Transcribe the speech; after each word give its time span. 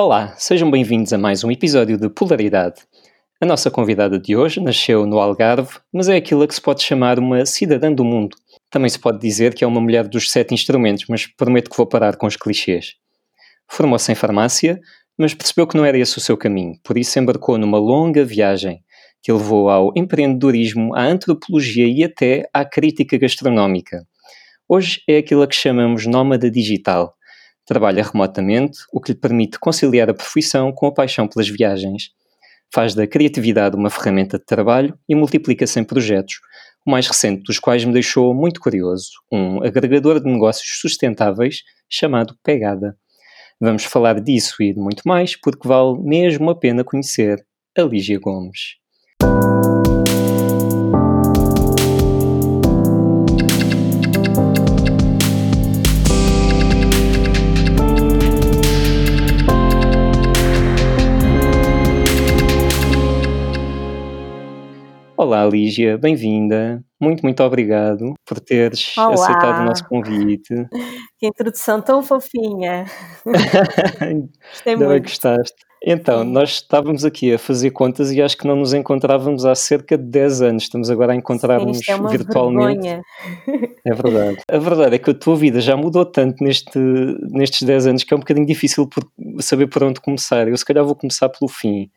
Olá, 0.00 0.32
sejam 0.38 0.70
bem-vindos 0.70 1.12
a 1.12 1.18
mais 1.18 1.42
um 1.42 1.50
episódio 1.50 1.98
de 1.98 2.08
Polaridade. 2.08 2.82
A 3.40 3.44
nossa 3.44 3.68
convidada 3.68 4.16
de 4.16 4.36
hoje 4.36 4.60
nasceu 4.60 5.04
no 5.04 5.18
Algarve, 5.18 5.80
mas 5.92 6.08
é 6.08 6.14
aquilo 6.14 6.42
a 6.42 6.46
que 6.46 6.54
se 6.54 6.60
pode 6.60 6.84
chamar 6.84 7.18
uma 7.18 7.44
cidadã 7.44 7.92
do 7.92 8.04
mundo. 8.04 8.36
Também 8.70 8.88
se 8.88 8.96
pode 8.96 9.18
dizer 9.18 9.54
que 9.54 9.64
é 9.64 9.66
uma 9.66 9.80
mulher 9.80 10.06
dos 10.06 10.30
sete 10.30 10.54
instrumentos, 10.54 11.06
mas 11.08 11.26
prometo 11.26 11.68
que 11.68 11.76
vou 11.76 11.84
parar 11.84 12.14
com 12.14 12.28
os 12.28 12.36
clichês. 12.36 12.92
Formou-se 13.68 14.12
em 14.12 14.14
farmácia, 14.14 14.78
mas 15.18 15.34
percebeu 15.34 15.66
que 15.66 15.76
não 15.76 15.84
era 15.84 15.98
esse 15.98 16.16
o 16.16 16.20
seu 16.20 16.36
caminho, 16.36 16.78
por 16.84 16.96
isso 16.96 17.18
embarcou 17.18 17.58
numa 17.58 17.80
longa 17.80 18.24
viagem 18.24 18.84
que 19.20 19.32
levou 19.32 19.68
ao 19.68 19.90
empreendedorismo, 19.96 20.94
à 20.94 21.02
antropologia 21.02 21.88
e 21.88 22.04
até 22.04 22.48
à 22.54 22.64
crítica 22.64 23.18
gastronómica. 23.18 24.06
Hoje 24.68 25.02
é 25.08 25.16
aquilo 25.16 25.42
a 25.42 25.48
que 25.48 25.56
chamamos 25.56 26.06
nómada 26.06 26.48
digital. 26.48 27.17
Trabalha 27.68 28.02
remotamente, 28.02 28.78
o 28.90 28.98
que 28.98 29.12
lhe 29.12 29.18
permite 29.18 29.58
conciliar 29.58 30.08
a 30.08 30.14
profissão 30.14 30.72
com 30.72 30.86
a 30.86 30.92
paixão 30.92 31.28
pelas 31.28 31.50
viagens. 31.50 32.12
Faz 32.72 32.94
da 32.94 33.06
criatividade 33.06 33.76
uma 33.76 33.90
ferramenta 33.90 34.38
de 34.38 34.44
trabalho 34.46 34.98
e 35.06 35.14
multiplica-se 35.14 35.78
em 35.78 35.84
projetos, 35.84 36.40
o 36.86 36.90
mais 36.90 37.06
recente 37.06 37.42
dos 37.42 37.58
quais 37.58 37.84
me 37.84 37.92
deixou 37.92 38.34
muito 38.34 38.58
curioso, 38.58 39.10
um 39.30 39.62
agregador 39.62 40.18
de 40.18 40.32
negócios 40.32 40.80
sustentáveis 40.80 41.62
chamado 41.90 42.34
Pegada. 42.42 42.96
Vamos 43.60 43.84
falar 43.84 44.18
disso 44.18 44.62
e 44.62 44.72
de 44.72 44.80
muito 44.80 45.02
mais, 45.04 45.36
porque 45.38 45.68
vale 45.68 45.98
mesmo 46.00 46.48
a 46.48 46.58
pena 46.58 46.82
conhecer 46.82 47.44
a 47.76 47.82
Lígia 47.82 48.18
Gomes. 48.18 48.78
Olá, 65.18 65.44
Lígia, 65.44 65.98
bem-vinda. 65.98 66.80
Muito, 67.00 67.24
muito 67.24 67.42
obrigado 67.42 68.14
por 68.24 68.38
teres 68.38 68.96
Olá. 68.96 69.14
aceitado 69.14 69.62
o 69.62 69.64
nosso 69.64 69.84
convite. 69.88 70.54
Que 71.18 71.26
introdução 71.26 71.82
tão 71.82 72.00
fofinha. 72.00 72.84
Gostei 73.26 74.76
bem 74.76 74.86
muito. 74.86 75.02
gostaste. 75.02 75.56
Então, 75.84 76.22
nós 76.22 76.50
estávamos 76.50 77.04
aqui 77.04 77.34
a 77.34 77.38
fazer 77.38 77.72
contas 77.72 78.12
e 78.12 78.22
acho 78.22 78.36
que 78.38 78.46
não 78.46 78.54
nos 78.54 78.72
encontrávamos 78.72 79.44
há 79.44 79.52
cerca 79.56 79.98
de 79.98 80.04
10 80.04 80.42
anos. 80.42 80.62
Estamos 80.62 80.88
agora 80.88 81.10
a 81.10 81.14
Sim, 81.16 81.18
encontrar-nos 81.18 81.80
é 81.88 81.96
virtualmente. 82.08 82.78
vergonha. 82.82 83.02
É 83.84 83.92
verdade. 83.92 84.36
A 84.48 84.58
verdade 84.58 84.94
é 84.94 84.98
que 85.00 85.10
a 85.10 85.14
tua 85.14 85.34
vida 85.34 85.60
já 85.60 85.76
mudou 85.76 86.06
tanto 86.06 86.44
neste, 86.44 86.78
nestes 87.32 87.64
10 87.64 87.88
anos 87.88 88.04
que 88.04 88.14
é 88.14 88.16
um 88.16 88.20
bocadinho 88.20 88.46
difícil 88.46 88.86
por 88.88 89.04
saber 89.40 89.66
por 89.66 89.82
onde 89.82 90.00
começar. 90.00 90.46
Eu 90.46 90.56
se 90.56 90.64
calhar 90.64 90.84
vou 90.84 90.94
começar 90.94 91.28
pelo 91.28 91.48
fim. 91.48 91.90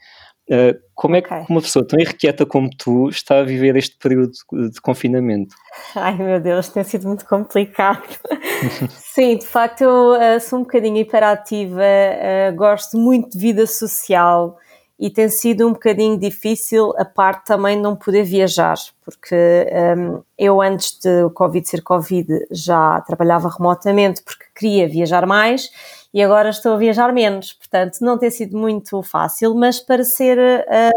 Uh, 0.50 0.78
como 0.96 1.16
é 1.16 1.22
que 1.22 1.34
uma 1.50 1.62
pessoa 1.62 1.86
tão 1.88 2.00
irrequieta 2.00 2.46
como 2.46 2.70
tu 2.70 3.10
está 3.10 3.40
a 3.40 3.44
viver 3.44 3.76
este 3.76 3.98
período 3.98 4.34
de 4.72 4.82
confinamento? 4.82 5.56
Ai 5.96 6.16
meu 6.16 6.40
Deus, 6.40 6.68
tem 6.68 6.84
sido 6.84 7.08
muito 7.08 7.26
complicado. 7.26 8.04
Sim, 8.92 9.38
de 9.38 9.48
facto 9.48 9.82
eu 9.82 10.16
eh, 10.16 10.40
sou 10.40 10.60
um 10.60 10.64
bocadinho 10.64 10.98
hiperativa, 10.98 11.82
eh, 11.84 12.52
gosto 12.56 12.98
muito 12.98 13.32
de 13.32 13.38
vida 13.40 13.66
social 13.66 14.58
e 15.00 15.10
tem 15.10 15.28
sido 15.30 15.68
um 15.68 15.74
bocadinho 15.74 16.20
difícil 16.20 16.94
a 16.98 17.06
parte 17.06 17.46
também 17.46 17.78
de 17.78 17.82
não 17.82 17.96
poder 17.96 18.24
viajar, 18.24 18.78
porque 19.04 19.34
ehm, 19.36 20.20
eu 20.38 20.62
antes 20.62 21.00
de 21.00 21.24
o 21.24 21.32
Covid 21.32 21.68
ser 21.68 21.82
Covid 21.82 22.28
já 22.52 23.02
trabalhava 23.02 23.50
remotamente 23.50 24.22
porque 24.22 24.46
queria 24.56 24.88
viajar 24.88 25.26
mais 25.26 25.72
e 26.14 26.22
agora 26.22 26.50
estou 26.50 26.74
a 26.74 26.78
viajar 26.78 27.14
menos, 27.14 27.54
portanto 27.54 28.00
não 28.02 28.18
tem 28.18 28.30
sido 28.30 28.58
muito 28.58 29.02
fácil, 29.04 29.56
mas 29.56 29.80
para 29.80 30.04
ser 30.04 30.38
eh, 30.40 30.92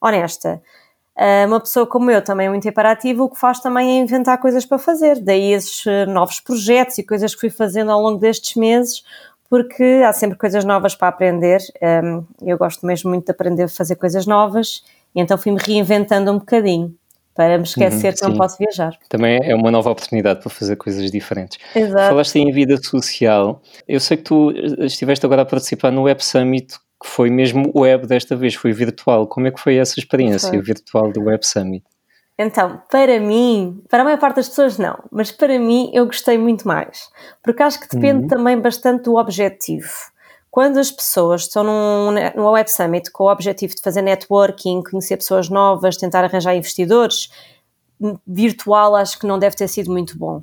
honesta, 0.00 0.62
Uh, 1.18 1.46
uma 1.46 1.58
pessoa 1.60 1.86
como 1.86 2.10
eu, 2.10 2.22
também 2.22 2.46
muito 2.50 2.68
imperativa, 2.68 3.24
o 3.24 3.30
que 3.30 3.40
faz 3.40 3.58
também 3.58 3.98
é 3.98 4.02
inventar 4.02 4.38
coisas 4.38 4.66
para 4.66 4.78
fazer. 4.78 5.18
Daí 5.18 5.52
esses 5.52 5.86
uh, 5.86 6.04
novos 6.06 6.40
projetos 6.40 6.98
e 6.98 7.02
coisas 7.02 7.34
que 7.34 7.40
fui 7.40 7.48
fazendo 7.48 7.90
ao 7.90 8.02
longo 8.02 8.18
destes 8.18 8.54
meses, 8.54 9.02
porque 9.48 10.02
há 10.06 10.12
sempre 10.12 10.36
coisas 10.36 10.62
novas 10.62 10.94
para 10.94 11.08
aprender. 11.08 11.62
Um, 12.04 12.22
eu 12.42 12.58
gosto 12.58 12.84
mesmo 12.84 13.08
muito 13.08 13.24
de 13.24 13.30
aprender 13.30 13.62
a 13.62 13.68
fazer 13.68 13.96
coisas 13.96 14.26
novas, 14.26 14.84
e 15.14 15.20
então 15.20 15.38
fui-me 15.38 15.58
reinventando 15.58 16.30
um 16.30 16.38
bocadinho 16.38 16.94
para 17.36 17.58
me 17.58 17.64
esquecer 17.64 18.08
Uhum, 18.08 18.14
que 18.14 18.22
não 18.28 18.36
posso 18.36 18.56
viajar. 18.58 18.96
Também 19.08 19.38
é 19.42 19.54
uma 19.54 19.70
nova 19.70 19.90
oportunidade 19.90 20.40
para 20.40 20.50
fazer 20.50 20.76
coisas 20.76 21.10
diferentes. 21.10 21.58
Exato. 21.74 22.08
Falaste 22.08 22.36
em 22.36 22.50
vida 22.50 22.76
social. 22.82 23.60
Eu 23.86 24.00
sei 24.00 24.16
que 24.16 24.22
tu 24.24 24.50
eh, 24.52 24.86
estiveste 24.86 25.24
agora 25.26 25.42
a 25.42 25.46
participar 25.46 25.90
no 25.92 26.02
Web 26.04 26.24
Summit, 26.24 26.74
que 27.02 27.08
foi 27.08 27.28
mesmo 27.28 27.70
web 27.74 28.06
desta 28.06 28.34
vez, 28.34 28.54
foi 28.54 28.72
virtual. 28.72 29.26
Como 29.26 29.46
é 29.46 29.50
que 29.50 29.60
foi 29.60 29.76
essa 29.76 30.00
experiência 30.00 30.48
Foi. 30.48 30.62
virtual 30.62 31.12
do 31.12 31.24
Web 31.24 31.46
Summit? 31.46 31.84
Então, 32.38 32.82
para 32.90 33.18
mim, 33.20 33.82
para 33.88 34.00
a 34.02 34.04
maior 34.04 34.18
parte 34.18 34.36
das 34.36 34.48
pessoas 34.48 34.76
não, 34.78 34.98
mas 35.10 35.30
para 35.32 35.58
mim 35.58 35.90
eu 35.94 36.04
gostei 36.06 36.36
muito 36.36 36.66
mais, 36.68 37.08
porque 37.42 37.62
acho 37.62 37.80
que 37.80 37.88
depende 37.88 38.22
Uhum. 38.22 38.28
também 38.28 38.58
bastante 38.60 39.04
do 39.04 39.16
objetivo. 39.16 39.88
Quando 40.56 40.78
as 40.78 40.90
pessoas 40.90 41.42
estão 41.42 41.62
num, 41.62 42.12
num 42.34 42.48
Web 42.48 42.70
Summit 42.70 43.10
com 43.10 43.24
o 43.24 43.30
objetivo 43.30 43.74
de 43.74 43.82
fazer 43.82 44.00
networking, 44.00 44.82
conhecer 44.82 45.18
pessoas 45.18 45.50
novas, 45.50 45.98
tentar 45.98 46.24
arranjar 46.24 46.56
investidores, 46.56 47.28
virtual 48.26 48.96
acho 48.96 49.18
que 49.18 49.26
não 49.26 49.38
deve 49.38 49.54
ter 49.54 49.68
sido 49.68 49.90
muito 49.92 50.16
bom. 50.16 50.42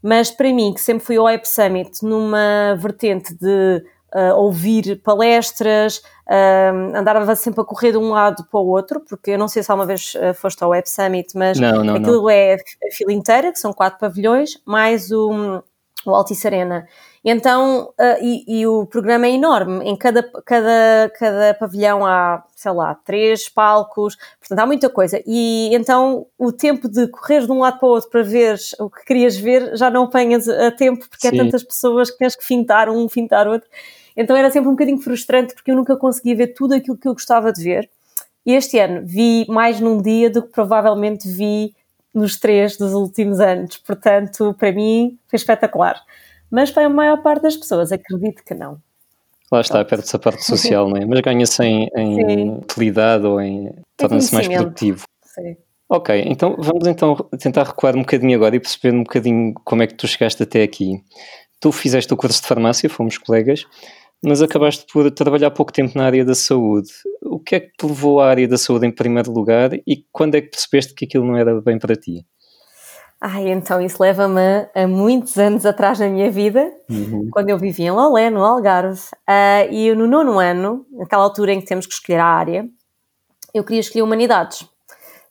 Mas 0.00 0.30
para 0.30 0.52
mim, 0.52 0.72
que 0.72 0.80
sempre 0.80 1.04
fui 1.04 1.16
ao 1.16 1.24
Web 1.24 1.42
Summit 1.48 2.04
numa 2.04 2.76
vertente 2.76 3.34
de 3.34 3.82
uh, 4.14 4.36
ouvir 4.36 5.02
palestras, 5.02 5.96
uh, 6.28 6.96
andava 6.96 7.34
sempre 7.34 7.60
a 7.60 7.64
correr 7.64 7.90
de 7.90 7.98
um 7.98 8.10
lado 8.10 8.44
para 8.48 8.60
o 8.60 8.68
outro, 8.68 9.00
porque 9.00 9.32
eu 9.32 9.38
não 9.38 9.48
sei 9.48 9.64
se 9.64 9.72
alguma 9.72 9.88
vez 9.88 10.14
uh, 10.14 10.34
foste 10.34 10.62
ao 10.62 10.70
Web 10.70 10.88
Summit, 10.88 11.36
mas 11.36 11.58
Não, 11.58 11.82
não, 11.82 11.96
aquilo 11.96 12.22
não. 12.22 12.30
é 12.30 12.54
a 12.54 12.94
fila 12.94 13.12
inteira, 13.12 13.50
que 13.50 13.58
são 13.58 13.72
quatro 13.72 13.98
pavilhões, 13.98 14.62
mais 14.64 15.10
o, 15.10 15.64
o 16.06 16.14
Altice 16.14 16.46
Arena. 16.46 16.86
Então, 17.30 17.92
uh, 18.00 18.22
e, 18.22 18.60
e 18.60 18.66
o 18.66 18.86
programa 18.86 19.26
é 19.26 19.32
enorme, 19.32 19.84
em 19.84 19.94
cada, 19.94 20.22
cada, 20.46 21.12
cada 21.14 21.52
pavilhão 21.52 22.06
há, 22.06 22.42
sei 22.56 22.72
lá, 22.72 22.94
três 22.94 23.50
palcos, 23.50 24.16
portanto 24.40 24.58
há 24.58 24.64
muita 24.64 24.88
coisa. 24.88 25.22
E 25.26 25.68
então 25.74 26.26
o 26.38 26.50
tempo 26.50 26.88
de 26.88 27.06
correr 27.08 27.44
de 27.44 27.52
um 27.52 27.58
lado 27.58 27.78
para 27.78 27.86
o 27.86 27.90
outro 27.90 28.08
para 28.08 28.22
ver 28.22 28.58
o 28.80 28.88
que 28.88 29.04
querias 29.04 29.36
ver 29.36 29.76
já 29.76 29.90
não 29.90 30.04
apanhas 30.04 30.48
a 30.48 30.70
tempo, 30.70 31.06
porque 31.06 31.28
Sim. 31.28 31.36
é 31.36 31.44
tantas 31.44 31.62
pessoas 31.62 32.10
que 32.10 32.16
tens 32.16 32.34
que 32.34 32.42
fintar 32.42 32.88
um, 32.88 33.06
fintar 33.10 33.46
outro. 33.46 33.68
Então 34.16 34.34
era 34.34 34.50
sempre 34.50 34.70
um 34.70 34.72
bocadinho 34.72 34.98
frustrante 34.98 35.52
porque 35.52 35.70
eu 35.70 35.76
nunca 35.76 35.98
conseguia 35.98 36.34
ver 36.34 36.54
tudo 36.54 36.72
aquilo 36.74 36.96
que 36.96 37.08
eu 37.08 37.12
gostava 37.12 37.52
de 37.52 37.62
ver. 37.62 37.90
E 38.46 38.54
este 38.54 38.78
ano 38.78 39.02
vi 39.04 39.44
mais 39.50 39.80
num 39.80 40.00
dia 40.00 40.30
do 40.30 40.40
que 40.40 40.48
provavelmente 40.48 41.28
vi 41.28 41.74
nos 42.14 42.38
três 42.38 42.78
dos 42.78 42.94
últimos 42.94 43.38
anos. 43.38 43.76
Portanto, 43.76 44.54
para 44.58 44.72
mim 44.72 45.18
foi 45.28 45.36
espetacular. 45.36 46.02
Mas 46.50 46.70
para 46.70 46.86
a 46.86 46.88
maior 46.88 47.22
parte 47.22 47.42
das 47.42 47.56
pessoas, 47.56 47.92
acredito 47.92 48.42
que 48.44 48.54
não. 48.54 48.80
Lá 49.50 49.60
está, 49.60 49.82
perde-se 49.84 50.14
a 50.14 50.18
parte 50.18 50.44
social, 50.44 50.88
não 50.88 50.96
é? 50.96 51.06
Mas 51.06 51.20
ganha-se 51.20 51.62
em, 51.62 51.88
em 51.96 52.58
utilidade 52.58 53.24
ou 53.24 53.40
em. 53.40 53.72
torna-se 53.96 54.34
mais 54.34 54.46
produtivo. 54.46 55.04
Sim. 55.22 55.56
Ok, 55.90 56.22
então 56.26 56.54
vamos 56.58 56.86
então 56.86 57.16
tentar 57.38 57.62
recuar 57.62 57.96
um 57.96 58.00
bocadinho 58.00 58.36
agora 58.36 58.54
e 58.54 58.60
perceber 58.60 58.94
um 58.94 59.04
bocadinho 59.04 59.54
como 59.64 59.82
é 59.82 59.86
que 59.86 59.94
tu 59.94 60.06
chegaste 60.06 60.42
até 60.42 60.62
aqui. 60.62 61.02
Tu 61.60 61.72
fizeste 61.72 62.12
o 62.12 62.16
curso 62.16 62.42
de 62.42 62.46
farmácia, 62.46 62.90
fomos 62.90 63.16
colegas, 63.16 63.64
mas 64.22 64.42
acabaste 64.42 64.84
por 64.92 65.10
trabalhar 65.10 65.50
pouco 65.50 65.72
tempo 65.72 65.96
na 65.96 66.04
área 66.04 66.26
da 66.26 66.34
saúde. 66.34 66.90
O 67.22 67.40
que 67.40 67.54
é 67.54 67.60
que 67.60 67.72
te 67.72 67.86
levou 67.86 68.20
à 68.20 68.28
área 68.28 68.46
da 68.46 68.58
saúde 68.58 68.86
em 68.86 68.90
primeiro 68.90 69.32
lugar 69.32 69.70
e 69.86 70.04
quando 70.12 70.34
é 70.34 70.42
que 70.42 70.50
percebeste 70.50 70.94
que 70.94 71.06
aquilo 71.06 71.26
não 71.26 71.38
era 71.38 71.58
bem 71.62 71.78
para 71.78 71.96
ti? 71.96 72.26
Ai, 73.20 73.48
então 73.48 73.80
isso 73.80 74.00
leva-me 74.00 74.68
a 74.74 74.86
muitos 74.86 75.36
anos 75.36 75.66
atrás 75.66 75.98
na 75.98 76.06
minha 76.08 76.30
vida, 76.30 76.72
Uhum. 76.88 77.28
quando 77.32 77.48
eu 77.50 77.58
vivia 77.58 77.88
em 77.88 77.90
Lolé, 77.90 78.30
no 78.30 78.44
Algarve, 78.44 79.00
ah, 79.26 79.64
e 79.68 79.88
eu 79.88 79.96
no 79.96 80.06
nono 80.06 80.38
ano, 80.38 80.86
naquela 80.92 81.24
altura 81.24 81.52
em 81.52 81.60
que 81.60 81.66
temos 81.66 81.84
que 81.86 81.94
escolher 81.94 82.20
a 82.20 82.24
área, 82.26 82.68
eu 83.52 83.64
queria 83.64 83.80
escolher 83.80 84.02
Humanidades. 84.02 84.66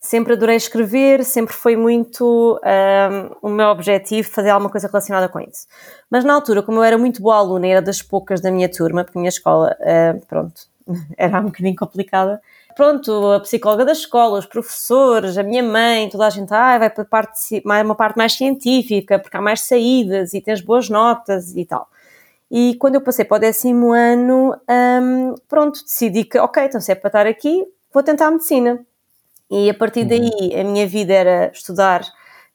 Sempre 0.01 0.33
adorei 0.33 0.57
escrever, 0.57 1.23
sempre 1.23 1.53
foi 1.55 1.75
muito 1.77 2.59
ah, 2.63 3.35
o 3.41 3.47
meu 3.49 3.67
objetivo 3.69 4.29
fazer 4.29 4.49
alguma 4.49 4.69
coisa 4.69 4.87
relacionada 4.87 5.29
com 5.29 5.39
isso. 5.39 5.65
Mas 6.09 6.25
na 6.25 6.33
altura, 6.33 6.61
como 6.61 6.79
eu 6.79 6.83
era 6.83 6.97
muito 6.97 7.21
boa 7.21 7.37
aluna, 7.37 7.67
era 7.67 7.81
das 7.81 8.01
poucas 8.01 8.41
da 8.41 8.51
minha 8.51 8.69
turma, 8.69 9.03
porque 9.05 9.17
a 9.17 9.21
minha 9.21 9.29
escola, 9.29 9.75
ah, 9.81 10.15
pronto, 10.27 10.61
era 11.17 11.39
um 11.39 11.45
bocadinho 11.45 11.75
complicada. 11.75 12.41
Pronto, 12.77 13.31
a 13.31 13.39
psicóloga 13.39 13.83
da 13.85 13.91
escola, 13.91 14.37
os 14.37 14.45
professores, 14.45 15.35
a 15.35 15.41
minha 15.41 15.63
mãe, 15.63 16.07
toda 16.09 16.27
a 16.27 16.29
gente, 16.29 16.53
ah, 16.53 16.77
vai 16.77 16.91
para 16.91 17.01
a 17.01 17.05
parte, 17.07 17.59
uma 17.65 17.95
parte 17.95 18.17
mais 18.17 18.33
científica, 18.33 19.17
porque 19.17 19.35
há 19.35 19.41
mais 19.41 19.61
saídas 19.61 20.35
e 20.35 20.41
tens 20.41 20.61
boas 20.61 20.87
notas 20.87 21.55
e 21.55 21.65
tal. 21.65 21.89
E 22.51 22.75
quando 22.75 22.93
eu 22.93 23.01
passei 23.01 23.25
para 23.25 23.37
o 23.37 23.39
décimo 23.39 23.93
ano, 23.93 24.55
hum, 24.69 25.33
pronto, 25.49 25.83
decidi 25.83 26.23
que, 26.23 26.37
ok, 26.37 26.65
então 26.65 26.79
se 26.79 26.91
é 26.91 26.95
para 26.95 27.07
estar 27.07 27.25
aqui, 27.25 27.65
vou 27.91 28.03
tentar 28.03 28.27
a 28.27 28.31
medicina. 28.31 28.85
E 29.49 29.71
a 29.71 29.73
partir 29.73 30.05
daí 30.05 30.53
a 30.55 30.63
minha 30.63 30.85
vida 30.85 31.13
era 31.13 31.51
estudar 31.51 32.03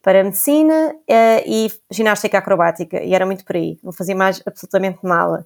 para 0.00 0.22
medicina 0.22 0.94
eh, 1.08 1.42
e 1.44 1.68
ginástica 1.90 2.38
acrobática, 2.38 3.02
e 3.02 3.12
era 3.12 3.26
muito 3.26 3.44
por 3.44 3.56
aí, 3.56 3.76
não 3.82 3.90
fazia 3.92 4.14
mais 4.14 4.40
absolutamente 4.46 5.00
nada. 5.02 5.44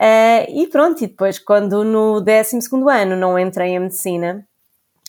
Uh, 0.00 0.48
e 0.48 0.66
pronto, 0.68 1.04
e 1.04 1.06
depois 1.06 1.38
quando 1.38 1.84
no 1.84 2.20
12 2.20 2.58
ano 2.90 3.16
não 3.16 3.38
entrei 3.38 3.70
em 3.70 3.80
medicina, 3.80 4.46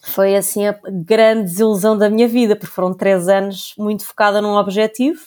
foi 0.03 0.35
assim 0.35 0.67
a 0.67 0.77
grande 1.05 1.43
desilusão 1.43 1.97
da 1.97 2.09
minha 2.09 2.27
vida, 2.27 2.55
porque 2.55 2.73
foram 2.73 2.93
três 2.93 3.27
anos 3.29 3.73
muito 3.77 4.05
focada 4.05 4.41
num 4.41 4.55
objetivo 4.55 5.21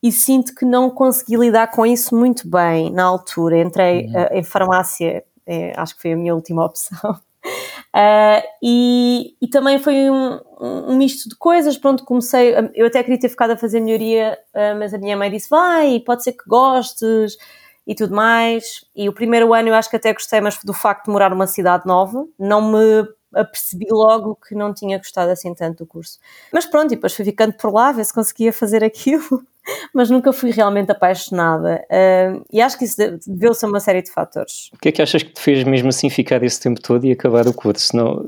e 0.00 0.12
sinto 0.12 0.54
que 0.54 0.64
não 0.64 0.90
consegui 0.90 1.36
lidar 1.36 1.70
com 1.70 1.84
isso 1.84 2.14
muito 2.14 2.48
bem 2.48 2.92
na 2.92 3.04
altura. 3.04 3.58
Entrei 3.58 4.06
uhum. 4.06 4.12
uh, 4.12 4.28
em 4.32 4.44
farmácia, 4.44 5.24
é, 5.46 5.72
acho 5.76 5.96
que 5.96 6.02
foi 6.02 6.12
a 6.12 6.16
minha 6.16 6.34
última 6.34 6.64
opção. 6.64 7.12
Uh, 7.12 8.42
e, 8.62 9.34
e, 9.40 9.48
também 9.48 9.78
foi 9.78 10.10
um, 10.10 10.38
um, 10.60 10.96
misto 10.96 11.28
de 11.28 11.34
coisas. 11.36 11.76
Pronto, 11.76 12.04
comecei. 12.04 12.54
Eu 12.74 12.86
até 12.86 13.02
queria 13.02 13.18
ter 13.18 13.30
ficado 13.30 13.52
a 13.52 13.56
fazer 13.56 13.80
melhoria, 13.80 14.38
uh, 14.54 14.78
mas 14.78 14.92
a 14.92 14.98
minha 14.98 15.16
mãe 15.16 15.30
disse: 15.30 15.48
vai, 15.48 15.98
pode 16.00 16.22
ser 16.22 16.32
que 16.32 16.44
gostes 16.46 17.36
e 17.86 17.94
tudo 17.94 18.14
mais. 18.14 18.84
E 18.94 19.08
o 19.08 19.12
primeiro 19.12 19.52
ano 19.52 19.68
eu 19.68 19.74
acho 19.74 19.90
que 19.90 19.96
até 19.96 20.12
gostei, 20.12 20.40
mas 20.40 20.58
do 20.62 20.72
facto 20.72 21.06
de 21.06 21.12
morar 21.12 21.30
numa 21.30 21.46
cidade 21.46 21.86
nova, 21.86 22.26
não 22.38 22.72
me 22.72 23.08
apercebi 23.34 23.86
logo 23.90 24.36
que 24.36 24.54
não 24.54 24.72
tinha 24.72 24.96
gostado 24.96 25.30
assim 25.30 25.52
tanto 25.54 25.78
do 25.78 25.86
curso. 25.86 26.18
Mas 26.52 26.66
pronto, 26.66 26.92
e 26.92 26.96
depois 26.96 27.14
fui 27.14 27.24
ficando 27.24 27.52
por 27.54 27.72
lá, 27.72 27.92
ver 27.92 28.04
se 28.04 28.14
conseguia 28.14 28.52
fazer 28.52 28.82
aquilo, 28.84 29.44
mas 29.92 30.10
nunca 30.10 30.32
fui 30.32 30.50
realmente 30.50 30.92
apaixonada. 30.92 31.84
Uh, 31.90 32.44
e 32.52 32.60
acho 32.60 32.78
que 32.78 32.84
isso 32.84 32.96
deveu-se 33.26 33.64
a 33.64 33.68
uma 33.68 33.80
série 33.80 34.02
de 34.02 34.10
fatores. 34.10 34.70
O 34.72 34.78
que 34.78 34.88
é 34.88 34.92
que 34.92 35.02
achas 35.02 35.22
que 35.22 35.32
te 35.32 35.40
fez 35.40 35.64
mesmo 35.64 35.88
assim 35.88 36.08
ficar 36.10 36.42
esse 36.42 36.60
tempo 36.60 36.80
todo 36.80 37.04
e 37.04 37.12
acabar 37.12 37.46
o 37.46 37.54
curso? 37.54 37.96
Não, 37.96 38.24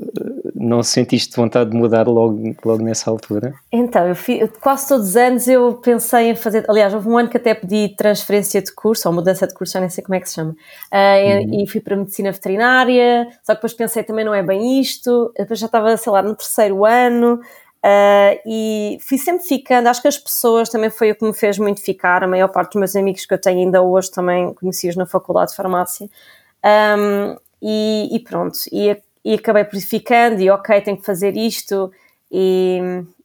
não 0.59 0.81
sentiste 0.83 1.35
vontade 1.35 1.71
de 1.71 1.77
mudar 1.77 2.07
logo, 2.07 2.55
logo 2.63 2.83
nessa 2.83 3.09
altura? 3.09 3.53
Então, 3.71 4.07
eu 4.07 4.15
fui, 4.15 4.47
quase 4.61 4.87
todos 4.87 5.09
os 5.09 5.15
anos 5.15 5.47
eu 5.47 5.73
pensei 5.75 6.31
em 6.31 6.35
fazer. 6.35 6.65
Aliás, 6.69 6.93
houve 6.93 7.07
um 7.07 7.17
ano 7.17 7.29
que 7.29 7.37
até 7.37 7.53
pedi 7.53 7.95
transferência 7.95 8.61
de 8.61 8.73
curso, 8.73 9.07
ou 9.07 9.13
mudança 9.13 9.47
de 9.47 9.53
curso, 9.53 9.73
já 9.73 9.79
nem 9.79 9.89
sei 9.89 10.03
como 10.03 10.15
é 10.15 10.19
que 10.19 10.29
se 10.29 10.35
chama. 10.35 10.51
Uh, 10.51 11.49
uhum. 11.49 11.63
E 11.63 11.67
fui 11.67 11.81
para 11.81 11.95
medicina 11.95 12.31
veterinária, 12.31 13.27
só 13.43 13.53
que 13.53 13.57
depois 13.57 13.73
pensei 13.73 14.03
também 14.03 14.25
não 14.25 14.33
é 14.33 14.43
bem 14.43 14.79
isto. 14.79 15.31
Depois 15.37 15.59
já 15.59 15.67
estava, 15.67 15.95
sei 15.97 16.11
lá, 16.11 16.21
no 16.21 16.35
terceiro 16.35 16.85
ano. 16.85 17.39
Uh, 17.77 18.35
e 18.45 18.97
fui 19.01 19.17
sempre 19.17 19.43
ficando, 19.43 19.87
acho 19.87 20.01
que 20.01 20.07
as 20.07 20.17
pessoas 20.17 20.67
também 20.67 20.89
foi 20.89 21.11
o 21.11 21.15
que 21.15 21.23
me 21.23 21.33
fez 21.33 21.57
muito 21.57 21.81
ficar, 21.81 22.23
a 22.23 22.27
maior 22.27 22.49
parte 22.49 22.71
dos 22.71 22.79
meus 22.79 22.95
amigos 22.95 23.25
que 23.25 23.33
eu 23.33 23.39
tenho 23.39 23.59
ainda 23.59 23.81
hoje 23.81 24.11
também 24.11 24.53
conheci-os 24.55 24.95
na 24.95 25.05
Faculdade 25.05 25.51
de 25.51 25.55
Farmácia, 25.55 26.09
um, 26.65 27.37
e, 27.61 28.09
e, 28.11 28.19
pronto, 28.19 28.57
e, 28.71 28.97
e, 29.31 29.33
acabei 29.35 29.65
por 29.65 29.79
ficando, 29.79 30.41
e 30.41 30.49
ok, 30.49 30.81
tenho 30.81 30.97
que 30.97 31.05
fazer 31.05 31.35
isto, 31.35 31.91
e, 32.31 32.79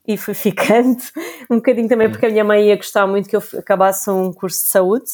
e 0.07 0.17
fui 0.17 0.33
ficando, 0.35 1.01
um 1.49 1.55
bocadinho 1.55 1.87
também 1.87 2.09
porque 2.09 2.25
a 2.25 2.29
minha 2.29 2.43
mãe 2.43 2.67
ia 2.67 2.75
gostar 2.75 3.07
muito 3.07 3.29
que 3.29 3.35
eu 3.35 3.43
acabasse 3.57 4.09
um 4.09 4.33
curso 4.33 4.63
de 4.63 4.69
saúde, 4.69 5.11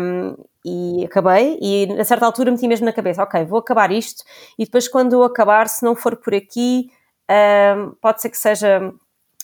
um, 0.00 0.34
e 0.64 1.04
acabei, 1.04 1.58
e 1.60 1.88
a 2.00 2.04
certa 2.04 2.26
altura 2.26 2.50
meti 2.50 2.66
mesmo 2.66 2.86
na 2.86 2.92
cabeça, 2.92 3.22
ok, 3.22 3.44
vou 3.44 3.58
acabar 3.58 3.92
isto, 3.92 4.24
e 4.58 4.64
depois 4.64 4.88
quando 4.88 5.12
eu 5.12 5.22
acabar, 5.22 5.68
se 5.68 5.84
não 5.84 5.94
for 5.94 6.16
por 6.16 6.34
aqui 6.34 6.90
um, 7.78 7.92
pode 8.00 8.20
ser 8.20 8.30
que 8.30 8.38
seja 8.38 8.92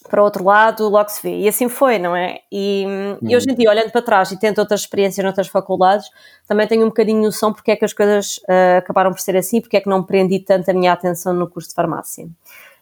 para 0.09 0.23
outro 0.23 0.45
lado, 0.45 0.89
logo 0.89 1.09
se 1.09 1.23
vê. 1.23 1.37
E 1.39 1.49
assim 1.49 1.69
foi, 1.69 1.99
não 1.99 2.15
é? 2.17 2.41
E, 2.51 2.85
hum. 2.87 3.19
e 3.23 3.37
hoje 3.37 3.51
em 3.51 3.55
dia, 3.55 3.71
olhando 3.71 3.91
para 3.91 4.03
trás 4.03 4.31
e 4.33 4.39
tendo 4.39 4.59
outras 4.59 4.81
experiências 4.81 5.25
noutras 5.25 5.49
faculdades, 5.49 6.09
também 6.47 6.67
tenho 6.67 6.83
um 6.83 6.89
bocadinho 6.89 7.23
noção 7.23 7.53
porque 7.53 7.71
é 7.71 7.77
que 7.77 7.85
as 7.85 7.93
coisas 7.93 8.39
uh, 8.39 8.79
acabaram 8.79 9.11
por 9.11 9.21
ser 9.21 9.37
assim, 9.37 9.61
porque 9.61 9.77
é 9.77 9.81
que 9.81 9.89
não 9.89 10.03
prendi 10.03 10.39
tanto 10.41 10.71
a 10.71 10.75
minha 10.75 10.93
atenção 10.93 11.33
no 11.33 11.49
curso 11.49 11.69
de 11.69 11.75
farmácia. 11.75 12.27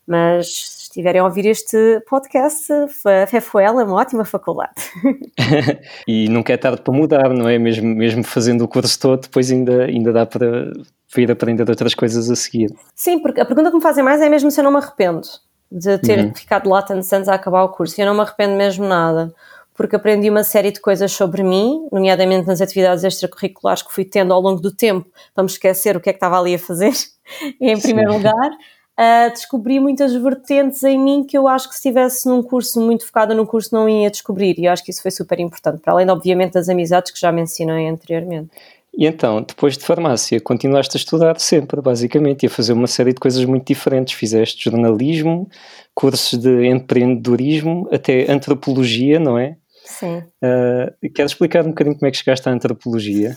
Mas 0.06 0.46
se 0.48 0.82
estiverem 0.84 1.20
a 1.20 1.24
ouvir 1.24 1.44
este 1.44 2.00
podcast, 2.08 2.72
a 2.72 3.26
FEFOEL 3.26 3.80
é 3.80 3.84
uma 3.84 3.96
ótima 3.96 4.24
faculdade. 4.24 4.72
e 6.08 6.28
nunca 6.30 6.54
é 6.54 6.56
tarde 6.56 6.80
para 6.80 6.94
mudar, 6.94 7.28
não 7.34 7.46
é? 7.46 7.58
Mesmo, 7.58 7.94
mesmo 7.94 8.24
fazendo 8.24 8.64
o 8.64 8.68
curso 8.68 8.98
todo, 8.98 9.22
depois 9.22 9.50
ainda, 9.50 9.84
ainda 9.84 10.12
dá 10.12 10.24
para 10.24 10.72
vir 11.14 11.30
aprender 11.30 11.68
outras 11.68 11.94
coisas 11.94 12.30
a 12.30 12.36
seguir. 12.36 12.74
Sim, 12.94 13.18
porque 13.18 13.40
a 13.40 13.44
pergunta 13.44 13.70
que 13.70 13.76
me 13.76 13.82
fazem 13.82 14.02
mais 14.02 14.20
é 14.22 14.28
mesmo 14.30 14.50
se 14.50 14.60
eu 14.60 14.64
não 14.64 14.70
me 14.70 14.78
arrependo 14.78 15.28
de 15.70 15.98
ter 15.98 16.18
uhum. 16.18 16.34
ficado 16.34 16.68
lá 16.68 16.82
tantos 16.82 17.12
anos 17.12 17.28
a 17.28 17.34
acabar 17.34 17.62
o 17.64 17.68
curso. 17.68 17.98
E 17.98 18.02
eu 18.02 18.06
não 18.06 18.14
me 18.14 18.20
arrependo 18.20 18.56
mesmo 18.56 18.86
nada, 18.86 19.32
porque 19.74 19.96
aprendi 19.96 20.30
uma 20.30 20.42
série 20.42 20.72
de 20.72 20.80
coisas 20.80 21.12
sobre 21.12 21.42
mim, 21.42 21.86
nomeadamente 21.92 22.46
nas 22.46 22.60
atividades 22.60 23.04
extracurriculares 23.04 23.82
que 23.82 23.92
fui 23.92 24.04
tendo 24.04 24.32
ao 24.32 24.40
longo 24.40 24.60
do 24.60 24.72
tempo, 24.72 25.08
para 25.34 25.44
me 25.44 25.50
esquecer 25.50 25.96
o 25.96 26.00
que 26.00 26.10
é 26.10 26.12
que 26.12 26.16
estava 26.16 26.38
ali 26.38 26.54
a 26.54 26.58
fazer, 26.58 26.92
em 27.60 27.78
primeiro 27.80 28.10
Sim. 28.12 28.16
lugar. 28.16 28.50
Uh, 28.98 29.30
descobri 29.30 29.78
muitas 29.78 30.12
vertentes 30.12 30.82
em 30.82 30.98
mim 30.98 31.22
que 31.22 31.38
eu 31.38 31.46
acho 31.46 31.68
que 31.68 31.74
se 31.74 31.78
estivesse 31.78 32.28
num 32.28 32.42
curso 32.42 32.80
muito 32.80 33.06
focada 33.06 33.32
no 33.32 33.46
curso 33.46 33.72
não 33.72 33.88
ia 33.88 34.10
descobrir 34.10 34.58
e 34.58 34.64
eu 34.64 34.72
acho 34.72 34.82
que 34.82 34.90
isso 34.90 35.00
foi 35.00 35.12
super 35.12 35.38
importante, 35.38 35.80
para 35.80 35.92
além 35.92 36.10
obviamente 36.10 36.54
das 36.54 36.68
amizades 36.68 37.12
que 37.12 37.20
já 37.20 37.30
mencionei 37.30 37.86
anteriormente. 37.86 38.50
E 38.96 39.06
então, 39.06 39.42
depois 39.42 39.78
de 39.78 39.84
farmácia, 39.84 40.40
continuaste 40.40 40.96
a 40.96 40.98
estudar 40.98 41.38
sempre, 41.38 41.80
basicamente, 41.80 42.42
e 42.42 42.46
a 42.46 42.50
fazer 42.50 42.72
uma 42.72 42.86
série 42.86 43.12
de 43.12 43.20
coisas 43.20 43.44
muito 43.44 43.66
diferentes. 43.66 44.14
Fizeste 44.14 44.64
jornalismo, 44.64 45.48
cursos 45.94 46.38
de 46.38 46.66
empreendedorismo, 46.66 47.88
até 47.92 48.30
antropologia, 48.30 49.20
não 49.20 49.38
é? 49.38 49.56
Sim. 49.84 50.18
Uh, 50.42 51.10
queres 51.14 51.32
explicar 51.32 51.64
um 51.64 51.70
bocadinho 51.70 51.96
como 51.96 52.08
é 52.08 52.10
que 52.10 52.18
chegaste 52.18 52.48
à 52.48 52.52
antropologia? 52.52 53.36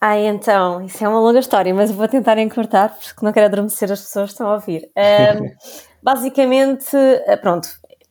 Ah, 0.00 0.16
então, 0.16 0.82
isso 0.82 1.04
é 1.04 1.08
uma 1.08 1.18
longa 1.18 1.40
história, 1.40 1.74
mas 1.74 1.90
vou 1.90 2.06
tentar 2.06 2.38
encurtar, 2.38 2.96
porque 2.96 3.24
não 3.24 3.32
quero 3.32 3.46
adormecer 3.46 3.90
as 3.90 4.00
pessoas 4.00 4.26
que 4.26 4.34
estão 4.34 4.46
a 4.46 4.54
ouvir. 4.54 4.88
Um, 4.96 5.50
basicamente, 6.00 6.96
ah, 7.26 7.36
pronto, 7.36 7.68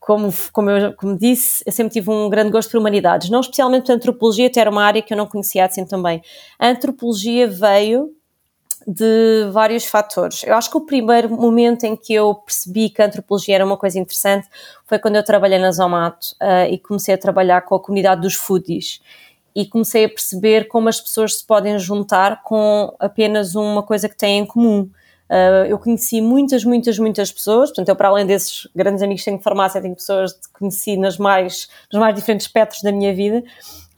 como, 0.08 0.34
como 0.54 0.70
eu 0.70 0.94
como 0.94 1.18
disse, 1.18 1.62
eu 1.66 1.72
sempre 1.74 1.92
tive 1.92 2.10
um 2.10 2.30
grande 2.30 2.50
gosto 2.50 2.72
por 2.72 2.78
humanidades, 2.78 3.30
não 3.30 3.42
especialmente 3.42 3.88
por 3.88 3.92
antropologia, 3.92 4.48
até 4.48 4.62
era 4.62 4.70
uma 4.70 4.86
área 4.86 5.02
que 5.02 5.14
eu 5.14 5.18
não 5.18 5.26
conhecia 5.28 5.66
assim 5.66 5.86
também. 5.86 6.22
A 6.58 6.70
antropologia 6.70 7.46
veio 7.46 8.16
de 8.88 9.50
vários 9.52 9.84
fatores. 9.84 10.44
Eu 10.46 10.56
acho 10.56 10.72
que 10.72 10.78
o 10.78 10.86
primeiro 10.86 11.30
momento 11.30 11.84
em 11.84 11.98
que 11.98 12.14
eu 12.14 12.34
percebi 12.36 12.90
que 12.90 13.02
a 13.02 13.06
antropologia 13.06 13.56
era 13.56 13.66
uma 13.66 13.76
coisa 13.76 14.00
interessante 14.00 14.48
foi 14.86 14.98
quando 14.98 15.18
eu 15.18 15.24
trabalhei 15.26 15.60
na 15.60 15.74
Zomato 15.74 16.28
uh, 16.42 16.72
e 16.72 16.78
comecei 16.78 17.14
a 17.14 17.18
trabalhar 17.18 17.64
com 17.64 17.76
a 17.76 17.80
comunidade 17.82 18.22
dos 18.22 18.36
foodies 18.36 19.02
e 19.54 19.66
comecei 19.66 20.06
a 20.06 20.10
perceber 20.10 20.70
como 20.70 20.88
as 20.88 21.02
pessoas 21.02 21.40
se 21.40 21.46
podem 21.46 21.78
juntar 21.78 22.44
com 22.44 22.96
apenas 22.98 23.56
uma 23.56 23.84
coisa 23.84 24.08
que 24.08 24.16
têm 24.16 24.40
em 24.40 24.46
comum. 24.46 24.90
Uh, 25.30 25.66
eu 25.68 25.78
conheci 25.78 26.22
muitas, 26.22 26.64
muitas, 26.64 26.98
muitas 26.98 27.32
pessoas, 27.32 27.70
portanto, 27.70 27.90
eu 27.90 27.96
para 27.96 28.08
além 28.08 28.26
desses 28.26 28.68
grandes 28.76 29.04
amigos 29.04 29.22
que 29.22 29.26
tenho 29.26 29.38
de 29.38 29.44
farmácia, 29.44 29.82
tenho 29.82 29.96
pessoas 29.96 30.34
que 30.34 30.48
conheci 30.58 30.96
nas 30.96 31.18
mais, 31.18 31.68
nos 31.92 32.00
mais 32.00 32.16
diferentes 32.16 32.48
espectros 32.48 32.82
da 32.82 32.92
minha 32.92 33.14
vida 33.14 33.44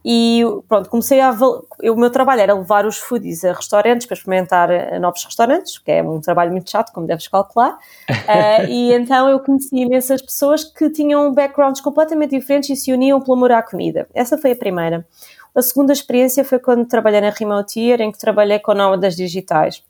e 0.04 0.44
pronto, 0.68 0.90
comecei 0.90 1.20
a, 1.20 1.36
eu, 1.82 1.94
o 1.94 1.98
meu 1.98 2.10
trabalho 2.10 2.42
era 2.42 2.54
levar 2.54 2.86
os 2.86 2.98
foodies 2.98 3.44
a 3.44 3.52
restaurantes 3.52 4.08
para 4.08 4.16
experimentar 4.16 4.72
eh, 4.72 4.98
novos 4.98 5.24
restaurantes, 5.26 5.78
que 5.78 5.92
é 5.92 6.02
um 6.02 6.22
trabalho 6.22 6.52
muito 6.52 6.70
chato, 6.70 6.94
como 6.94 7.06
deves 7.06 7.28
calcular, 7.28 7.74
uh, 7.74 8.66
e 8.70 8.94
então 8.94 9.28
eu 9.30 9.40
conheci 9.40 9.76
imensas 9.76 10.22
pessoas 10.22 10.64
que 10.64 10.90
tinham 10.90 11.34
backgrounds 11.34 11.82
completamente 11.82 12.32
diferentes 12.32 12.70
e 12.70 12.76
se 12.76 12.94
uniam 12.94 13.20
pelo 13.20 13.34
amor 13.36 13.52
à 13.52 13.62
comida. 13.62 14.08
Essa 14.14 14.38
foi 14.38 14.52
a 14.52 14.56
primeira. 14.56 15.06
A 15.54 15.62
segunda 15.62 15.92
experiência 15.92 16.46
foi 16.46 16.60
quando 16.60 16.86
trabalhei 16.86 17.20
na 17.20 17.32
Remote 17.32 17.80
Year, 17.80 18.00
em 18.00 18.12
que 18.12 18.18
trabalhei 18.18 18.60
com 18.60 18.74
nómadas 18.74 19.16
digitais 19.16 19.84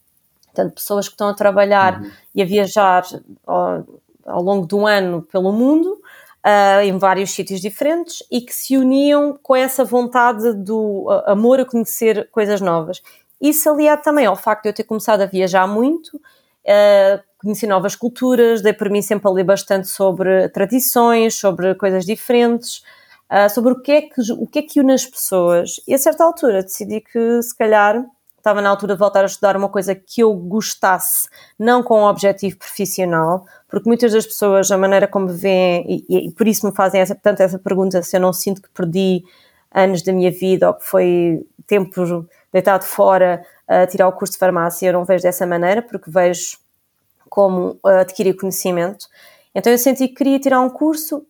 Portanto, 0.53 0.73
pessoas 0.73 1.07
que 1.07 1.13
estão 1.13 1.29
a 1.29 1.33
trabalhar 1.33 2.01
uhum. 2.01 2.11
e 2.35 2.41
a 2.41 2.45
viajar 2.45 3.03
ao, 3.45 3.85
ao, 4.25 4.41
longo 4.41 4.65
do 4.65 4.85
ano 4.85 5.21
pelo 5.21 5.51
mundo, 5.51 5.99
uh, 6.45 6.81
em 6.83 6.97
vários 6.97 7.31
sítios 7.31 7.61
diferentes, 7.61 8.23
e 8.31 8.41
que 8.41 8.53
se 8.53 8.77
uniam 8.77 9.37
com 9.41 9.55
essa 9.55 9.83
vontade 9.83 10.53
do 10.53 11.07
uh, 11.07 11.31
amor 11.31 11.59
a 11.59 11.65
conhecer 11.65 12.29
coisas 12.31 12.61
novas. 12.61 13.01
Isso 13.39 13.69
aliado 13.69 14.01
também 14.01 14.25
ao 14.25 14.35
facto 14.35 14.63
de 14.63 14.69
eu 14.69 14.73
ter 14.73 14.83
começado 14.83 15.21
a 15.21 15.25
viajar 15.25 15.65
muito, 15.67 16.15
uh, 16.17 17.23
conheci 17.39 17.65
novas 17.65 17.95
culturas, 17.95 18.61
dei 18.61 18.73
para 18.73 18.89
mim 18.89 19.01
sempre 19.01 19.27
a 19.27 19.31
ler 19.31 19.45
bastante 19.45 19.87
sobre 19.87 20.49
tradições, 20.49 21.35
sobre 21.35 21.73
coisas 21.75 22.05
diferentes, 22.05 22.83
uh, 23.31 23.49
sobre 23.49 23.73
o 23.73 23.81
que, 23.81 23.91
é 23.91 24.01
que, 24.01 24.31
o 24.33 24.45
que 24.45 24.59
é 24.59 24.61
que 24.61 24.79
une 24.79 24.93
as 24.93 25.05
pessoas. 25.05 25.79
E 25.87 25.93
a 25.93 25.97
certa 25.97 26.23
altura 26.23 26.63
decidi 26.63 27.01
que, 27.01 27.41
se 27.41 27.55
calhar, 27.55 28.03
estava 28.39 28.62
na 28.62 28.69
altura 28.69 28.93
de 28.93 29.00
voltar 29.00 29.22
a 29.22 29.25
estudar 29.25 29.55
uma 29.55 29.69
coisa 29.69 29.93
que 29.93 30.22
eu 30.22 30.34
gostasse, 30.34 31.27
não 31.58 31.84
com 31.84 32.01
um 32.01 32.05
objetivo 32.05 32.58
profissional, 32.58 33.46
porque 33.67 33.88
muitas 33.88 34.12
das 34.12 34.25
pessoas, 34.25 34.72
a 34.72 34.77
maneira 34.77 35.08
como 35.08 35.27
veem, 35.27 36.05
e, 36.10 36.27
e 36.27 36.31
por 36.31 36.48
isso 36.48 36.65
me 36.65 36.74
fazem 36.74 37.01
essa, 37.01 37.15
tanto 37.15 37.41
essa 37.41 37.60
pergunta, 37.60 38.01
se 38.01 38.17
eu 38.17 38.22
não 38.22 38.34
sinto 38.34 38.62
que 38.62 38.69
perdi 38.69 39.24
anos 39.72 40.01
da 40.01 40.12
minha 40.12 40.31
vida 40.31 40.67
ou 40.67 40.74
que 40.74 40.86
foi 40.86 41.46
tempo 41.67 42.27
deitado 42.51 42.84
fora 42.84 43.46
a 43.67 43.86
tirar 43.86 44.08
o 44.08 44.13
curso 44.13 44.34
de 44.34 44.39
farmácia, 44.39 44.88
eu 44.88 44.93
não 44.93 45.05
vejo 45.05 45.24
dessa 45.24 45.46
maneira, 45.46 45.81
porque 45.81 46.10
vejo 46.10 46.58
como 47.29 47.77
adquirir 47.84 48.36
conhecimento. 48.36 49.05
Então 49.53 49.72
eu 49.72 49.77
senti 49.77 50.08
que 50.08 50.15
queria 50.15 50.39
tirar 50.39 50.60
um 50.62 50.69
curso 50.69 51.25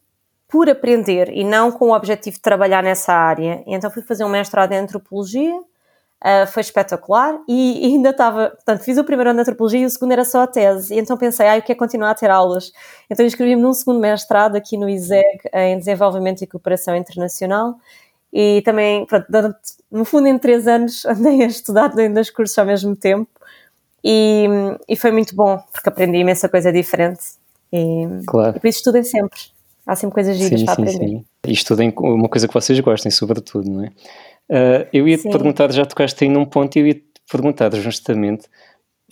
por 0.48 0.70
aprender 0.70 1.30
e 1.30 1.44
não 1.44 1.72
com 1.72 1.90
o 1.90 1.96
objetivo 1.96 2.38
de 2.38 2.42
trabalhar 2.42 2.82
nessa 2.82 3.14
área. 3.14 3.62
Então 3.68 3.92
fui 3.92 4.02
fazer 4.02 4.24
um 4.24 4.30
mestrado 4.30 4.72
em 4.72 4.78
antropologia 4.78 5.60
Uh, 6.22 6.46
foi 6.48 6.60
espetacular 6.60 7.40
e, 7.48 7.88
e 7.88 7.94
ainda 7.94 8.10
estava, 8.10 8.50
portanto, 8.50 8.84
fiz 8.84 8.98
o 8.98 9.06
primeiro 9.06 9.30
ano 9.30 9.38
de 9.38 9.42
antropologia 9.44 9.80
e 9.80 9.86
o 9.86 9.90
segundo 9.90 10.12
era 10.12 10.26
só 10.26 10.42
a 10.42 10.48
tese, 10.48 10.94
e 10.94 11.00
então 11.00 11.16
pensei, 11.16 11.48
ah, 11.48 11.58
eu 11.58 11.62
quero 11.62 11.80
continuar 11.80 12.12
a 12.12 12.14
ter 12.14 12.30
aulas. 12.30 12.74
Então 13.10 13.26
inscrevi-me 13.26 13.62
num 13.62 13.72
segundo 13.72 14.02
mestrado 14.02 14.58
aqui 14.58 14.76
no 14.76 14.90
ISEG 14.90 15.40
em 15.54 15.78
Desenvolvimento 15.80 16.42
e 16.42 16.48
Cooperação 16.48 16.94
Internacional 16.94 17.76
e 18.34 18.62
também, 18.66 19.06
pronto, 19.06 19.28
no 19.90 20.04
fundo, 20.04 20.28
em 20.28 20.38
três 20.38 20.68
anos 20.68 21.06
andei 21.08 21.42
a 21.44 21.48
estudar 21.48 21.88
dois 21.88 22.30
cursos 22.30 22.58
ao 22.58 22.66
mesmo 22.66 22.96
tempo 22.98 23.30
e, 24.04 24.46
e 24.88 24.96
foi 24.96 25.12
muito 25.12 25.36
bom, 25.36 25.58
porque 25.72 25.90
aprendi 25.90 26.18
imensa 26.18 26.48
coisa 26.48 26.72
diferente. 26.72 27.22
E, 27.72 28.08
claro. 28.26 28.58
e 28.58 28.60
por 28.60 28.68
isso 28.68 28.80
estudem 28.80 29.04
sempre. 29.04 29.40
Há 29.86 29.96
sempre 29.96 30.14
coisas 30.14 30.38
giras 30.38 30.60
sim, 30.60 30.66
para 30.66 30.76
sim, 30.76 30.82
aprender. 30.82 31.08
Sim. 31.08 31.26
E 31.48 31.52
estudem 31.52 31.94
uma 31.98 32.30
coisa 32.30 32.48
que 32.48 32.54
vocês 32.54 32.80
gostem, 32.80 33.12
sobretudo, 33.12 33.70
não 33.70 33.84
é? 33.84 33.92
Uh, 34.50 34.88
eu 34.92 35.08
ia 35.08 35.18
te 35.18 35.30
perguntar, 35.30 35.72
já 35.72 35.86
tocaste 35.86 36.24
aí 36.24 36.30
num 36.30 36.46
ponto, 36.46 36.76
e 36.76 36.80
eu 36.80 36.88
ia 36.88 36.96
te 36.96 37.04
perguntar 37.30 37.74
justamente 37.76 38.48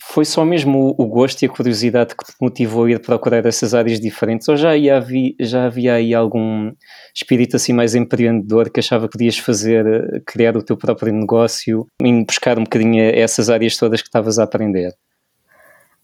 foi 0.02 0.24
só 0.24 0.44
mesmo 0.44 0.94
o, 0.96 1.06
gosto 1.06 1.42
e 1.42 1.46
a 1.46 1.48
curiosidade 1.48 2.14
que 2.14 2.24
te 2.24 2.32
motivou 2.40 2.84
a 2.84 2.90
ir 2.90 3.00
procurar 3.00 3.44
essas 3.44 3.74
áreas 3.74 3.98
diferentes? 3.98 4.48
Ou 4.48 4.56
já, 4.56 4.70
havia, 4.70 5.34
já 5.40 5.66
havia 5.66 5.94
aí 5.94 6.14
algum 6.14 6.72
espírito 7.14 7.56
assim 7.56 7.72
mais 7.72 7.94
empreendedor 7.94 8.70
que 8.70 8.80
achava 8.80 9.06
que 9.06 9.12
podias 9.12 9.38
fazer, 9.38 9.86
eh, 9.86 10.20
criar 10.24 10.56
o 10.56 10.62
teu 10.62 10.76
próprio 10.76 11.12
negócio, 11.12 11.86
e 12.00 12.24
buscar 12.24 12.58
um 12.58 12.64
bocadinho 12.64 13.02
essas 13.02 13.50
áreas 13.50 13.76
todas 13.76 14.00
que 14.00 14.08
estavas 14.08 14.38
a 14.38 14.44
aprender? 14.44 14.94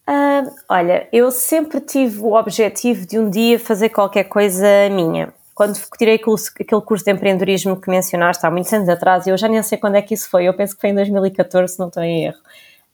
Uh, 0.09 0.51
olha, 0.69 1.09
eu 1.13 1.31
sempre 1.31 1.81
tive 1.81 2.21
o 2.21 2.35
objetivo 2.35 3.07
de 3.07 3.19
um 3.19 3.31
dia 3.31 3.59
fazer 3.59 3.89
qualquer 3.89 4.25
coisa 4.25 4.67
minha. 4.91 5.33
Quando 5.55 5.79
tirei 5.97 6.17
aquele 6.17 6.83
curso 6.83 7.05
de 7.05 7.13
empreendedorismo 7.13 7.81
que 7.81 7.89
mencionaste 7.89 8.45
há 8.45 8.51
muitos 8.51 8.73
anos 8.73 8.89
atrás, 8.89 9.27
eu 9.27 9.37
já 9.37 9.47
nem 9.47 9.63
sei 9.63 9.79
quando 9.79 9.95
é 9.95 10.03
que 10.03 10.15
isso 10.15 10.29
foi, 10.29 10.45
eu 10.47 10.55
penso 10.55 10.75
que 10.75 10.81
foi 10.81 10.91
em 10.91 10.95
2014, 10.95 11.75
se 11.75 11.79
não 11.79 11.89
estou 11.89 12.03
em 12.03 12.27
erro. 12.27 12.39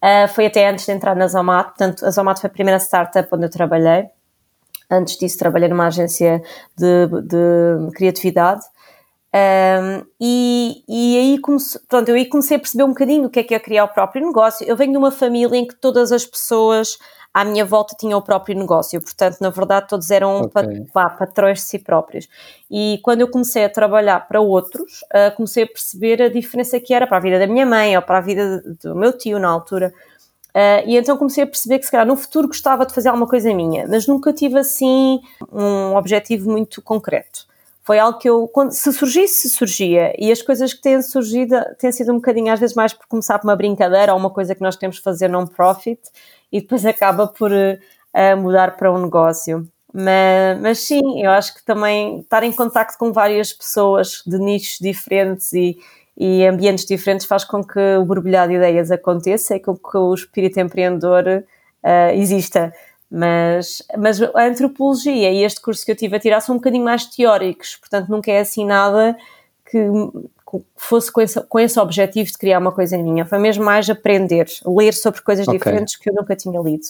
Uh, 0.02 0.28
foi 0.28 0.46
até 0.46 0.68
antes 0.68 0.84
de 0.84 0.92
entrar 0.92 1.16
na 1.16 1.26
Zomat, 1.26 1.68
portanto, 1.68 2.04
a 2.04 2.10
Zomat 2.10 2.40
foi 2.40 2.48
a 2.48 2.52
primeira 2.52 2.78
startup 2.78 3.28
onde 3.32 3.46
eu 3.46 3.50
trabalhei. 3.50 4.08
Antes 4.90 5.16
disso, 5.16 5.38
trabalhei 5.38 5.68
numa 5.68 5.86
agência 5.86 6.42
de, 6.76 7.06
de 7.22 7.92
criatividade. 7.94 8.62
Um, 9.32 10.04
e, 10.20 10.82
e 10.88 11.18
aí, 11.18 11.38
comece, 11.38 11.78
pronto, 11.88 12.08
eu 12.08 12.16
aí 12.16 12.26
comecei 12.26 12.56
a 12.56 12.60
perceber 12.60 12.82
um 12.82 12.88
bocadinho 12.88 13.26
o 13.26 13.30
que 13.30 13.40
é 13.40 13.44
que 13.44 13.54
é 13.54 13.60
criar 13.60 13.84
o 13.84 13.88
próprio 13.88 14.26
negócio. 14.26 14.66
Eu 14.66 14.76
venho 14.76 14.90
de 14.90 14.98
uma 14.98 15.10
família 15.10 15.56
em 15.56 15.66
que 15.66 15.74
todas 15.74 16.10
as 16.10 16.26
pessoas 16.26 16.98
à 17.32 17.44
minha 17.44 17.64
volta 17.64 17.94
tinham 17.98 18.18
o 18.18 18.22
próprio 18.22 18.58
negócio, 18.58 19.00
portanto, 19.00 19.38
na 19.40 19.50
verdade, 19.50 19.86
todos 19.88 20.10
eram 20.10 20.42
okay. 20.42 20.84
patrões 20.92 21.58
de 21.58 21.64
si 21.64 21.78
próprios. 21.78 22.28
E 22.68 22.98
quando 23.04 23.20
eu 23.20 23.30
comecei 23.30 23.64
a 23.64 23.68
trabalhar 23.68 24.26
para 24.26 24.40
outros, 24.40 25.02
uh, 25.02 25.34
comecei 25.36 25.62
a 25.62 25.66
perceber 25.66 26.20
a 26.22 26.28
diferença 26.28 26.80
que 26.80 26.92
era 26.92 27.06
para 27.06 27.18
a 27.18 27.20
vida 27.20 27.38
da 27.38 27.46
minha 27.46 27.64
mãe 27.64 27.96
ou 27.96 28.02
para 28.02 28.18
a 28.18 28.20
vida 28.20 28.60
do 28.82 28.96
meu 28.96 29.16
tio 29.16 29.38
na 29.38 29.48
altura. 29.48 29.92
Uh, 30.48 30.82
e 30.84 30.96
então 30.96 31.16
comecei 31.16 31.44
a 31.44 31.46
perceber 31.46 31.78
que, 31.78 31.84
se 31.84 31.92
calhar, 31.92 32.06
no 32.06 32.16
futuro 32.16 32.48
gostava 32.48 32.84
de 32.84 32.92
fazer 32.92 33.08
alguma 33.08 33.28
coisa 33.28 33.54
minha, 33.54 33.86
mas 33.86 34.08
nunca 34.08 34.32
tive 34.32 34.58
assim 34.58 35.20
um 35.52 35.94
objetivo 35.94 36.50
muito 36.50 36.82
concreto. 36.82 37.48
Foi 37.82 37.98
algo 37.98 38.18
que 38.18 38.28
eu, 38.28 38.46
quando, 38.48 38.72
se 38.72 38.92
surgisse, 38.92 39.48
surgia. 39.48 40.12
E 40.18 40.30
as 40.30 40.42
coisas 40.42 40.72
que 40.72 40.82
têm 40.82 41.00
surgido 41.02 41.56
têm 41.78 41.90
sido 41.90 42.12
um 42.12 42.16
bocadinho, 42.16 42.52
às 42.52 42.60
vezes, 42.60 42.76
mais 42.76 42.92
por 42.92 43.06
começar 43.06 43.38
por 43.38 43.48
uma 43.48 43.56
brincadeira 43.56 44.12
ou 44.12 44.18
uma 44.18 44.30
coisa 44.30 44.54
que 44.54 44.60
nós 44.60 44.76
de 44.76 45.00
fazer 45.00 45.28
non-profit 45.28 46.00
e 46.52 46.60
depois 46.60 46.84
acaba 46.86 47.26
por 47.26 47.50
uh, 47.50 48.36
mudar 48.36 48.76
para 48.76 48.92
um 48.92 49.02
negócio. 49.02 49.66
Mas, 49.92 50.60
mas, 50.60 50.78
sim, 50.80 51.22
eu 51.22 51.30
acho 51.30 51.54
que 51.54 51.64
também 51.64 52.20
estar 52.20 52.42
em 52.42 52.52
contato 52.52 52.96
com 52.96 53.12
várias 53.12 53.52
pessoas 53.52 54.22
de 54.24 54.38
nichos 54.38 54.78
diferentes 54.80 55.52
e, 55.52 55.78
e 56.16 56.46
ambientes 56.46 56.84
diferentes 56.84 57.26
faz 57.26 57.44
com 57.44 57.64
que 57.64 57.96
o 57.96 58.04
borbulhar 58.04 58.46
de 58.46 58.54
ideias 58.54 58.90
aconteça 58.90 59.56
e 59.56 59.60
com 59.60 59.76
que 59.76 59.96
o 59.96 60.14
espírito 60.14 60.60
empreendedor 60.60 61.24
uh, 61.82 62.14
exista. 62.14 62.72
Mas, 63.10 63.82
mas 63.98 64.22
a 64.22 64.46
antropologia 64.46 65.32
e 65.32 65.42
este 65.42 65.60
curso 65.60 65.84
que 65.84 65.90
eu 65.90 65.96
tive 65.96 66.16
a 66.16 66.20
tirar 66.20 66.40
são 66.40 66.54
um 66.54 66.58
bocadinho 66.58 66.84
mais 66.84 67.06
teóricos, 67.06 67.76
portanto 67.76 68.08
nunca 68.08 68.30
é 68.30 68.38
assim 68.38 68.64
nada 68.64 69.16
que 69.68 69.78
fosse 70.76 71.12
com 71.12 71.20
esse, 71.20 71.40
com 71.42 71.58
esse 71.58 71.78
objetivo 71.78 72.30
de 72.30 72.38
criar 72.38 72.58
uma 72.58 72.72
coisa 72.72 72.98
minha. 72.98 73.24
Foi 73.24 73.38
mesmo 73.38 73.64
mais 73.64 73.88
aprender, 73.88 74.46
ler 74.66 74.94
sobre 74.94 75.20
coisas 75.22 75.46
okay. 75.46 75.58
diferentes 75.58 75.96
que 75.96 76.10
eu 76.10 76.14
nunca 76.14 76.34
tinha 76.34 76.60
lido. 76.60 76.86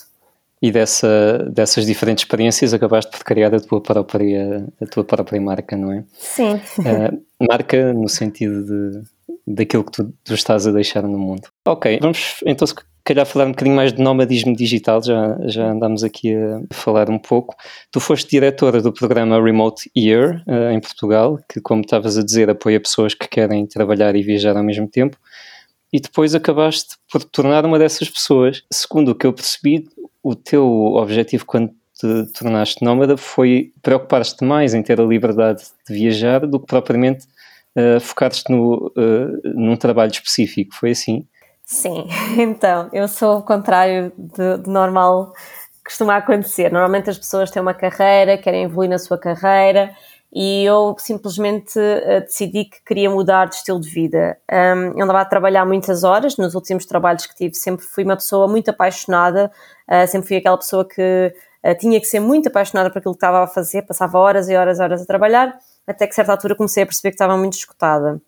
E 0.62 0.70
dessa, 0.70 1.48
dessas 1.50 1.86
diferentes 1.86 2.24
experiências 2.24 2.74
acabaste 2.74 3.10
por 3.10 3.24
criar 3.24 3.54
a 3.54 3.60
tua 3.60 3.80
própria, 3.80 4.66
a 4.80 4.86
tua 4.86 5.04
própria 5.04 5.40
marca, 5.40 5.74
não 5.76 5.92
é? 5.92 6.04
Sim. 6.18 6.54
Uh, 6.54 7.46
marca 7.48 7.94
no 7.94 8.08
sentido 8.08 8.64
de, 8.64 9.02
daquilo 9.46 9.84
que 9.84 9.92
tu, 9.92 10.12
tu, 10.22 10.34
estás 10.34 10.66
a 10.66 10.72
deixar 10.72 11.02
no 11.02 11.18
mundo. 11.18 11.48
Ok, 11.66 11.98
vamos 12.00 12.42
então 12.44 12.66
calhar 13.04 13.26
falar 13.26 13.46
um 13.46 13.50
bocadinho 13.50 13.76
mais 13.76 13.92
de 13.92 14.02
nomadismo 14.02 14.54
digital, 14.54 15.02
já, 15.02 15.38
já 15.44 15.70
andamos 15.70 16.04
aqui 16.04 16.34
a 16.34 16.74
falar 16.74 17.08
um 17.10 17.18
pouco. 17.18 17.54
Tu 17.90 18.00
foste 18.00 18.30
diretora 18.30 18.82
do 18.82 18.92
programa 18.92 19.42
Remote 19.42 19.90
Year 19.96 20.42
uh, 20.46 20.70
em 20.70 20.80
Portugal, 20.80 21.38
que, 21.48 21.60
como 21.60 21.82
estavas 21.82 22.18
a 22.18 22.24
dizer, 22.24 22.50
apoia 22.50 22.80
pessoas 22.80 23.14
que 23.14 23.28
querem 23.28 23.66
trabalhar 23.66 24.14
e 24.16 24.22
viajar 24.22 24.56
ao 24.56 24.64
mesmo 24.64 24.88
tempo, 24.88 25.16
e 25.92 26.00
depois 26.00 26.34
acabaste 26.34 26.96
por 27.10 27.24
tornar 27.24 27.64
uma 27.64 27.78
dessas 27.78 28.08
pessoas. 28.08 28.62
Segundo 28.72 29.10
o 29.10 29.14
que 29.14 29.26
eu 29.26 29.32
percebi, 29.32 29.88
o 30.22 30.34
teu 30.34 30.66
objetivo 30.94 31.44
quando 31.46 31.70
te 31.98 32.32
tornaste 32.32 32.84
nómada 32.84 33.16
foi 33.16 33.72
preocupar-te 33.82 34.44
mais 34.44 34.72
em 34.72 34.82
ter 34.82 35.00
a 35.00 35.04
liberdade 35.04 35.62
de 35.86 35.94
viajar 35.94 36.46
do 36.46 36.58
que 36.58 36.66
propriamente 36.66 37.26
uh, 37.76 38.00
focar-te 38.00 38.44
no, 38.50 38.92
uh, 38.96 39.40
num 39.54 39.76
trabalho 39.76 40.10
específico. 40.10 40.74
Foi 40.74 40.90
assim? 40.90 41.26
Sim, 41.70 42.08
então, 42.36 42.88
eu 42.92 43.06
sou 43.06 43.38
o 43.38 43.42
contrário 43.44 44.12
de, 44.18 44.58
de 44.58 44.68
normal 44.68 45.32
costuma 45.84 46.16
acontecer. 46.16 46.70
Normalmente 46.72 47.08
as 47.08 47.16
pessoas 47.16 47.48
têm 47.48 47.62
uma 47.62 47.72
carreira, 47.72 48.36
querem 48.36 48.64
evoluir 48.64 48.90
na 48.90 48.98
sua 48.98 49.16
carreira 49.16 49.94
e 50.32 50.64
eu 50.64 50.96
simplesmente 50.98 51.78
uh, 51.78 52.20
decidi 52.22 52.64
que 52.64 52.82
queria 52.84 53.08
mudar 53.08 53.46
de 53.46 53.54
estilo 53.54 53.80
de 53.80 53.88
vida. 53.88 54.36
Um, 54.50 54.98
eu 54.98 55.04
andava 55.04 55.20
a 55.20 55.24
trabalhar 55.24 55.64
muitas 55.64 56.02
horas, 56.02 56.36
nos 56.36 56.56
últimos 56.56 56.84
trabalhos 56.86 57.24
que 57.26 57.36
tive, 57.36 57.54
sempre 57.54 57.86
fui 57.86 58.02
uma 58.02 58.16
pessoa 58.16 58.48
muito 58.48 58.68
apaixonada, 58.70 59.50
uh, 59.88 60.08
sempre 60.08 60.26
fui 60.26 60.38
aquela 60.38 60.58
pessoa 60.58 60.84
que 60.84 61.32
uh, 61.64 61.78
tinha 61.78 62.00
que 62.00 62.06
ser 62.06 62.18
muito 62.18 62.48
apaixonada 62.48 62.90
por 62.90 62.98
aquilo 62.98 63.14
que 63.14 63.18
estava 63.18 63.44
a 63.44 63.46
fazer, 63.46 63.82
passava 63.82 64.18
horas 64.18 64.48
e 64.48 64.56
horas 64.56 64.80
e 64.80 64.82
horas 64.82 65.02
a 65.02 65.06
trabalhar, 65.06 65.56
até 65.86 66.04
que 66.04 66.16
certa 66.16 66.32
altura 66.32 66.56
comecei 66.56 66.82
a 66.82 66.86
perceber 66.86 67.10
que 67.10 67.14
estava 67.14 67.36
muito 67.36 67.52
esgotada. 67.52 68.20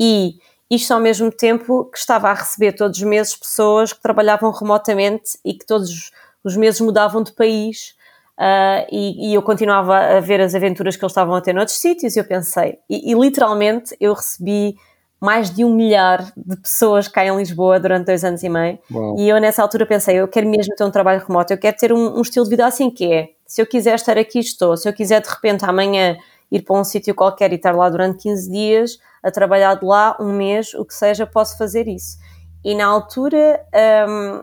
E 0.00 0.38
isto 0.70 0.92
ao 0.92 1.00
mesmo 1.00 1.30
tempo 1.30 1.84
que 1.86 1.98
estava 1.98 2.28
a 2.28 2.34
receber 2.34 2.72
todos 2.72 2.98
os 2.98 3.04
meses 3.04 3.34
pessoas 3.34 3.92
que 3.92 4.02
trabalhavam 4.02 4.50
remotamente 4.50 5.38
e 5.44 5.54
que 5.54 5.64
todos 5.64 6.10
os 6.44 6.56
meses 6.56 6.80
mudavam 6.80 7.22
de 7.22 7.32
país 7.32 7.94
uh, 8.38 8.86
e, 8.90 9.30
e, 9.30 9.34
eu 9.34 9.42
continuava 9.42 9.96
a 9.96 10.20
ver 10.20 10.40
as 10.40 10.54
aventuras 10.54 10.96
que 10.96 11.04
eles 11.04 11.12
estavam 11.12 11.34
a 11.34 11.40
ter 11.40 11.54
noutros 11.54 11.78
sítios 11.78 12.16
e 12.16 12.18
eu 12.18 12.24
pensei, 12.24 12.78
e, 12.88 13.10
e, 13.10 13.14
literalmente 13.14 13.96
eu 13.98 14.12
recebi 14.12 14.76
mais 15.20 15.50
de 15.50 15.64
um 15.64 15.74
milhar 15.74 16.32
de 16.36 16.56
pessoas 16.58 17.08
cá 17.08 17.24
em 17.24 17.36
Lisboa 17.36 17.80
durante 17.80 18.06
dois 18.06 18.22
anos 18.22 18.42
e 18.42 18.48
meio 18.48 18.78
Uau. 18.92 19.18
e 19.18 19.28
eu 19.28 19.40
nessa 19.40 19.62
altura 19.62 19.84
pensei, 19.84 20.16
eu 20.16 20.28
quero 20.28 20.48
mesmo 20.48 20.76
ter 20.76 20.84
um 20.84 20.90
trabalho 20.90 21.24
remoto, 21.26 21.52
eu 21.52 21.58
quero 21.58 21.76
ter 21.76 21.92
um, 21.92 22.18
um 22.18 22.20
estilo 22.20 22.44
de 22.44 22.50
vida 22.50 22.66
assim 22.66 22.88
que 22.90 23.12
é, 23.12 23.30
se 23.46 23.60
eu 23.60 23.66
quiser 23.66 23.96
estar 23.96 24.16
aqui 24.16 24.38
estou, 24.38 24.76
se 24.76 24.88
eu 24.88 24.92
quiser 24.92 25.20
de 25.20 25.28
repente 25.28 25.64
amanhã 25.64 26.16
ir 26.50 26.62
para 26.62 26.78
um 26.78 26.84
sítio 26.84 27.14
qualquer 27.14 27.52
e 27.52 27.56
estar 27.56 27.74
lá 27.74 27.88
durante 27.88 28.22
15 28.22 28.50
dias 28.50 28.98
a 29.22 29.30
trabalhar 29.30 29.74
de 29.74 29.84
lá 29.84 30.16
um 30.20 30.32
mês, 30.32 30.74
o 30.74 30.84
que 30.84 30.94
seja, 30.94 31.26
posso 31.26 31.56
fazer 31.58 31.86
isso. 31.88 32.18
E 32.64 32.74
na 32.74 32.86
altura, 32.86 33.60
um, 34.08 34.42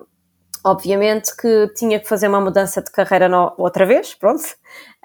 obviamente 0.65 1.35
que 1.35 1.67
tinha 1.75 1.99
que 1.99 2.07
fazer 2.07 2.27
uma 2.27 2.41
mudança 2.41 2.81
de 2.81 2.91
carreira 2.91 3.29
no, 3.29 3.53
outra 3.57 3.85
vez, 3.85 4.15
pronto. 4.15 4.43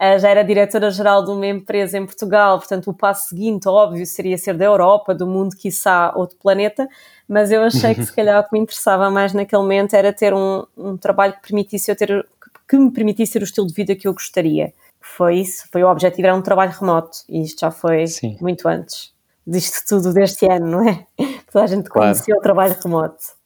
Uh, 0.01 0.19
já 0.19 0.31
era 0.31 0.43
diretora-geral 0.43 1.25
de 1.25 1.31
uma 1.31 1.47
empresa 1.47 1.99
em 1.99 2.07
Portugal, 2.07 2.59
portanto 2.59 2.91
o 2.91 2.95
passo 2.95 3.29
seguinte, 3.29 3.69
óbvio, 3.69 4.07
seria 4.07 4.39
ser 4.39 4.57
da 4.57 4.65
Europa, 4.65 5.15
do 5.15 5.27
mundo, 5.27 5.55
quiçá, 5.55 6.13
outro 6.17 6.39
planeta, 6.39 6.89
mas 7.29 7.53
eu 7.53 7.63
achei 7.63 7.95
que 7.95 8.05
se 8.05 8.13
calhar 8.17 8.41
o 8.41 8.45
que 8.45 8.53
me 8.53 8.61
interessava 8.61 9.11
mais 9.11 9.35
naquele 9.35 9.63
momento 9.63 9.95
era 9.95 10.13
ter 10.13 10.33
um, 10.33 10.65
um 10.77 10.97
trabalho 10.97 11.35
que 11.35 11.43
permitisse 11.43 11.91
eu 11.91 11.97
ter, 11.97 12.27
que 12.69 12.79
me 12.79 12.91
permitisse 12.91 13.35
ter 13.35 13.43
o 13.43 13.45
estilo 13.45 13.67
de 13.67 13.75
vida 13.75 13.95
que 13.95 14.09
eu 14.09 14.15
gostaria. 14.15 14.73
Foi 15.01 15.39
isso, 15.39 15.65
foi 15.73 15.83
o 15.83 15.91
objetivo, 15.91 16.27
era 16.27 16.37
um 16.37 16.43
trabalho 16.43 16.73
remoto, 16.73 17.19
e 17.29 17.43
isto 17.43 17.61
já 17.61 17.71
foi 17.71 18.07
Sim. 18.07 18.37
muito 18.41 18.69
antes 18.69 19.13
disto 19.51 19.83
tudo 19.89 20.13
deste 20.13 20.47
ano, 20.47 20.67
não 20.67 20.89
é? 20.89 21.07
Toda 21.53 21.65
a 21.65 21.69
gente 21.69 21.89
claro. 21.89 22.13
conheceu 22.13 22.37
o 22.37 22.41
trabalho 22.41 22.77
remoto. 22.83 23.41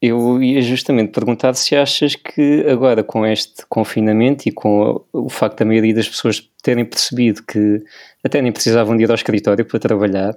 Eu 0.00 0.40
ia 0.40 0.62
justamente 0.62 1.10
perguntar 1.10 1.54
se 1.54 1.74
achas 1.74 2.14
que 2.14 2.64
agora 2.68 3.02
com 3.02 3.26
este 3.26 3.66
confinamento 3.68 4.48
e 4.48 4.52
com 4.52 5.04
o 5.12 5.28
facto 5.28 5.58
da 5.58 5.64
maioria 5.64 5.92
das 5.92 6.08
pessoas 6.08 6.48
terem 6.62 6.84
percebido 6.84 7.42
que 7.42 7.82
até 8.24 8.40
nem 8.40 8.52
precisavam 8.52 8.96
de 8.96 9.02
ir 9.02 9.10
ao 9.10 9.16
escritório 9.16 9.64
para 9.64 9.80
trabalhar, 9.80 10.36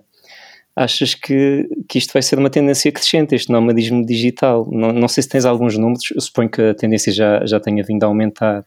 achas 0.76 1.14
que, 1.14 1.70
que 1.88 2.00
isto 2.00 2.12
vai 2.12 2.24
ser 2.24 2.40
uma 2.40 2.50
tendência 2.50 2.92
crescente, 2.92 3.36
este 3.36 3.52
nomadismo 3.52 4.04
digital? 4.04 4.68
Não, 4.72 4.92
não 4.92 5.08
sei 5.08 5.22
se 5.22 5.30
tens 5.30 5.46
alguns 5.46 5.78
números, 5.78 6.06
eu 6.16 6.22
suponho 6.22 6.50
que 6.50 6.62
a 6.62 6.74
tendência 6.74 7.14
já, 7.14 7.46
já 7.46 7.60
tenha 7.60 7.84
vindo 7.84 8.04
a 8.04 8.08
aumentar 8.08 8.66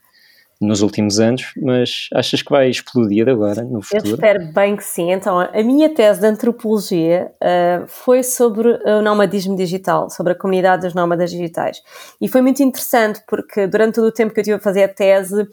nos 0.59 0.81
últimos 0.81 1.19
anos, 1.19 1.53
mas 1.61 2.07
achas 2.13 2.41
que 2.41 2.49
vai 2.49 2.69
explodir 2.69 3.27
agora, 3.27 3.63
no 3.63 3.81
futuro? 3.81 4.07
Eu 4.07 4.13
espero 4.15 4.53
bem 4.53 4.75
que 4.75 4.83
sim. 4.83 5.11
Então, 5.11 5.39
a 5.39 5.63
minha 5.63 5.93
tese 5.93 6.21
de 6.21 6.27
antropologia 6.27 7.31
uh, 7.35 7.85
foi 7.87 8.23
sobre 8.23 8.69
o 8.69 9.01
nomadismo 9.01 9.55
digital, 9.55 10.09
sobre 10.09 10.33
a 10.33 10.35
comunidade 10.35 10.83
dos 10.83 10.93
nómadas 10.93 11.31
digitais. 11.31 11.81
E 12.21 12.27
foi 12.27 12.41
muito 12.41 12.63
interessante 12.63 13.21
porque 13.27 13.67
durante 13.67 13.95
todo 13.95 14.07
o 14.07 14.11
tempo 14.11 14.33
que 14.33 14.39
eu 14.39 14.43
estive 14.43 14.57
a 14.57 14.59
fazer 14.61 14.83
a 14.83 14.87
tese, 14.87 15.45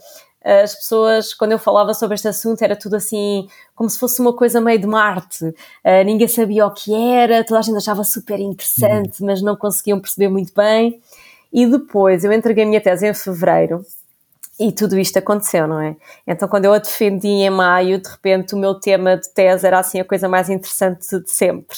as 0.45 0.75
pessoas, 0.75 1.35
quando 1.35 1.53
eu 1.53 1.59
falava 1.59 1.95
sobre 1.95 2.15
este 2.15 2.29
assunto, 2.29 2.63
era 2.63 2.77
tudo 2.77 2.97
assim, 2.97 3.47
como 3.75 3.89
se 3.91 3.99
fosse 3.99 4.21
uma 4.21 4.35
coisa 4.35 4.61
meio 4.61 4.79
de 4.79 4.87
Marte. 4.87 5.45
Uh, 5.45 6.05
ninguém 6.05 6.29
sabia 6.29 6.67
o 6.67 6.71
que 6.73 6.95
era, 6.95 7.45
toda 7.45 7.59
a 7.59 7.63
gente 7.63 7.77
achava 7.77 8.05
super 8.05 8.39
interessante, 8.39 9.21
uhum. 9.21 9.27
mas 9.27 9.43
não 9.43 9.57
conseguiam 9.57 10.01
perceber 10.01 10.29
muito 10.29 10.53
bem. 10.55 11.01
E 11.53 11.67
depois 11.67 12.25
eu 12.25 12.33
entreguei 12.33 12.65
a 12.65 12.67
minha 12.67 12.81
tese 12.81 13.07
em 13.07 13.15
fevereiro 13.15 13.85
e 14.69 14.73
tudo 14.73 14.99
isto 14.99 15.19
aconteceu, 15.19 15.67
não 15.67 15.81
é? 15.81 15.97
Então, 16.27 16.49
quando 16.49 16.67
eu 16.67 16.73
a 16.73 16.79
defendi 16.79 17.29
em 17.29 17.51
maio, 17.51 18.01
de 18.01 18.09
repente 18.09 18.55
o 18.55 18.59
meu 18.59 18.75
tema 18.75 19.17
de 19.17 19.29
tese 19.31 19.67
era 19.67 19.79
assim 19.79 20.01
a 20.01 20.05
coisa 20.05 20.29
mais 20.29 20.49
interessante 20.49 21.21
de 21.21 21.31
sempre. 21.31 21.77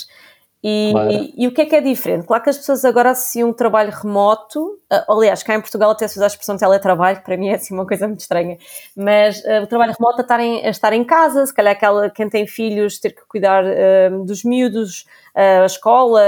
E, 0.66 0.92
claro. 0.92 1.10
e, 1.12 1.34
e, 1.36 1.46
o 1.46 1.52
que 1.52 1.60
é 1.60 1.66
que 1.66 1.76
é 1.76 1.80
diferente? 1.82 2.26
Claro 2.26 2.42
que 2.42 2.48
as 2.48 2.56
pessoas 2.56 2.86
agora 2.86 3.10
associam 3.10 3.50
um 3.50 3.52
trabalho 3.52 3.90
remoto, 3.90 4.80
uh, 4.90 5.12
aliás, 5.12 5.42
cá 5.42 5.54
em 5.54 5.60
Portugal 5.60 5.90
até 5.90 6.08
se 6.08 6.14
usa 6.14 6.24
a 6.24 6.26
expressão 6.26 6.56
teletrabalho, 6.56 7.18
que 7.18 7.24
para 7.24 7.36
mim 7.36 7.48
é 7.48 7.56
assim 7.56 7.74
uma 7.74 7.86
coisa 7.86 8.08
muito 8.08 8.20
estranha, 8.20 8.56
mas 8.96 9.40
uh, 9.40 9.62
o 9.62 9.66
trabalho 9.66 9.94
remoto 9.98 10.20
a 10.20 10.22
estar, 10.22 10.40
em, 10.40 10.66
a 10.66 10.70
estar 10.70 10.92
em 10.94 11.04
casa, 11.04 11.44
se 11.44 11.52
calhar 11.52 11.74
aquela, 11.74 12.08
quem 12.08 12.30
tem 12.30 12.46
filhos 12.46 12.98
ter 12.98 13.10
que 13.10 13.20
cuidar 13.28 13.62
uh, 13.62 14.24
dos 14.24 14.42
miúdos, 14.42 15.04
a 15.34 15.66
escola, 15.66 16.22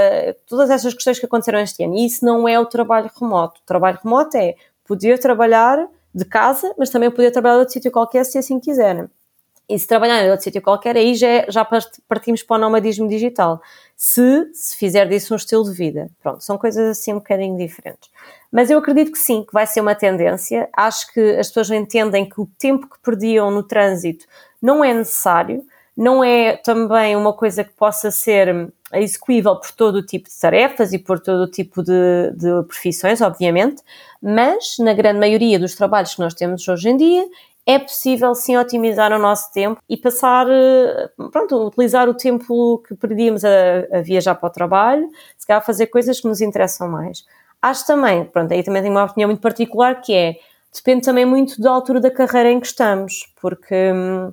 todas 0.45 0.69
essas 0.69 0.93
questões 0.93 1.17
que 1.17 1.25
aconteceram 1.25 1.59
este 1.59 1.83
ano. 1.83 1.95
E 1.95 2.05
isso 2.05 2.23
não 2.23 2.47
é 2.47 2.59
o 2.59 2.65
trabalho 2.65 3.09
remoto. 3.19 3.61
O 3.61 3.65
trabalho 3.65 3.97
remoto 4.03 4.37
é 4.37 4.53
poder 4.85 5.17
trabalhar 5.17 5.87
de 6.17 6.25
casa, 6.25 6.73
mas 6.77 6.89
também 6.89 7.11
poder 7.11 7.31
trabalhar 7.31 7.55
de 7.55 7.59
outro 7.59 7.73
sítio 7.73 7.91
qualquer 7.91 8.25
se 8.25 8.37
assim 8.37 8.59
quiser. 8.59 9.07
E 9.69 9.77
se 9.77 9.85
trabalhar 9.85 10.23
em 10.23 10.31
outro 10.31 10.43
sítio 10.43 10.61
qualquer, 10.61 10.95
aí 10.95 11.13
já, 11.13 11.45
já 11.49 11.67
partimos 12.07 12.41
para 12.41 12.55
o 12.55 12.59
nomadismo 12.59 13.07
digital. 13.07 13.61
Se, 13.95 14.49
se 14.53 14.77
fizer 14.77 15.05
disso 15.07 15.33
um 15.33 15.37
estilo 15.37 15.63
de 15.65 15.71
vida. 15.71 16.09
Pronto, 16.23 16.41
são 16.41 16.57
coisas 16.57 16.97
assim 16.97 17.11
um 17.11 17.17
bocadinho 17.17 17.57
diferentes. 17.57 18.09
Mas 18.51 18.69
eu 18.69 18.79
acredito 18.79 19.11
que 19.11 19.19
sim, 19.19 19.43
que 19.43 19.51
vai 19.51 19.67
ser 19.67 19.81
uma 19.81 19.93
tendência. 19.93 20.69
Acho 20.75 21.11
que 21.11 21.19
as 21.35 21.49
pessoas 21.49 21.69
entendem 21.69 22.27
que 22.27 22.39
o 22.39 22.49
tempo 22.57 22.87
que 22.87 22.97
perdiam 23.03 23.51
no 23.51 23.61
trânsito 23.61 24.25
não 24.61 24.83
é 24.83 24.93
necessário, 24.93 25.63
não 25.97 26.23
é 26.23 26.55
também 26.55 27.15
uma 27.15 27.33
coisa 27.33 27.63
que 27.63 27.73
possa 27.73 28.11
ser 28.11 28.71
execuível 28.93 29.55
por 29.55 29.71
todo 29.71 29.95
o 29.95 30.05
tipo 30.05 30.29
de 30.29 30.39
tarefas 30.39 30.93
e 30.93 30.99
por 30.99 31.19
todo 31.19 31.41
o 31.41 31.51
tipo 31.51 31.81
de, 31.81 32.31
de 32.35 32.63
profissões, 32.67 33.19
obviamente, 33.19 33.81
mas 34.21 34.77
na 34.79 34.93
grande 34.93 35.19
maioria 35.19 35.57
dos 35.59 35.73
trabalhos 35.73 36.13
que 36.13 36.21
nós 36.21 36.35
temos 36.35 36.65
hoje 36.67 36.89
em 36.89 36.97
dia 36.97 37.27
é 37.65 37.79
possível 37.79 38.33
sim 38.33 38.55
otimizar 38.55 39.11
o 39.11 39.19
nosso 39.19 39.51
tempo 39.51 39.81
e 39.89 39.97
passar, 39.97 40.47
eh, 40.49 41.09
pronto, 41.33 41.67
utilizar 41.67 42.07
o 42.07 42.13
tempo 42.13 42.77
que 42.87 42.95
perdíamos 42.95 43.43
a, 43.43 43.49
a 43.91 44.01
viajar 44.01 44.35
para 44.35 44.47
o 44.47 44.49
trabalho, 44.49 45.09
se 45.37 45.45
calhar 45.45 45.65
fazer 45.65 45.87
coisas 45.87 46.21
que 46.21 46.27
nos 46.27 46.39
interessam 46.39 46.87
mais. 46.87 47.25
Acho 47.61 47.85
também, 47.85 48.23
pronto, 48.23 48.53
aí 48.53 48.63
também 48.63 48.81
tenho 48.81 48.93
uma 48.93 49.03
opinião 49.03 49.27
muito 49.27 49.41
particular 49.41 49.99
que 49.99 50.13
é, 50.13 50.35
depende 50.73 51.01
também 51.01 51.25
muito 51.25 51.61
da 51.61 51.71
altura 51.71 51.99
da 51.99 52.09
carreira 52.09 52.49
em 52.51 52.59
que 52.61 52.67
estamos, 52.67 53.33
porque 53.41 53.75
hum, 53.91 54.31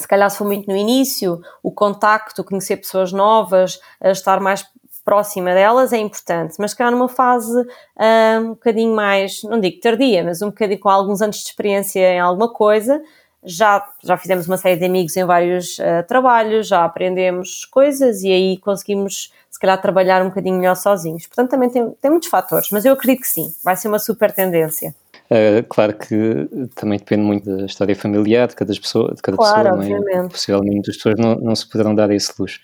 se 0.00 0.08
calhar 0.08 0.30
se 0.30 0.38
for 0.38 0.46
muito 0.46 0.68
no 0.68 0.76
início, 0.76 1.40
o 1.62 1.70
contacto, 1.70 2.44
conhecer 2.44 2.76
pessoas 2.76 3.12
novas, 3.12 3.80
estar 4.02 4.40
mais 4.40 4.64
próxima 5.04 5.52
delas 5.54 5.92
é 5.92 5.98
importante, 5.98 6.54
mas 6.58 6.74
cá 6.74 6.90
numa 6.90 7.08
fase 7.08 7.58
uh, 7.60 8.40
um 8.40 8.48
bocadinho 8.50 8.94
mais, 8.94 9.42
não 9.42 9.58
digo 9.58 9.80
tardia, 9.80 10.22
mas 10.22 10.42
um 10.42 10.46
bocadinho 10.50 10.78
com 10.78 10.88
alguns 10.88 11.20
anos 11.22 11.38
de 11.38 11.44
experiência 11.44 12.14
em 12.14 12.20
alguma 12.20 12.52
coisa, 12.52 13.02
já, 13.42 13.84
já 14.04 14.16
fizemos 14.16 14.46
uma 14.46 14.56
série 14.56 14.78
de 14.78 14.84
amigos 14.84 15.16
em 15.16 15.24
vários 15.24 15.78
uh, 15.78 16.06
trabalhos, 16.06 16.68
já 16.68 16.84
aprendemos 16.84 17.64
coisas 17.64 18.22
e 18.22 18.30
aí 18.30 18.58
conseguimos, 18.58 19.32
se 19.50 19.58
calhar, 19.58 19.80
trabalhar 19.80 20.22
um 20.22 20.28
bocadinho 20.28 20.56
melhor 20.56 20.76
sozinhos. 20.76 21.26
Portanto, 21.26 21.50
também 21.50 21.70
tem, 21.70 21.90
tem 22.00 22.10
muitos 22.10 22.28
fatores, 22.28 22.68
mas 22.70 22.84
eu 22.84 22.92
acredito 22.92 23.22
que 23.22 23.28
sim, 23.28 23.52
vai 23.64 23.76
ser 23.76 23.88
uma 23.88 23.98
super 23.98 24.30
tendência. 24.30 24.94
Uh, 25.32 25.62
claro 25.68 25.96
que 25.96 26.48
também 26.74 26.98
depende 26.98 27.22
muito 27.22 27.44
da 27.44 27.64
história 27.64 27.94
familiar 27.94 28.48
de 28.48 28.56
cada 28.56 28.74
pessoa, 28.74 29.14
de 29.14 29.22
cada 29.22 29.36
claro, 29.36 29.78
pessoa, 29.78 29.98
obviamente. 29.98 30.32
possivelmente 30.32 30.90
as 30.90 30.96
pessoas 30.96 31.14
não, 31.18 31.36
não 31.36 31.54
se 31.54 31.68
poderão 31.68 31.94
dar 31.94 32.10
esse 32.10 32.32
luxo 32.36 32.60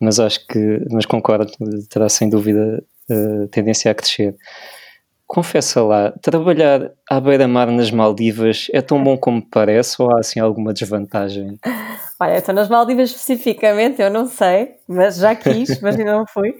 mas 0.00 0.18
acho 0.18 0.46
que, 0.46 0.82
mas 0.90 1.04
concordo, 1.04 1.52
terá 1.90 2.08
sem 2.08 2.30
dúvida 2.30 2.82
uh, 3.10 3.46
tendência 3.48 3.90
a 3.90 3.94
crescer. 3.94 4.34
Confessa 5.26 5.82
lá, 5.82 6.12
trabalhar 6.22 6.90
à 7.08 7.20
beira-mar 7.20 7.70
nas 7.70 7.90
Maldivas 7.90 8.66
é 8.72 8.80
tão 8.80 9.02
bom 9.02 9.16
como 9.16 9.46
parece 9.48 10.00
ou 10.02 10.10
há 10.10 10.18
assim 10.18 10.40
alguma 10.40 10.72
desvantagem? 10.72 11.58
Olha, 12.18 12.36
estou 12.36 12.54
nas 12.54 12.68
Maldivas 12.68 13.10
especificamente, 13.10 14.02
eu 14.02 14.10
não 14.10 14.26
sei, 14.26 14.76
mas 14.88 15.16
já 15.16 15.34
quis, 15.34 15.80
mas 15.80 15.98
ainda 15.98 16.12
não 16.12 16.26
fui. 16.26 16.54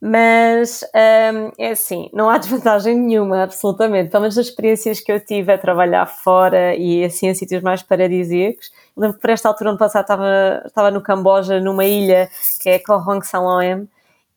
Mas 0.00 0.82
um, 0.94 1.52
é 1.58 1.72
assim, 1.72 2.08
não 2.12 2.30
há 2.30 2.38
desvantagem 2.38 2.96
nenhuma, 2.96 3.42
absolutamente. 3.42 4.10
Pelo 4.10 4.22
menos 4.22 4.38
as 4.38 4.46
experiências 4.46 5.00
que 5.00 5.12
eu 5.12 5.22
tive 5.22 5.52
a 5.52 5.58
trabalhar 5.58 6.06
fora 6.06 6.74
e 6.74 7.04
assim 7.04 7.28
em 7.28 7.34
sítios 7.34 7.62
mais 7.62 7.82
paradisíacos. 7.82 8.72
Lembro 8.96 9.16
que 9.16 9.20
por 9.20 9.30
esta 9.30 9.48
altura, 9.48 9.70
ano 9.70 9.78
passado, 9.78 10.02
estava, 10.02 10.62
estava 10.64 10.90
no 10.90 11.02
Camboja, 11.02 11.60
numa 11.60 11.84
ilha 11.84 12.30
que 12.62 12.70
é 12.70 12.78
Koh 12.78 13.04
Hong 13.06 13.24
Salom, 13.26 13.86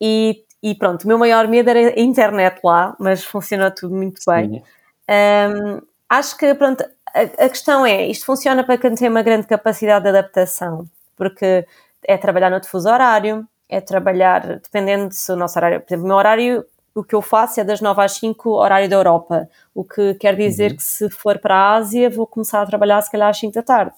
e, 0.01 0.43
e 0.61 0.75
pronto, 0.75 1.05
o 1.05 1.07
meu 1.07 1.17
maior 1.17 1.47
medo 1.47 1.69
era 1.69 1.79
a 1.79 1.99
internet 1.99 2.59
lá, 2.63 2.93
mas 2.99 3.23
funcionou 3.23 3.71
tudo 3.71 3.95
muito 3.95 4.21
bem. 4.27 4.61
Um, 5.09 5.81
acho 6.09 6.37
que, 6.37 6.53
pronto, 6.55 6.83
a, 7.13 7.45
a 7.45 7.49
questão 7.49 7.85
é, 7.85 8.07
isto 8.07 8.25
funciona 8.25 8.63
para 8.65 8.77
quem 8.77 8.95
tem 8.95 9.07
uma 9.07 9.21
grande 9.21 9.47
capacidade 9.47 10.03
de 10.03 10.09
adaptação, 10.09 10.85
porque 11.15 11.65
é 12.05 12.17
trabalhar 12.17 12.49
no 12.49 12.63
fuso 12.65 12.89
horário, 12.89 13.47
é 13.73 13.81
trabalhar, 13.81 14.59
dependendo 14.59 15.13
se 15.13 15.31
o 15.31 15.35
nosso 15.35 15.57
horário, 15.57 15.81
por 15.81 15.87
exemplo, 15.87 16.05
o 16.05 16.07
meu 16.07 16.17
horário, 16.17 16.65
o 16.95 17.03
que 17.03 17.15
eu 17.15 17.21
faço 17.21 17.59
é 17.59 17.63
das 17.63 17.81
9 17.81 18.01
às 18.01 18.13
5, 18.13 18.49
horário 18.49 18.87
da 18.87 18.95
Europa, 18.95 19.49
o 19.73 19.83
que 19.83 20.13
quer 20.15 20.35
dizer 20.35 20.71
uhum. 20.71 20.77
que 20.77 20.83
se 20.83 21.09
for 21.09 21.39
para 21.39 21.55
a 21.55 21.75
Ásia 21.75 22.09
vou 22.09 22.27
começar 22.27 22.61
a 22.61 22.65
trabalhar 22.65 23.01
se 23.01 23.11
calhar 23.11 23.29
às 23.29 23.37
5 23.37 23.53
da 23.53 23.63
tarde 23.63 23.95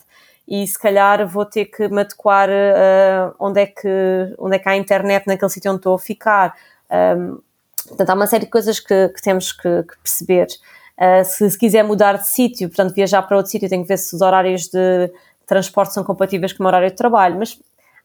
e 0.48 0.66
se 0.66 0.78
calhar 0.78 1.28
vou 1.28 1.46
ter 1.46 1.66
que 1.66 1.88
me 1.88 2.02
adequar 2.02 2.50
uh, 2.50 3.36
onde, 3.40 3.62
é 3.62 3.66
que, 3.66 4.36
onde 4.38 4.56
é 4.56 4.60
que 4.60 4.70
há 4.70 4.76
internet 4.76 5.26
naquele 5.26 5.50
sítio 5.50 5.72
onde 5.72 5.80
estou 5.80 5.96
a 5.96 6.00
ficar. 6.00 6.56
Um, 7.18 7.40
portanto, 7.88 8.10
há 8.12 8.14
uma 8.14 8.28
série 8.28 8.46
de 8.46 8.52
coisas 8.52 8.80
que, 8.80 9.10
que 9.10 9.22
temos 9.22 9.52
que, 9.52 9.84
que 9.84 9.98
perceber. 10.04 10.48
Uh, 10.98 11.26
se, 11.26 11.50
se, 11.50 11.58
quiser 11.58 11.84
mudar 11.84 12.18
de 12.18 12.28
sítio, 12.28 12.70
portanto, 12.70 12.94
viajar 12.94 13.24
para 13.24 13.38
outro 13.38 13.52
sítio, 13.52 13.68
tenho 13.68 13.82
que 13.82 13.88
ver 13.88 13.98
se 13.98 14.16
os 14.16 14.22
horários 14.22 14.68
de 14.68 15.12
transporte 15.48 15.94
são 15.94 16.04
compatíveis 16.04 16.54
com 16.54 16.64
o 16.64 16.68
horário 16.68 16.90
de 16.90 16.96
trabalho, 16.96 17.38
mas 17.38 17.60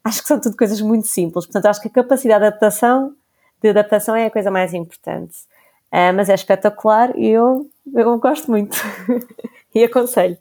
acho 0.05 0.23
que 0.23 0.29
são 0.29 0.41
tudo 0.41 0.57
coisas 0.57 0.81
muito 0.81 1.07
simples. 1.07 1.47
Portanto, 1.47 1.67
acho 1.67 1.81
que 1.81 1.89
a 1.89 1.91
capacidade 1.91 2.41
de 2.41 2.47
adaptação, 2.47 3.15
de 3.63 3.69
adaptação 3.69 4.17
é 4.17 4.27
a 4.27 4.31
coisa 4.31 4.51
mais 4.51 4.73
importante. 4.75 5.37
Uh, 5.93 6.15
mas 6.15 6.29
é 6.29 6.35
espetacular 6.35 7.17
e 7.17 7.29
eu, 7.29 7.69
eu 7.93 8.19
gosto 8.19 8.51
muito 8.51 8.79
e 9.75 9.83
aconselho. 9.83 10.39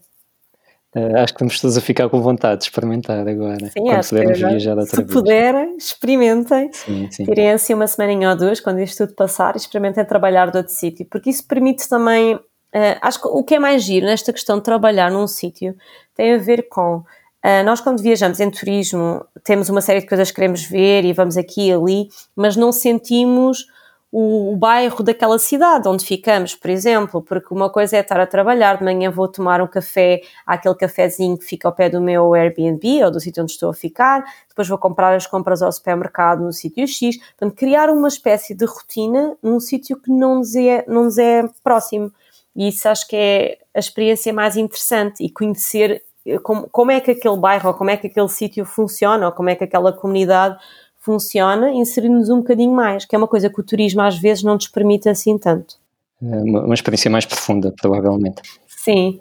Uh, 0.96 1.18
acho 1.18 1.34
que 1.34 1.38
estamos 1.38 1.60
todos 1.60 1.78
a 1.78 1.82
ficar 1.82 2.10
com 2.10 2.20
vontade 2.22 2.62
de 2.62 2.66
experimentar 2.66 3.28
agora. 3.28 3.70
Sim, 3.70 3.82
quando 3.82 4.08
pudermos 4.10 4.40
viajar 4.40 4.78
outra 4.78 4.96
Se 4.96 5.04
vez. 5.04 5.14
puderem, 5.14 5.78
experimentem. 5.78 6.74
Sim, 6.74 7.10
sim. 7.12 7.26
Tirem 7.26 7.52
assim 7.52 7.74
uma 7.76 7.88
semaninha 7.88 8.30
ou 8.30 8.36
duas, 8.36 8.60
quando 8.60 8.80
isto 8.80 9.06
tudo 9.06 9.16
passar, 9.16 9.56
e 9.56 9.58
experimentem 9.58 10.04
trabalhar 10.04 10.50
de 10.50 10.58
outro 10.58 10.74
sítio, 10.74 11.06
porque 11.06 11.30
isso 11.30 11.46
permite 11.48 11.88
também. 11.88 12.36
Uh, 12.36 12.98
acho 13.02 13.22
que 13.22 13.28
o 13.28 13.44
que 13.44 13.56
é 13.56 13.60
mais 13.60 13.84
giro 13.84 14.06
nesta 14.06 14.32
questão 14.32 14.58
de 14.58 14.64
trabalhar 14.64 15.12
num 15.12 15.28
sítio 15.28 15.76
tem 16.16 16.34
a 16.34 16.38
ver 16.38 16.68
com 16.70 17.04
Uh, 17.44 17.64
nós, 17.64 17.80
quando 17.80 18.02
viajamos 18.02 18.40
em 18.40 18.52
turismo, 18.52 19.26
temos 19.46 19.70
uma 19.70 19.80
série 19.82 20.02
de 20.02 20.08
coisas 20.08 20.30
que 20.30 20.36
queremos 20.36 20.64
ver 20.64 21.06
e 21.06 21.14
vamos 21.14 21.38
aqui 21.38 21.70
e 21.70 21.72
ali, 21.72 22.10
mas 22.36 22.58
não 22.58 22.72
sentimos 22.72 23.66
o, 24.12 24.54
o, 24.54 24.58
bairro 24.58 25.04
daquela 25.04 25.38
cidade 25.38 25.88
onde 25.88 26.04
ficamos, 26.04 26.56
por 26.56 26.70
exemplo, 26.70 27.22
porque 27.22 27.54
uma 27.54 27.70
coisa 27.70 27.98
é 27.98 28.00
estar 28.00 28.20
a 28.20 28.26
trabalhar, 28.26 28.78
de 28.78 28.84
manhã 28.84 29.12
vou 29.12 29.28
tomar 29.28 29.62
um 29.62 29.68
café 29.68 30.22
àquele 30.46 30.76
cafezinho 30.76 31.38
que 31.38 31.46
fica 31.46 31.68
ao 31.68 31.74
pé 31.74 31.90
do 31.90 32.02
meu 32.02 32.34
Airbnb 32.34 33.04
ou 33.04 33.12
do 33.12 33.20
sítio 33.20 33.44
onde 33.44 33.52
estou 33.52 33.70
a 33.70 33.74
ficar, 33.74 34.26
depois 34.50 34.68
vou 34.68 34.78
comprar 34.78 35.16
as 35.16 35.28
compras 35.28 35.62
ao 35.62 35.72
supermercado 35.72 36.44
no 36.44 36.52
sítio 36.52 36.88
X, 36.88 37.18
portanto, 37.18 37.56
criar 37.56 37.90
uma 37.90 38.08
espécie 38.08 38.54
de 38.54 38.66
rotina 38.66 39.38
num 39.44 39.60
sítio 39.60 39.96
que 40.02 40.12
não 40.12 40.40
nos, 40.40 40.56
é, 40.56 40.84
não 40.88 41.06
nos 41.06 41.18
é 41.18 41.48
próximo. 41.64 42.12
E 42.56 42.68
isso 42.68 42.90
acho 42.90 43.08
que 43.08 43.16
é 43.16 43.60
a 43.74 43.80
experiência 43.80 44.34
mais 44.34 44.58
interessante 44.58 45.24
e 45.24 45.30
conhecer 45.30 46.04
como, 46.44 46.68
como 46.70 46.92
é 46.92 47.00
que 47.00 47.12
aquele 47.12 47.38
bairro, 47.38 47.70
ou 47.70 47.74
como 47.74 47.90
é 47.90 47.98
que 47.98 48.08
aquele 48.08 48.30
sítio 48.30 48.66
funciona, 48.66 49.26
ou 49.26 49.32
como 49.32 49.50
é 49.50 49.56
que 49.56 49.64
aquela 49.64 49.92
comunidade 49.92 50.58
funciona, 51.00 51.72
inserir-nos 51.72 52.30
um 52.30 52.38
bocadinho 52.38 52.74
mais, 52.74 53.06
que 53.06 53.16
é 53.16 53.18
uma 53.18 53.28
coisa 53.28 53.50
que 53.50 53.60
o 53.60 53.64
turismo 53.64 54.02
às 54.02 54.18
vezes 54.18 54.44
não 54.44 54.56
nos 54.56 54.68
permite 54.68 55.10
assim 55.10 55.38
tanto. 55.38 55.76
É 56.22 56.36
uma, 56.36 56.66
uma 56.66 56.74
experiência 56.74 57.10
mais 57.10 57.26
profunda, 57.26 57.74
provavelmente. 57.82 58.42
Sim. 58.68 59.20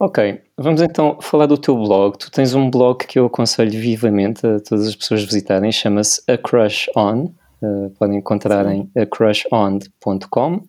Ok, 0.00 0.40
vamos 0.56 0.80
então 0.80 1.18
falar 1.20 1.46
do 1.46 1.58
teu 1.58 1.76
blog. 1.76 2.16
Tu 2.16 2.30
tens 2.30 2.54
um 2.54 2.70
blog 2.70 3.04
que 3.04 3.18
eu 3.18 3.26
aconselho 3.26 3.70
vivamente 3.70 4.46
a 4.46 4.60
todas 4.60 4.86
as 4.86 4.94
pessoas 4.94 5.24
visitarem, 5.24 5.72
chama-se 5.72 6.22
A 6.28 6.36
Crush 6.36 6.88
On. 6.96 7.30
Uh, 7.60 7.90
podem 7.98 8.18
encontrar 8.18 8.64
Sim. 8.66 8.88
em 8.94 9.02
acrushon.com. 9.02 10.60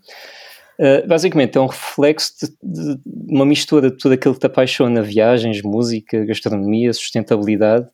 Uh, 0.80 1.06
basicamente 1.06 1.58
é 1.58 1.62
um 1.62 1.66
reflexo 1.66 2.34
de, 2.40 2.96
de, 2.96 3.02
uma 3.28 3.46
mistura 3.46 3.92
de 3.92 3.98
tudo 3.98 4.14
aquilo 4.14 4.34
que 4.34 4.40
te 4.40 4.46
apaixona: 4.46 5.02
viagens, 5.02 5.62
música, 5.62 6.24
gastronomia, 6.24 6.94
sustentabilidade. 6.94 7.86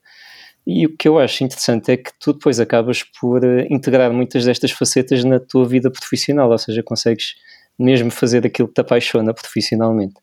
E 0.67 0.85
o 0.85 0.95
que 0.95 1.07
eu 1.07 1.17
acho 1.17 1.43
interessante 1.43 1.91
é 1.91 1.97
que 1.97 2.11
tu 2.19 2.33
depois 2.33 2.59
acabas 2.59 3.01
por 3.19 3.43
uh, 3.43 3.61
integrar 3.71 4.13
muitas 4.13 4.45
destas 4.45 4.69
facetas 4.69 5.23
na 5.23 5.39
tua 5.39 5.65
vida 5.65 5.89
profissional, 5.89 6.51
ou 6.51 6.57
seja, 6.59 6.83
consegues 6.83 7.33
mesmo 7.77 8.11
fazer 8.11 8.45
aquilo 8.45 8.67
que 8.67 8.75
te 8.75 8.81
apaixona 8.81 9.33
profissionalmente. 9.33 10.15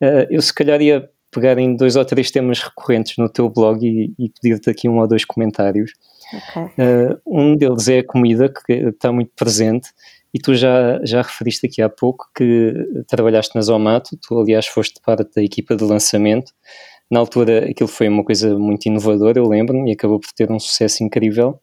Uh, 0.00 0.30
eu 0.30 0.40
se 0.40 0.54
calhar 0.54 0.80
ia 0.80 1.10
pegar 1.32 1.58
em 1.58 1.74
dois 1.74 1.96
ou 1.96 2.04
três 2.04 2.30
temas 2.30 2.60
recorrentes 2.60 3.16
no 3.18 3.28
teu 3.28 3.48
blog 3.48 3.84
e, 3.84 4.14
e 4.16 4.28
pedir-te 4.28 4.70
aqui 4.70 4.88
um 4.88 4.98
ou 4.98 5.08
dois 5.08 5.24
comentários. 5.24 5.92
Okay. 6.56 7.16
Um 7.26 7.56
deles 7.56 7.88
é 7.88 7.98
a 7.98 8.06
comida, 8.06 8.48
que 8.48 8.72
está 8.72 9.10
muito 9.12 9.32
presente, 9.36 9.88
e 10.32 10.38
tu 10.38 10.54
já, 10.54 11.00
já 11.04 11.22
referiste 11.22 11.66
aqui 11.66 11.82
há 11.82 11.88
pouco 11.88 12.28
que 12.34 12.72
trabalhaste 13.08 13.54
na 13.54 13.62
Zomato, 13.62 14.16
tu 14.16 14.38
aliás 14.38 14.66
foste 14.66 15.00
parte 15.04 15.28
da 15.34 15.42
equipa 15.42 15.74
de 15.74 15.84
lançamento. 15.84 16.52
Na 17.10 17.18
altura 17.18 17.70
aquilo 17.70 17.88
foi 17.88 18.08
uma 18.08 18.24
coisa 18.24 18.56
muito 18.56 18.86
inovadora, 18.86 19.38
eu 19.38 19.48
lembro-me, 19.48 19.90
e 19.90 19.94
acabou 19.94 20.20
por 20.20 20.32
ter 20.32 20.50
um 20.50 20.58
sucesso 20.58 21.02
incrível. 21.02 21.60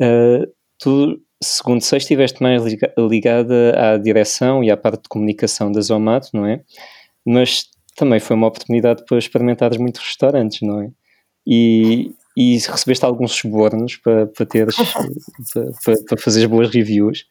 Uh, 0.00 0.46
tu, 0.78 1.18
segundo 1.42 1.80
sei, 1.80 1.98
estiveste 1.98 2.42
mais 2.42 2.62
ligada 2.98 3.94
à 3.94 3.96
direção 3.96 4.62
e 4.62 4.70
à 4.70 4.76
parte 4.76 5.04
de 5.04 5.08
comunicação 5.08 5.72
da 5.72 5.80
Zomato, 5.80 6.28
não 6.34 6.44
é? 6.44 6.60
Mas 7.26 7.64
também 7.96 8.20
foi 8.20 8.36
uma 8.36 8.46
oportunidade 8.46 9.04
para 9.06 9.18
experimentares 9.18 9.78
muitos 9.78 10.02
restaurantes, 10.02 10.60
não 10.60 10.82
é? 10.82 10.90
E, 11.46 12.12
e 12.36 12.58
recebeste 12.58 13.04
alguns 13.04 13.32
subornos 13.32 13.96
para, 13.96 14.26
para 14.26 14.46
teres 14.46 14.76
para, 15.54 15.72
para, 15.82 16.04
para 16.04 16.18
fazeres 16.18 16.48
boas 16.48 16.68
reviews. 16.70 17.24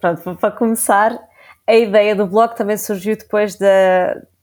Pronto, 0.00 0.36
para 0.36 0.50
começar, 0.50 1.18
a 1.66 1.74
ideia 1.74 2.14
do 2.14 2.26
blog 2.26 2.56
também 2.56 2.76
surgiu 2.76 3.16
depois 3.16 3.54
de, 3.54 3.66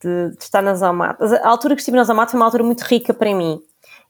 de, 0.01 0.35
de 0.37 0.43
estar 0.43 0.61
na 0.61 0.73
Zomato. 0.73 1.23
A 1.23 1.47
altura 1.47 1.75
que 1.75 1.81
estive 1.81 1.97
na 1.97 2.03
Zomato 2.03 2.31
foi 2.31 2.39
uma 2.39 2.45
altura 2.45 2.63
muito 2.63 2.81
rica 2.81 3.13
para 3.13 3.33
mim, 3.33 3.61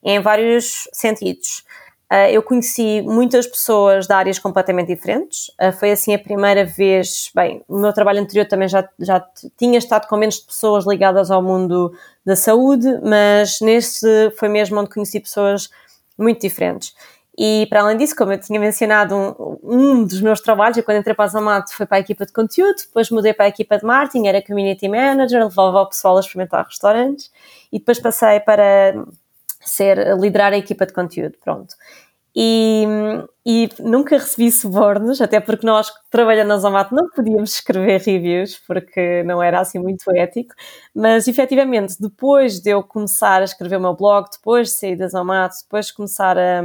em 0.03 0.19
vários 0.19 0.87
sentidos. 0.93 1.63
Uh, 2.11 2.25
eu 2.31 2.41
conheci 2.41 3.03
muitas 3.03 3.45
pessoas 3.45 4.07
de 4.07 4.13
áreas 4.13 4.39
completamente 4.39 4.87
diferentes. 4.87 5.49
Uh, 5.61 5.71
foi 5.71 5.91
assim 5.91 6.11
a 6.11 6.17
primeira 6.17 6.65
vez. 6.65 7.29
Bem, 7.35 7.63
o 7.67 7.77
meu 7.77 7.93
trabalho 7.93 8.19
anterior 8.19 8.47
também 8.47 8.67
já, 8.67 8.87
já 8.97 9.23
tinha 9.55 9.77
estado 9.77 10.07
com 10.07 10.17
menos 10.17 10.39
pessoas 10.39 10.87
ligadas 10.87 11.29
ao 11.29 11.39
mundo 11.39 11.93
da 12.25 12.35
saúde, 12.35 12.87
mas 13.03 13.61
neste 13.61 14.07
foi 14.39 14.49
mesmo 14.49 14.79
onde 14.79 14.89
conheci 14.89 15.19
pessoas 15.19 15.69
muito 16.17 16.41
diferentes. 16.41 16.95
E 17.41 17.67
para 17.67 17.79
além 17.79 17.95
disso, 17.95 18.13
como 18.17 18.33
eu 18.33 18.37
tinha 18.37 18.59
mencionado, 18.59 19.15
um, 19.15 19.57
um 19.63 20.03
dos 20.03 20.19
meus 20.19 20.41
trabalhos, 20.41 20.77
eu 20.77 20.83
quando 20.83 20.97
entrei 20.97 21.15
para 21.15 21.23
a 21.23 21.29
Zamato 21.29 21.73
foi 21.73 21.85
para 21.85 21.95
a 21.95 21.99
equipa 22.01 22.25
de 22.25 22.33
conteúdo, 22.33 22.75
depois 22.75 23.09
mudei 23.09 23.33
para 23.33 23.45
a 23.45 23.47
equipa 23.47 23.77
de 23.77 23.85
marketing, 23.85 24.27
era 24.27 24.41
community 24.41 24.89
manager, 24.89 25.45
levava 25.45 25.83
o 25.83 25.87
pessoal 25.87 26.17
a 26.17 26.19
experimentar 26.19 26.65
restaurantes 26.65 27.31
e 27.71 27.79
depois 27.79 27.97
passei 27.97 28.41
para 28.41 29.05
ser 29.61 30.17
liderar 30.17 30.51
a 30.51 30.57
equipa 30.57 30.85
de 30.85 30.91
conteúdo, 30.91 31.37
pronto. 31.41 31.75
E, 32.35 32.85
e, 33.45 33.69
nunca 33.79 34.17
recebi 34.17 34.51
subornos, 34.51 35.19
até 35.19 35.39
porque 35.39 35.65
nós, 35.65 35.91
trabalhando 36.11 36.49
na 36.49 36.57
Zomato, 36.57 36.93
não 36.93 37.09
podíamos 37.09 37.55
escrever 37.55 37.99
reviews, 38.01 38.57
porque 38.67 39.23
não 39.23 39.41
era 39.41 39.59
assim 39.59 39.79
muito 39.79 40.03
ético, 40.11 40.53
mas 40.93 41.27
efetivamente, 41.27 41.95
depois 41.99 42.59
de 42.59 42.69
eu 42.69 42.83
começar 42.83 43.41
a 43.41 43.45
escrever 43.45 43.77
o 43.77 43.81
meu 43.81 43.95
blog, 43.95 44.27
depois 44.31 44.69
de 44.69 44.73
sair 44.75 44.95
da 44.95 45.07
Zomato, 45.07 45.55
depois 45.63 45.87
de 45.87 45.93
começar 45.95 46.37
a, 46.37 46.61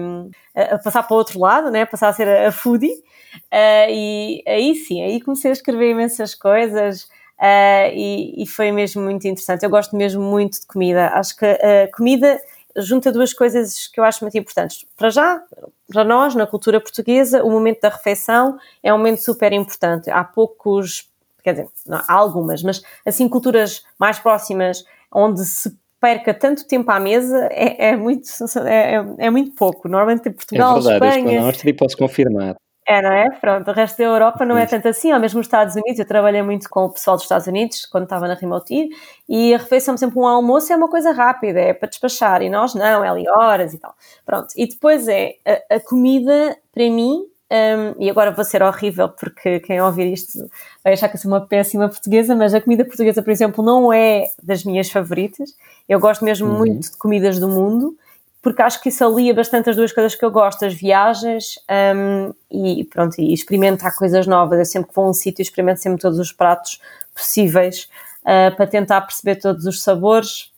a, 0.55 0.79
passar 0.79 1.03
para 1.03 1.15
o 1.15 1.19
outro 1.19 1.41
lado, 1.41 1.71
né, 1.71 1.87
passar 1.87 2.09
a 2.09 2.13
ser 2.13 2.29
a, 2.29 2.49
a 2.49 2.53
foodie, 2.53 2.93
uh, 2.93 3.91
e 3.91 4.43
aí 4.47 4.75
sim, 4.75 5.03
aí 5.03 5.21
comecei 5.21 5.51
a 5.51 5.55
escrever 5.55 5.91
imensas 5.93 6.35
coisas, 6.35 7.05
uh, 7.41 7.89
e, 7.95 8.43
e, 8.43 8.47
foi 8.47 8.71
mesmo 8.71 9.03
muito 9.03 9.27
interessante. 9.27 9.65
Eu 9.65 9.71
gosto 9.71 9.97
mesmo 9.97 10.23
muito 10.23 10.61
de 10.61 10.67
comida, 10.67 11.09
acho 11.15 11.35
que 11.37 11.47
a 11.47 11.91
comida 11.97 12.39
junta 12.77 13.13
duas 13.13 13.33
coisas 13.33 13.89
que 13.89 14.01
eu 14.01 14.05
acho 14.05 14.25
muito 14.25 14.37
importantes. 14.37 14.85
Para 14.97 15.11
já, 15.11 15.43
para 15.89 16.05
nós, 16.05 16.35
na 16.35 16.47
cultura 16.47 16.81
portuguesa, 16.81 17.43
o 17.45 17.51
momento 17.51 17.81
da 17.81 17.89
refeição 17.89 18.59
é 18.83 18.93
um 18.93 18.99
momento 18.99 19.19
super 19.19 19.53
importante. 19.53 20.11
Há 20.11 20.25
poucos, 20.25 21.09
quer 21.43 21.53
dizer, 21.53 21.69
não, 21.87 22.03
há 22.07 22.13
algumas, 22.13 22.63
mas 22.63 22.83
assim, 23.05 23.29
culturas 23.29 23.85
mais 23.99 24.19
próximas, 24.19 24.85
onde 25.13 25.45
se 25.45 25.77
perca 26.01 26.35
tanto 26.35 26.67
tempo 26.67 26.91
à 26.91 27.01
mesa, 27.01 27.49
é, 27.51 27.89
é 27.91 27.97
muito, 27.97 28.29
é, 28.67 29.05
é, 29.19 29.31
muito 29.31 29.53
pouco. 29.53 29.89
Normalmente 29.89 30.29
em 30.29 30.33
Portugal, 30.33 30.79
é 30.79 30.83
verdade, 30.83 31.19
Espanha... 31.19 31.51
É 31.65 31.73
posso 31.73 31.97
confirmar. 31.97 32.57
É, 32.87 33.01
não 33.01 33.11
é? 33.13 33.31
Pronto, 33.41 33.71
o 33.71 33.73
resto 33.75 33.97
da 33.97 34.05
Europa 34.05 34.45
não 34.45 34.59
é 34.59 34.67
tanto 34.67 34.89
assim, 34.89 35.11
ou 35.11 35.19
mesmo 35.19 35.41
os 35.41 35.47
Estados 35.47 35.75
Unidos, 35.75 35.99
eu 35.99 36.07
trabalhei 36.07 36.43
muito 36.43 36.69
com 36.69 36.85
o 36.85 36.91
pessoal 36.91 37.17
dos 37.17 37.25
Estados 37.25 37.47
Unidos 37.47 37.87
quando 37.87 38.05
estava 38.05 38.29
na 38.29 38.35
Remote 38.35 38.91
e 39.27 39.55
a 39.55 39.59
refeição, 39.59 39.97
sempre 39.97 40.19
um 40.19 40.27
almoço 40.27 40.71
é 40.71 40.77
uma 40.77 40.89
coisa 40.89 41.11
rápida, 41.11 41.59
é 41.61 41.73
para 41.73 41.89
despachar, 41.89 42.43
e 42.43 42.51
nós 42.51 42.75
não, 42.75 43.03
é 43.03 43.09
ali 43.09 43.25
horas 43.27 43.73
e 43.73 43.79
tal. 43.79 43.95
Pronto, 44.27 44.49
e 44.55 44.67
depois 44.67 45.09
é, 45.09 45.37
a, 45.47 45.77
a 45.77 45.81
comida, 45.81 46.59
para 46.75 46.85
mim, 46.85 47.23
um, 47.51 48.03
e 48.03 48.11
agora 48.11 48.33
vou 48.33 48.45
ser 48.45 48.63
horrível 48.63 49.09
porque 49.09 49.61
quem 49.61 49.81
ouvir 49.81 50.13
isto 50.13 50.39
vai 50.83 50.93
achar 50.93 51.09
que 51.09 51.17
eu 51.17 51.21
sou 51.21 51.31
uma 51.31 51.47
péssima 51.47 51.89
portuguesa, 51.89 52.35
mas 52.35 52.53
a 52.53 52.61
comida 52.61 52.85
portuguesa, 52.85 53.23
por 53.23 53.31
exemplo, 53.31 53.65
não 53.65 53.93
é 53.93 54.27
das 54.43 54.65
minhas 54.65 54.91
favoritas. 54.91 55.55
Eu 55.89 56.01
gosto 56.01 56.25
mesmo 56.25 56.49
uhum. 56.49 56.59
muito 56.59 56.91
de 56.91 56.97
comidas 56.99 57.39
do 57.39 57.49
mundo 57.49 57.97
porque 58.45 58.61
acho 58.61 58.81
que 58.83 58.91
isso 58.91 59.03
alia 59.03 59.33
bastante 59.33 59.71
as 59.71 59.75
duas 59.75 59.91
coisas 59.91 60.15
que 60.15 60.23
eu 60.23 60.31
gosto, 60.31 60.67
as 60.67 60.75
viagens 60.75 61.59
um, 61.97 62.35
e 62.51 62.85
pronto, 62.85 63.19
e 63.19 63.33
experimentar 63.33 63.97
coisas 63.97 64.27
novas. 64.27 64.59
Eu 64.59 64.65
sempre 64.67 64.91
que 64.91 64.95
vou 64.95 65.07
a 65.07 65.11
um 65.11 65.15
sítio 65.15 65.41
experimento 65.41 65.81
sempre 65.81 65.99
todos 65.99 66.19
os 66.19 66.31
pratos 66.31 66.79
possíveis 67.15 67.89
uh, 68.21 68.55
para 68.55 68.67
tentar 68.67 69.01
perceber 69.01 69.37
todos 69.37 69.65
os 69.65 69.83
sabores. 69.83 70.53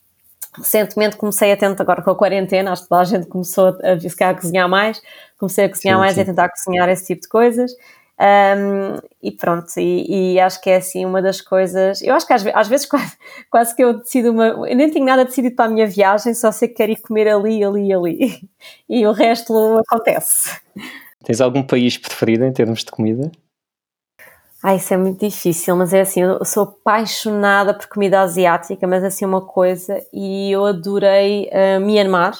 Recentemente 0.57 1.15
comecei 1.15 1.49
a 1.53 1.55
tentar, 1.55 1.81
agora 1.81 2.01
com 2.01 2.11
a 2.11 2.15
quarentena, 2.15 2.73
acho 2.73 2.83
que 2.83 2.89
toda 2.89 3.01
a 3.01 3.05
gente 3.05 3.25
começou 3.27 3.77
a, 3.81 3.97
ficar 3.97 4.31
a 4.31 4.35
cozinhar 4.35 4.67
mais, 4.67 5.01
comecei 5.39 5.63
a 5.63 5.69
cozinhar 5.69 5.95
sim, 5.95 6.01
mais 6.01 6.13
sim. 6.13 6.19
e 6.19 6.23
a 6.23 6.25
tentar 6.25 6.49
cozinhar 6.49 6.89
esse 6.89 7.05
tipo 7.05 7.21
de 7.21 7.29
coisas. 7.29 7.71
Um, 8.19 8.97
e 9.21 9.31
pronto, 9.31 9.67
e, 9.77 10.33
e, 10.33 10.39
acho 10.39 10.59
que 10.59 10.71
é 10.71 10.77
assim 10.77 11.05
uma 11.05 11.21
das 11.21 11.39
coisas. 11.39 12.01
Eu 12.01 12.15
acho 12.15 12.25
que 12.25 12.33
às, 12.33 12.43
às 12.47 12.67
vezes 12.67 12.85
quase, 12.89 13.15
quase, 13.49 13.75
que 13.75 13.83
eu 13.83 13.99
decido 13.99 14.31
uma. 14.31 14.47
Eu 14.47 14.75
nem 14.75 14.89
tenho 14.89 15.05
nada 15.05 15.23
decidido 15.23 15.55
para 15.55 15.65
a 15.65 15.69
minha 15.69 15.85
viagem, 15.85 16.33
só 16.33 16.51
sei 16.51 16.67
que 16.67 16.75
quero 16.75 16.91
ir 16.91 17.01
comer 17.01 17.27
ali, 17.27 17.63
ali, 17.63 17.93
ali. 17.93 18.49
E 18.89 19.05
o 19.05 19.11
resto 19.11 19.53
acontece. 19.79 20.59
Tens 21.23 21.41
algum 21.41 21.61
país 21.61 21.97
preferido 21.97 22.45
em 22.45 22.53
termos 22.53 22.83
de 22.83 22.91
comida? 22.91 23.29
Ah, 24.63 24.75
isso 24.75 24.93
é 24.93 24.97
muito 24.97 25.19
difícil, 25.19 25.75
mas 25.75 25.93
é 25.93 26.01
assim, 26.01 26.21
eu 26.21 26.43
sou 26.43 26.63
apaixonada 26.63 27.73
por 27.73 27.87
comida 27.87 28.21
asiática, 28.21 28.87
mas 28.87 29.03
é 29.03 29.07
assim 29.07 29.25
uma 29.25 29.41
coisa, 29.41 30.01
e 30.11 30.51
eu 30.51 30.65
adorei 30.65 31.49
uh, 31.49 31.79
Myanmar 31.79 32.33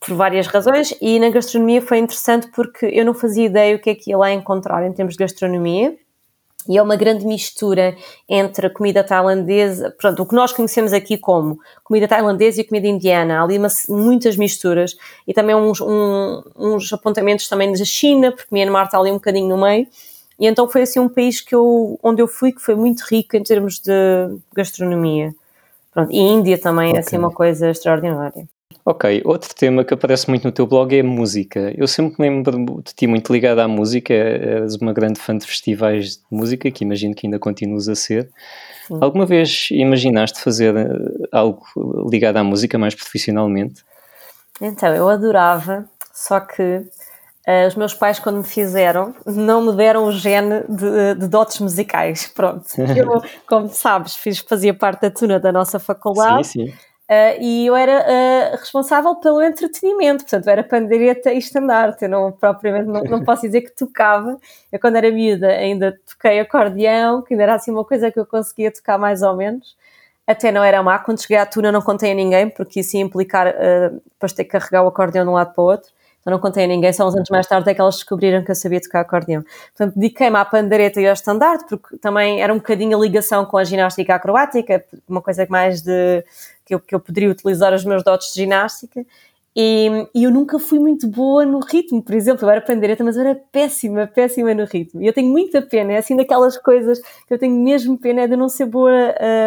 por 0.00 0.14
várias 0.14 0.46
razões, 0.46 0.94
e 1.00 1.18
na 1.20 1.28
gastronomia 1.28 1.82
foi 1.82 1.98
interessante 1.98 2.48
porque 2.54 2.86
eu 2.86 3.04
não 3.04 3.12
fazia 3.12 3.44
ideia 3.44 3.76
o 3.76 3.78
que 3.78 3.90
é 3.90 3.94
que 3.94 4.10
ia 4.10 4.16
lá 4.16 4.32
encontrar 4.32 4.84
em 4.86 4.92
termos 4.92 5.14
de 5.14 5.18
gastronomia. 5.18 5.94
E 6.68 6.76
é 6.76 6.82
uma 6.82 6.94
grande 6.94 7.26
mistura 7.26 7.96
entre 8.28 8.66
a 8.66 8.70
comida 8.70 9.02
tailandesa, 9.02 9.94
pronto, 9.98 10.22
o 10.22 10.26
que 10.26 10.34
nós 10.34 10.52
conhecemos 10.52 10.92
aqui 10.92 11.16
como 11.16 11.58
comida 11.82 12.06
tailandesa 12.06 12.60
e 12.60 12.64
comida 12.64 12.86
indiana. 12.86 13.40
Há 13.40 13.42
ali 13.42 13.56
uma, 13.56 13.68
muitas 13.88 14.36
misturas 14.36 14.94
e 15.26 15.32
também 15.32 15.54
uns, 15.54 15.80
um, 15.80 16.42
uns 16.54 16.92
apontamentos 16.92 17.48
também 17.48 17.72
da 17.72 17.84
China, 17.84 18.30
porque 18.30 18.54
Myanmar 18.54 18.86
está 18.86 18.98
ali 18.98 19.10
um 19.10 19.14
bocadinho 19.14 19.48
no 19.48 19.60
meio. 19.62 19.86
E 20.38 20.46
então 20.46 20.68
foi 20.68 20.82
assim 20.82 21.00
um 21.00 21.08
país 21.08 21.40
que 21.40 21.54
eu, 21.54 21.98
onde 22.02 22.20
eu 22.20 22.28
fui 22.28 22.52
que 22.52 22.60
foi 22.60 22.74
muito 22.74 23.00
rico 23.10 23.36
em 23.36 23.42
termos 23.42 23.78
de 23.78 23.92
gastronomia. 24.54 25.34
Pronto, 25.92 26.12
e 26.12 26.18
Índia 26.18 26.58
também 26.58 26.90
okay. 26.90 26.98
é 26.98 27.00
assim 27.00 27.16
uma 27.16 27.30
coisa 27.30 27.70
extraordinária. 27.70 28.46
Ok, 28.84 29.22
outro 29.24 29.54
tema 29.54 29.84
que 29.84 29.92
aparece 29.92 30.28
muito 30.28 30.44
no 30.44 30.52
teu 30.52 30.66
blog 30.66 30.96
é 30.96 31.00
a 31.00 31.04
música. 31.04 31.72
Eu 31.76 31.86
sempre 31.86 32.14
me 32.18 32.28
lembro 32.28 32.82
de 32.82 32.94
ti 32.94 33.06
muito 33.06 33.32
ligado 33.32 33.58
à 33.58 33.68
música, 33.68 34.14
és 34.14 34.76
uma 34.76 34.92
grande 34.92 35.20
fã 35.20 35.36
de 35.36 35.46
festivais 35.46 36.16
de 36.16 36.22
música, 36.30 36.70
que 36.70 36.84
imagino 36.84 37.14
que 37.14 37.26
ainda 37.26 37.38
continuas 37.38 37.88
a 37.88 37.94
ser. 37.94 38.30
Sim. 38.88 38.98
Alguma 39.00 39.26
vez 39.26 39.68
imaginaste 39.70 40.40
fazer 40.40 40.74
eh, 40.76 40.88
algo 41.30 41.62
ligado 42.10 42.38
à 42.38 42.44
música 42.44 42.78
mais 42.78 42.94
profissionalmente? 42.94 43.84
Então, 44.60 44.94
eu 44.94 45.08
adorava, 45.08 45.84
só 46.12 46.40
que 46.40 46.62
uh, 46.62 47.66
os 47.68 47.74
meus 47.74 47.92
pais, 47.92 48.18
quando 48.18 48.38
me 48.38 48.44
fizeram, 48.44 49.14
não 49.26 49.66
me 49.66 49.76
deram 49.76 50.04
o 50.04 50.12
gene 50.12 50.64
de, 50.68 51.14
de 51.16 51.28
dotes 51.28 51.60
musicais. 51.60 52.32
Pronto. 52.34 52.66
Eu, 52.96 53.22
como 53.46 53.68
sabes, 53.68 54.16
fiz, 54.16 54.38
fazia 54.38 54.72
parte 54.72 55.02
da 55.02 55.10
tuna 55.10 55.38
da 55.38 55.52
nossa 55.52 55.78
faculdade. 55.78 56.46
Sim, 56.46 56.66
sim 56.66 56.89
Uh, 57.10 57.42
e 57.42 57.66
eu 57.66 57.74
era 57.74 58.06
uh, 58.06 58.56
responsável 58.56 59.16
pelo 59.16 59.42
entretenimento, 59.42 60.22
portanto, 60.22 60.46
era 60.46 60.62
pandeireta 60.62 61.32
e 61.32 61.38
estandarte, 61.38 62.04
eu 62.04 62.08
não, 62.08 62.30
propriamente 62.30 62.86
não, 62.86 63.02
não, 63.02 63.24
posso 63.24 63.42
dizer 63.42 63.62
que 63.62 63.74
tocava. 63.74 64.38
Eu, 64.70 64.78
quando 64.78 64.94
era 64.94 65.10
miúda, 65.10 65.48
ainda 65.48 65.98
toquei 66.06 66.38
acordeão, 66.38 67.20
que 67.20 67.34
ainda 67.34 67.42
era 67.42 67.54
assim 67.56 67.72
uma 67.72 67.84
coisa 67.84 68.12
que 68.12 68.20
eu 68.20 68.24
conseguia 68.24 68.70
tocar 68.70 68.96
mais 68.96 69.22
ou 69.22 69.34
menos. 69.34 69.76
Até 70.24 70.52
não 70.52 70.62
era 70.62 70.80
má, 70.84 71.00
quando 71.00 71.20
cheguei 71.20 71.38
à 71.38 71.44
tuna 71.44 71.72
não 71.72 71.82
contei 71.82 72.12
a 72.12 72.14
ninguém, 72.14 72.48
porque 72.48 72.78
isso 72.78 72.96
ia 72.96 73.02
implicar 73.02 73.48
uh, 73.48 74.00
depois 74.12 74.32
ter 74.32 74.44
que 74.44 74.50
carregar 74.50 74.84
o 74.84 74.86
acordeão 74.86 75.24
de 75.24 75.30
um 75.30 75.34
lado 75.34 75.52
para 75.52 75.62
o 75.62 75.66
outro. 75.66 75.90
Então 76.20 76.30
não 76.30 76.38
contei 76.38 76.64
a 76.64 76.66
ninguém, 76.68 76.92
só 76.92 77.08
uns 77.08 77.16
anos 77.16 77.30
mais 77.30 77.46
tarde 77.46 77.68
é 77.70 77.74
que 77.74 77.80
elas 77.80 77.96
descobriram 77.96 78.44
que 78.44 78.52
eu 78.52 78.54
sabia 78.54 78.80
tocar 78.80 79.00
acordeão. 79.00 79.42
Portanto, 79.76 79.94
dediquei-me 79.98 80.36
à 80.36 80.44
pandeireta 80.44 81.00
e 81.00 81.08
ao 81.08 81.14
estandarte, 81.14 81.64
porque 81.76 81.96
também 81.96 82.40
era 82.40 82.52
um 82.52 82.58
bocadinho 82.58 82.96
a 82.96 83.00
ligação 83.00 83.44
com 83.46 83.56
a 83.56 83.64
ginástica 83.64 84.14
acrobática, 84.14 84.84
uma 85.08 85.22
coisa 85.22 85.44
mais 85.48 85.82
de 85.82 86.22
que 86.70 86.74
eu, 86.74 86.80
que 86.80 86.94
eu 86.94 87.00
poderia 87.00 87.28
utilizar 87.28 87.74
os 87.74 87.84
meus 87.84 88.04
dotes 88.04 88.32
de 88.32 88.42
ginástica. 88.42 89.04
E, 89.56 89.88
e, 90.14 90.22
eu 90.22 90.30
nunca 90.30 90.60
fui 90.60 90.78
muito 90.78 91.08
boa 91.08 91.44
no 91.44 91.58
ritmo, 91.58 92.00
por 92.00 92.14
exemplo, 92.14 92.46
eu 92.46 92.50
era 92.50 92.60
pandeireta, 92.60 93.02
mas 93.02 93.16
eu 93.16 93.22
era 93.22 93.34
péssima, 93.50 94.06
péssima 94.06 94.54
no 94.54 94.64
ritmo. 94.64 95.02
E 95.02 95.06
eu 95.08 95.12
tenho 95.12 95.28
muita 95.28 95.60
pena, 95.60 95.92
é 95.92 95.96
assim 95.96 96.14
daquelas 96.14 96.56
coisas 96.56 97.00
que 97.26 97.34
eu 97.34 97.38
tenho 97.38 97.56
mesmo 97.56 97.98
pena 97.98 98.22
é 98.22 98.28
de 98.28 98.36
não 98.36 98.48
ser 98.48 98.66
boa 98.66 98.92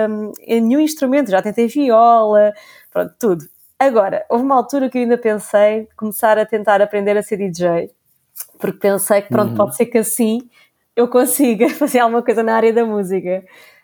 um, 0.09 0.31
em 0.41 0.59
nenhum 0.59 0.81
instrumento. 0.81 1.31
Já 1.31 1.41
tentei 1.41 1.67
viola, 1.67 2.51
pronto, 2.91 3.13
tudo. 3.17 3.45
Agora, 3.79 4.25
houve 4.29 4.43
uma 4.43 4.55
altura 4.55 4.89
que 4.89 4.97
eu 4.97 5.03
ainda 5.03 5.17
pensei 5.17 5.87
começar 5.95 6.37
a 6.37 6.45
tentar 6.45 6.81
aprender 6.81 7.17
a 7.17 7.23
ser 7.23 7.37
DJ, 7.37 7.89
porque 8.59 8.79
pensei 8.79 9.21
que 9.21 9.29
pronto, 9.29 9.51
uhum. 9.51 9.57
pode 9.57 9.77
ser 9.77 9.85
que 9.85 9.99
assim 9.99 10.39
eu 10.97 11.07
consiga 11.07 11.69
fazer 11.79 11.99
alguma 11.99 12.21
coisa 12.21 12.43
na 12.43 12.55
área 12.55 12.73
da 12.73 12.85
música. 12.85 13.41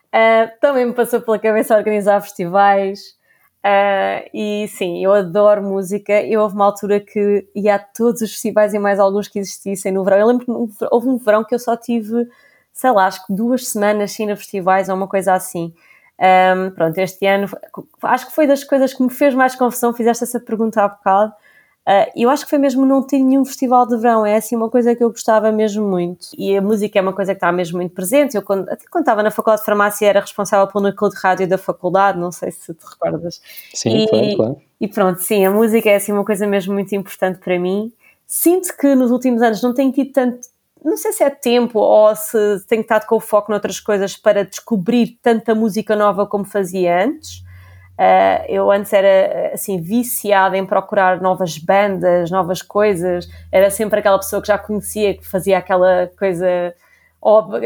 Uh, 0.09 0.59
também 0.59 0.85
me 0.85 0.93
passou 0.93 1.21
pela 1.21 1.37
cabeça 1.37 1.77
organizar 1.77 2.19
festivais, 2.21 3.18
Uh, 3.65 4.29
e 4.33 4.67
sim, 4.69 5.03
eu 5.03 5.13
adoro 5.13 5.61
música. 5.61 6.21
Eu 6.23 6.41
houve 6.41 6.55
uma 6.55 6.65
altura 6.65 6.99
que 6.99 7.47
ia 7.53 7.75
a 7.75 7.79
todos 7.79 8.21
os 8.21 8.31
festivais 8.31 8.73
e 8.73 8.79
mais 8.79 8.99
alguns 8.99 9.27
que 9.27 9.39
existissem 9.39 9.91
no 9.91 10.03
verão. 10.03 10.17
Eu 10.17 10.27
lembro 10.27 10.45
que 10.45 10.85
houve 10.91 11.09
um 11.09 11.17
verão 11.17 11.43
que 11.43 11.53
eu 11.53 11.59
só 11.59 11.75
tive, 11.75 12.27
sei 12.73 12.91
lá, 12.91 13.07
acho 13.07 13.25
que 13.25 13.33
duas 13.33 13.67
semanas 13.67 14.11
sim, 14.11 14.27
festivais 14.35 14.87
ou 14.89 14.95
uma 14.95 15.07
coisa 15.07 15.33
assim. 15.33 15.73
Um, 16.19 16.71
pronto, 16.71 16.97
este 16.97 17.25
ano 17.25 17.47
acho 18.03 18.27
que 18.27 18.33
foi 18.33 18.45
das 18.45 18.63
coisas 18.63 18.93
que 18.93 19.01
me 19.03 19.09
fez 19.09 19.33
mais 19.33 19.55
confusão. 19.55 19.93
Fizeste 19.93 20.23
essa 20.23 20.39
pergunta 20.39 20.81
há 20.83 20.87
bocado. 20.87 21.33
Uh, 21.87 22.05
eu 22.15 22.29
acho 22.29 22.43
que 22.43 22.49
foi 22.51 22.59
mesmo 22.59 22.85
não 22.85 23.01
ter 23.01 23.17
nenhum 23.17 23.43
festival 23.43 23.87
de 23.87 23.97
verão, 23.97 24.23
é 24.23 24.35
assim 24.35 24.55
uma 24.55 24.69
coisa 24.69 24.95
que 24.95 25.03
eu 25.03 25.09
gostava 25.09 25.51
mesmo 25.51 25.87
muito. 25.87 26.27
E 26.37 26.55
a 26.55 26.61
música 26.61 26.99
é 26.99 27.01
uma 27.01 27.13
coisa 27.13 27.33
que 27.33 27.37
está 27.37 27.51
mesmo 27.51 27.77
muito 27.77 27.95
presente. 27.95 28.35
Eu, 28.35 28.43
quando, 28.43 28.69
até 28.69 28.85
quando 28.91 29.01
estava 29.01 29.23
na 29.23 29.31
Faculdade 29.31 29.61
de 29.61 29.65
Farmácia, 29.65 30.05
era 30.05 30.19
responsável 30.19 30.67
pelo 30.67 30.83
núcleo 30.83 31.09
de 31.09 31.17
rádio 31.17 31.47
da 31.47 31.57
faculdade, 31.57 32.19
não 32.19 32.31
sei 32.31 32.51
se 32.51 32.73
te 32.73 32.85
recordas. 32.85 33.41
Sim, 33.73 33.97
e, 33.97 34.07
claro, 34.07 34.35
claro. 34.35 34.61
E 34.79 34.87
pronto, 34.87 35.19
sim, 35.21 35.45
a 35.45 35.51
música 35.51 35.89
é 35.89 35.95
assim 35.95 36.11
uma 36.11 36.23
coisa 36.23 36.45
mesmo 36.45 36.73
muito 36.73 36.93
importante 36.93 37.39
para 37.39 37.57
mim. 37.57 37.91
Sinto 38.27 38.77
que 38.77 38.93
nos 38.93 39.09
últimos 39.09 39.41
anos 39.41 39.63
não 39.63 39.73
tenho 39.73 39.91
tido 39.91 40.11
tanto, 40.11 40.47
não 40.85 40.95
sei 40.95 41.11
se 41.11 41.23
é 41.23 41.29
tempo 41.31 41.79
ou 41.79 42.15
se 42.15 42.63
tenho 42.67 42.81
estado 42.81 43.07
com 43.07 43.15
o 43.15 43.19
foco 43.19 43.51
noutras 43.51 43.79
coisas 43.79 44.15
para 44.15 44.45
descobrir 44.45 45.17
tanta 45.21 45.55
música 45.55 45.95
nova 45.95 46.27
como 46.27 46.45
fazia 46.45 47.03
antes. 47.05 47.43
Uh, 47.99 48.45
eu 48.47 48.71
antes 48.71 48.93
era 48.93 49.51
assim 49.53 49.81
viciada 49.81 50.57
em 50.57 50.65
procurar 50.65 51.19
novas 51.19 51.57
bandas, 51.57 52.31
novas 52.31 52.61
coisas. 52.61 53.29
Era 53.51 53.69
sempre 53.69 53.99
aquela 53.99 54.17
pessoa 54.17 54.41
que 54.41 54.47
já 54.47 54.57
conhecia, 54.57 55.15
que 55.15 55.27
fazia 55.27 55.57
aquela 55.57 56.09
coisa 56.17 56.73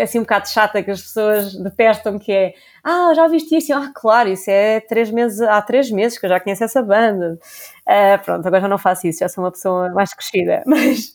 assim 0.02 0.20
um 0.20 0.24
bocado 0.24 0.50
chata 0.50 0.82
que 0.82 0.92
as 0.92 1.02
pessoas 1.02 1.56
detestam, 1.56 2.18
que 2.18 2.32
é 2.32 2.54
ah, 2.84 3.14
já 3.16 3.28
viste 3.30 3.56
isso? 3.56 3.74
Ah, 3.74 3.90
claro, 3.96 4.28
isso 4.28 4.50
é 4.50 4.82
três 4.82 5.10
meses, 5.10 5.40
há 5.40 5.62
três 5.62 5.90
meses 5.90 6.18
que 6.18 6.26
eu 6.26 6.30
já 6.30 6.38
conheço 6.38 6.66
essa 6.66 6.82
banda. 6.82 7.40
Uh, 7.88 8.22
pronto, 8.24 8.46
agora 8.46 8.62
já 8.62 8.68
não 8.68 8.78
faço 8.78 9.08
isso, 9.08 9.20
já 9.20 9.30
sou 9.30 9.42
uma 9.42 9.52
pessoa 9.52 9.90
mais 9.94 10.14
crescida. 10.14 10.64
Mas, 10.68 11.14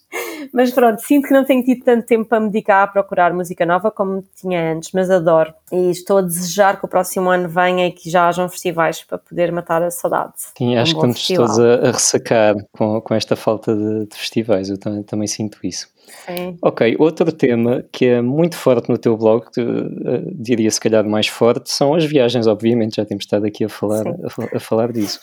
mas 0.53 0.71
pronto, 0.71 1.03
sinto 1.03 1.29
que 1.29 1.35
não 1.35 1.45
tenho 1.45 1.63
tido 1.63 1.85
tanto 1.85 2.07
tempo 2.07 2.25
para 2.25 2.41
me 2.41 2.47
dedicar 2.49 2.85
a 2.85 2.87
procurar 2.87 3.35
música 3.35 3.67
nova 3.67 3.91
como 3.91 4.25
tinha 4.35 4.73
antes, 4.73 4.91
mas 4.95 5.11
adoro. 5.11 5.53
E 5.71 5.91
estou 5.91 6.19
a 6.19 6.23
desejar 6.23 6.79
que 6.79 6.87
o 6.87 6.89
próximo 6.89 7.29
ano 7.29 7.49
venha 7.49 7.87
e 7.87 7.93
que 7.93 8.09
já 8.09 8.27
hajam 8.27 8.49
festivais 8.49 9.03
para 9.03 9.19
poder 9.19 9.53
matar 9.53 9.83
a 9.83 9.91
saudade. 9.91 10.33
Sim, 10.57 10.77
acho 10.77 10.97
um 10.97 11.13
que 11.13 11.19
estamos 11.19 11.27
todos 11.27 11.59
a, 11.59 11.89
a, 11.89 11.93
ressacar 11.93 12.55
com, 12.73 13.01
com 13.01 13.15
esta 13.15 13.37
falta 13.37 13.75
de, 13.77 14.07
de 14.07 14.17
festivais, 14.17 14.71
eu 14.71 14.79
também, 14.79 15.03
também 15.03 15.27
sinto 15.27 15.59
isso. 15.63 15.89
Sim. 16.27 16.57
Ok, 16.63 16.97
outro 16.99 17.31
tema 17.31 17.85
que 17.93 18.07
é 18.07 18.23
muito 18.23 18.57
forte 18.57 18.89
no 18.89 18.99
teu 18.99 19.17
blog, 19.17 19.45
que, 19.53 19.61
uh, 19.61 20.33
diria 20.35 20.71
se 20.71 20.81
calhar 20.81 21.07
mais 21.07 21.27
forte, 21.27 21.71
são 21.71 21.95
as 21.95 22.05
viagens, 22.05 22.47
obviamente, 22.47 22.97
já 22.97 23.05
temos 23.05 23.25
estado 23.25 23.47
aqui 23.47 23.65
a 23.65 23.69
falar, 23.69 24.07
a, 24.07 24.57
a, 24.57 24.61
falar 24.61 24.93
disso. 24.93 25.19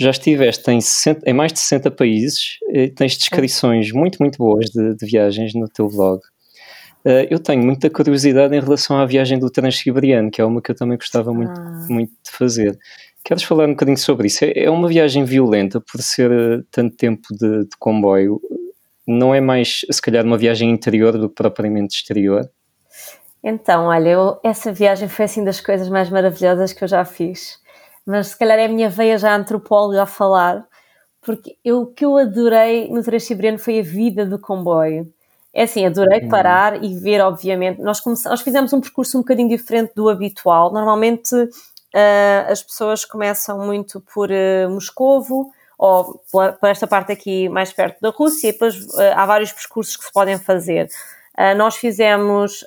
Já 0.00 0.10
estiveste 0.10 0.70
em, 0.70 0.80
60, 0.80 1.28
em 1.28 1.34
mais 1.34 1.52
de 1.52 1.60
60 1.60 1.90
países, 1.90 2.58
tens 2.96 3.16
descrições 3.16 3.88
Sim. 3.88 3.98
muito, 3.98 4.18
muito 4.20 4.38
boas 4.38 4.66
de, 4.66 4.94
de, 4.96 5.06
viagens 5.06 5.54
no 5.54 5.68
teu 5.68 5.88
blog. 5.88 6.20
Uh, 7.04 7.26
eu 7.28 7.38
tenho 7.38 7.62
muita 7.62 7.90
curiosidade 7.90 8.56
em 8.56 8.60
relação 8.60 8.96
à 8.96 9.04
viagem 9.04 9.38
do 9.38 9.50
Transiberiano, 9.50 10.30
que 10.30 10.40
é 10.40 10.44
uma 10.44 10.62
que 10.62 10.70
eu 10.70 10.74
também 10.74 10.96
gostava 10.96 11.32
muito, 11.32 11.60
ah. 11.60 11.86
muito 11.90 12.12
de 12.24 12.30
fazer. 12.30 12.78
Queres 13.24 13.42
falar 13.42 13.66
um 13.66 13.72
bocadinho 13.72 13.98
sobre 13.98 14.28
isso? 14.28 14.44
É, 14.44 14.64
é 14.64 14.70
uma 14.70 14.88
viagem 14.88 15.24
violenta 15.24 15.80
por 15.80 16.00
ser 16.00 16.30
uh, 16.30 16.64
tanto 16.70 16.96
tempo 16.96 17.22
de, 17.32 17.64
de 17.64 17.76
comboio 17.78 18.40
não 19.12 19.34
é 19.34 19.40
mais, 19.40 19.84
se 19.90 20.02
calhar, 20.02 20.24
uma 20.24 20.38
viagem 20.38 20.70
interior 20.70 21.16
do 21.16 21.28
que 21.28 21.34
propriamente 21.34 21.96
exterior? 21.96 22.50
Então, 23.42 23.86
olha, 23.86 24.08
eu, 24.10 24.40
essa 24.42 24.72
viagem 24.72 25.08
foi 25.08 25.24
assim 25.24 25.44
das 25.44 25.60
coisas 25.60 25.88
mais 25.88 26.08
maravilhosas 26.08 26.72
que 26.72 26.84
eu 26.84 26.88
já 26.88 27.04
fiz. 27.04 27.60
Mas 28.06 28.28
se 28.28 28.38
calhar 28.38 28.58
é 28.58 28.66
a 28.66 28.68
minha 28.68 28.88
veia 28.88 29.18
já 29.18 29.34
antropóloga 29.34 30.02
a 30.02 30.06
falar, 30.06 30.64
porque 31.20 31.56
eu, 31.64 31.82
o 31.82 31.86
que 31.86 32.04
eu 32.04 32.16
adorei 32.16 32.88
no 32.88 33.02
Transiberiano 33.02 33.58
foi 33.58 33.80
a 33.80 33.82
vida 33.82 34.26
do 34.26 34.38
comboio. 34.38 35.12
É 35.54 35.64
assim, 35.64 35.84
adorei 35.84 36.24
hum. 36.24 36.28
parar 36.28 36.82
e 36.82 36.96
ver, 36.98 37.20
obviamente. 37.20 37.80
Nós, 37.80 38.02
nós 38.04 38.40
fizemos 38.40 38.72
um 38.72 38.80
percurso 38.80 39.18
um 39.18 39.20
bocadinho 39.20 39.48
diferente 39.48 39.92
do 39.94 40.08
habitual. 40.08 40.72
Normalmente 40.72 41.34
uh, 41.34 42.50
as 42.50 42.62
pessoas 42.62 43.04
começam 43.04 43.58
muito 43.58 44.00
por 44.12 44.30
uh, 44.30 44.70
Moscovo, 44.70 45.50
ou 45.82 46.22
por 46.30 46.68
esta 46.68 46.86
parte 46.86 47.10
aqui 47.10 47.48
mais 47.48 47.72
perto 47.72 48.00
da 48.00 48.10
Rússia, 48.10 48.48
e 48.48 48.52
depois 48.52 48.76
uh, 48.76 49.00
há 49.16 49.26
vários 49.26 49.50
percursos 49.50 49.96
que 49.96 50.04
se 50.04 50.12
podem 50.12 50.38
fazer. 50.38 50.88
Uh, 51.36 51.56
nós 51.56 51.74
fizemos, 51.74 52.64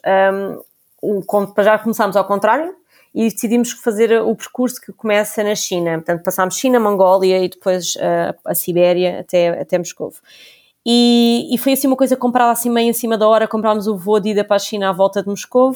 um, 1.01 1.21
um, 1.21 1.63
já 1.63 1.79
começámos 1.79 2.17
ao 2.17 2.25
contrário, 2.25 2.75
e 3.13 3.29
decidimos 3.29 3.71
fazer 3.71 4.21
o 4.21 4.35
percurso 4.35 4.81
que 4.81 4.91
começa 4.91 5.41
na 5.41 5.55
China. 5.55 5.93
Portanto, 5.93 6.23
passámos 6.23 6.57
China, 6.57 6.77
Mongólia 6.77 7.41
e 7.41 7.47
depois 7.47 7.95
uh, 7.95 8.35
a 8.43 8.53
Sibéria 8.53 9.21
até, 9.21 9.61
até 9.61 9.77
Moscou. 9.77 10.11
E, 10.85 11.47
e, 11.55 11.57
foi 11.57 11.71
assim 11.71 11.87
uma 11.87 11.95
coisa 11.95 12.17
comprada 12.17 12.51
assim 12.51 12.69
meio 12.69 12.89
em 12.89 12.93
cima 12.93 13.17
da 13.17 13.29
hora, 13.29 13.47
comprámos 13.47 13.87
o 13.87 13.95
voo 13.95 14.19
de 14.19 14.31
ida 14.31 14.43
para 14.43 14.57
a 14.57 14.59
China 14.59 14.89
à 14.89 14.91
volta 14.91 15.23
de 15.23 15.29
Moscou 15.29 15.73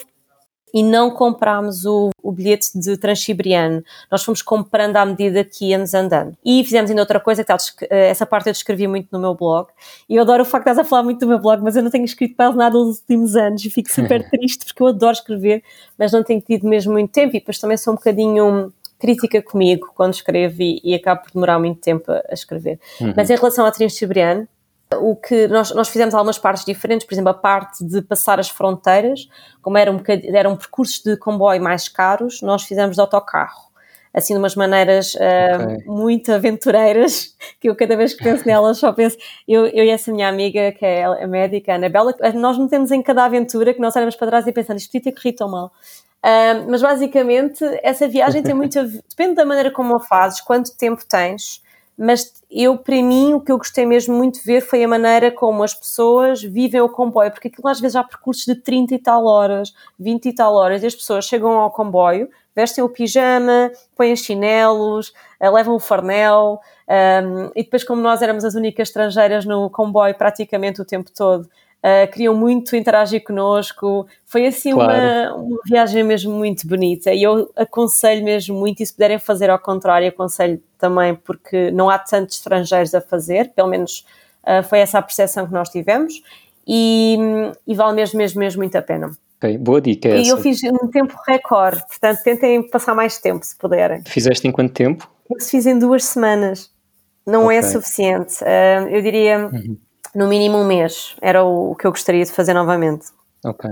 e 0.74 0.84
não 0.84 1.12
comprámos 1.12 1.86
o, 1.86 2.10
o 2.22 2.32
bilhete 2.32 2.78
de 2.78 2.98
Transiberiano. 2.98 3.84
Nós 4.12 4.24
fomos 4.24 4.42
comprando 4.42 4.98
à 4.98 5.06
medida 5.06 5.44
que 5.44 5.66
íamos 5.66 5.94
andando. 5.94 6.36
E 6.44 6.64
fizemos 6.64 6.90
ainda 6.90 7.02
outra 7.02 7.20
coisa, 7.20 7.44
que 7.44 7.52
eh, 7.90 8.10
essa 8.10 8.26
parte 8.26 8.48
eu 8.48 8.54
descrevi 8.54 8.88
muito 8.88 9.08
no 9.12 9.20
meu 9.20 9.34
blog. 9.34 9.70
E 10.08 10.16
eu 10.16 10.22
adoro 10.22 10.44
o 10.44 10.46
facto 10.46 10.66
de 10.66 10.72
estás 10.72 10.86
a 10.86 10.90
falar 10.90 11.04
muito 11.04 11.20
do 11.20 11.28
meu 11.28 11.40
blog, 11.40 11.62
mas 11.64 11.76
eu 11.76 11.84
não 11.84 11.90
tenho 11.90 12.06
escrito 12.06 12.36
quase 12.36 12.58
nada 12.58 12.78
nos 12.78 13.00
últimos 13.00 13.36
anos 13.36 13.64
e 13.66 13.70
fico 13.70 13.92
super 13.92 14.28
triste 14.30 14.66
porque 14.66 14.82
eu 14.82 14.88
adoro 14.88 15.14
escrever, 15.14 15.64
mas 15.98 16.12
não 16.12 16.24
tenho 16.24 16.42
tido 16.42 16.68
mesmo 16.68 16.92
muito 16.94 17.12
tempo 17.12 17.36
e 17.36 17.40
depois 17.40 17.60
também 17.60 17.78
sou 17.78 17.94
um 17.94 17.96
bocadinho 17.96 18.72
crítica 19.00 19.42
comigo 19.42 19.92
quando 19.96 20.14
escrevo 20.14 20.62
e, 20.62 20.82
e 20.84 20.94
acabo 20.94 21.22
por 21.24 21.32
demorar 21.32 21.58
muito 21.58 21.80
tempo 21.80 22.12
a, 22.12 22.34
escrever. 22.34 22.80
Uhum. 23.00 23.14
Mas 23.16 23.30
em 23.30 23.36
relação 23.36 23.66
ao 23.66 23.72
Transiberiano, 23.72 24.48
o 24.96 25.16
que 25.16 25.48
nós, 25.48 25.72
nós 25.72 25.90
fizemos 25.90 26.16
algumas 26.16 26.40
partes 26.40 26.66
diferentes, 26.66 27.06
por 27.06 27.14
exemplo, 27.14 27.30
a 27.30 27.34
parte 27.34 27.84
de 27.86 28.02
passar 28.02 28.40
as 28.40 28.50
fronteiras, 28.50 29.28
como 29.62 29.78
eram, 29.78 29.98
um 29.98 30.04
eram 30.36 30.56
percursos 30.56 31.04
de 31.04 31.16
comboio 31.18 31.62
mais 31.62 31.88
caros, 31.88 32.42
nós 32.42 32.64
fizemos 32.64 32.96
de 32.96 33.02
autocarro. 33.02 33.70
Assim, 34.12 34.34
de 34.34 34.40
umas 34.40 34.56
maneiras 34.56 35.14
okay. 35.14 35.28
uh, 35.86 35.92
muito 35.92 36.34
aventureiras, 36.34 37.36
que 37.62 37.70
eu 37.70 37.76
cada 37.76 37.96
vez 37.96 38.16
que 38.16 38.24
penso 38.24 38.48
nelas 38.48 38.80
só 38.80 38.92
penso. 38.92 39.16
Eu, 39.48 39.68
eu 39.68 39.86
e 39.86 39.90
essa 39.90 40.12
minha 40.12 40.28
amiga, 40.28 40.72
que 40.72 40.84
é 40.84 41.04
a 41.04 41.28
médica, 41.28 41.74
a 41.74 41.76
Anabela, 41.76 42.16
nós 42.34 42.58
metemos 42.58 42.90
em 42.90 43.04
cada 43.04 43.26
aventura 43.26 43.72
que 43.72 43.80
nós 43.80 43.96
olhamos 43.96 44.16
para 44.16 44.28
trás 44.28 44.48
e 44.48 44.52
pensamos, 44.52 44.82
isto 44.82 44.92
podia 44.92 45.12
ter 45.12 45.22
corrido 45.22 45.38
tão 45.38 45.50
mal. 45.50 45.72
Uh, 46.26 46.66
mas 46.68 46.82
basicamente, 46.82 47.64
essa 47.84 48.08
viagem 48.08 48.42
tem 48.42 48.56
muito 48.56 48.80
a 48.80 48.84
ver, 48.84 49.04
depende 49.08 49.36
da 49.36 49.46
maneira 49.46 49.70
como 49.70 49.96
a 49.96 50.00
fazes, 50.00 50.42
quanto 50.42 50.76
tempo 50.76 51.06
tens 51.08 51.62
mas 52.00 52.32
eu, 52.50 52.78
para 52.78 52.96
mim, 52.96 53.34
o 53.34 53.42
que 53.42 53.52
eu 53.52 53.58
gostei 53.58 53.86
mesmo 53.86 54.16
muito 54.16 54.40
de 54.40 54.46
ver 54.46 54.62
foi 54.62 54.82
a 54.82 54.88
maneira 54.88 55.30
como 55.30 55.62
as 55.64 55.74
pessoas 55.74 56.42
vivem 56.42 56.80
o 56.80 56.88
comboio, 56.88 57.30
porque 57.30 57.50
aquilo 57.50 57.68
às 57.68 57.82
vezes 57.82 57.98
há 57.98 58.04
percursos 58.06 58.46
de 58.46 58.56
30 58.56 58.96
e 58.96 59.00
tal 59.00 59.26
horas, 59.26 59.74
20 60.00 60.30
e 60.30 60.34
tal 60.34 60.56
horas, 60.56 60.82
e 60.82 60.88
as 60.88 60.96
pessoas 60.96 61.26
chegam 61.26 61.52
ao 61.52 61.70
comboio, 61.70 62.30
vestem 62.56 62.82
o 62.82 62.88
pijama, 62.88 63.70
põem 63.98 64.16
chinelos, 64.16 65.12
eh, 65.42 65.50
levam 65.50 65.76
o 65.76 65.80
farnel, 65.80 66.62
um, 66.88 67.52
e 67.54 67.64
depois, 67.64 67.84
como 67.84 68.02
nós 68.02 68.22
éramos 68.22 68.46
as 68.46 68.56
únicas 68.56 68.88
estrangeiras 68.88 69.44
no 69.44 69.70
comboio 69.70 70.16
praticamente 70.16 70.82
o 70.82 70.86
tempo 70.86 71.12
todo, 71.14 71.50
uh, 71.84 72.12
queriam 72.12 72.36
muito 72.36 72.76
interagir 72.76 73.24
connosco. 73.24 74.08
Foi 74.26 74.46
assim 74.46 74.72
claro. 74.72 75.36
uma, 75.36 75.36
uma 75.36 75.60
viagem 75.66 76.04
mesmo 76.04 76.34
muito 76.34 76.68
bonita 76.68 77.12
e 77.14 77.24
eu 77.24 77.50
aconselho 77.56 78.24
mesmo 78.24 78.58
muito, 78.58 78.82
e 78.82 78.86
se 78.86 78.94
puderem 78.94 79.20
fazer 79.20 79.50
ao 79.50 79.60
contrário, 79.60 80.08
aconselho 80.08 80.62
também, 80.78 81.16
porque 81.16 81.72
não 81.72 81.90
há 81.90 81.98
tantos 81.98 82.38
estrangeiros 82.38 82.94
a 82.94 83.02
fazer, 83.02 83.52
pelo 83.56 83.70
menos 83.70 84.06
uh, 84.44 84.64
foi 84.64 84.80
essa 84.80 85.00
a 85.00 85.02
percepção 85.02 85.48
que 85.48 85.54
nós 85.54 85.70
tivemos, 85.70 86.22
e, 86.68 87.18
e 87.66 87.74
vale 87.74 87.96
mesmo, 87.96 88.18
mesmo, 88.18 88.40
mesmo 88.40 88.60
muito 88.60 88.76
a 88.76 88.82
pena. 88.82 89.12
Boa 89.62 89.80
dica. 89.80 90.10
E 90.10 90.22
essa. 90.22 90.32
eu 90.32 90.38
fiz 90.38 90.60
um 90.64 90.88
tempo 90.90 91.16
recorde, 91.26 91.82
portanto 91.88 92.22
tentem 92.24 92.62
passar 92.70 92.94
mais 92.94 93.18
tempo 93.18 93.46
se 93.46 93.58
puderem. 93.58 94.04
Fizeste 94.06 94.46
em 94.48 94.52
quanto 94.52 94.74
tempo? 94.74 95.10
Eu 95.30 95.40
fiz 95.42 95.66
em 95.66 95.80
duas 95.80 96.04
semanas. 96.04 96.70
Não 97.26 97.46
okay. 97.46 97.58
é 97.58 97.62
suficiente. 97.62 98.44
Uh, 98.44 98.90
eu 98.90 99.02
diria 99.02 99.50
uhum 99.52 99.78
no 100.16 100.28
mínimo 100.28 100.58
um 100.58 100.66
mês. 100.66 101.16
Era 101.22 101.44
o, 101.44 101.76
que 101.76 101.86
eu 101.86 101.92
gostaria 101.92 102.24
de 102.24 102.32
fazer 102.32 102.54
novamente. 102.54 103.08
Ok. 103.46 103.70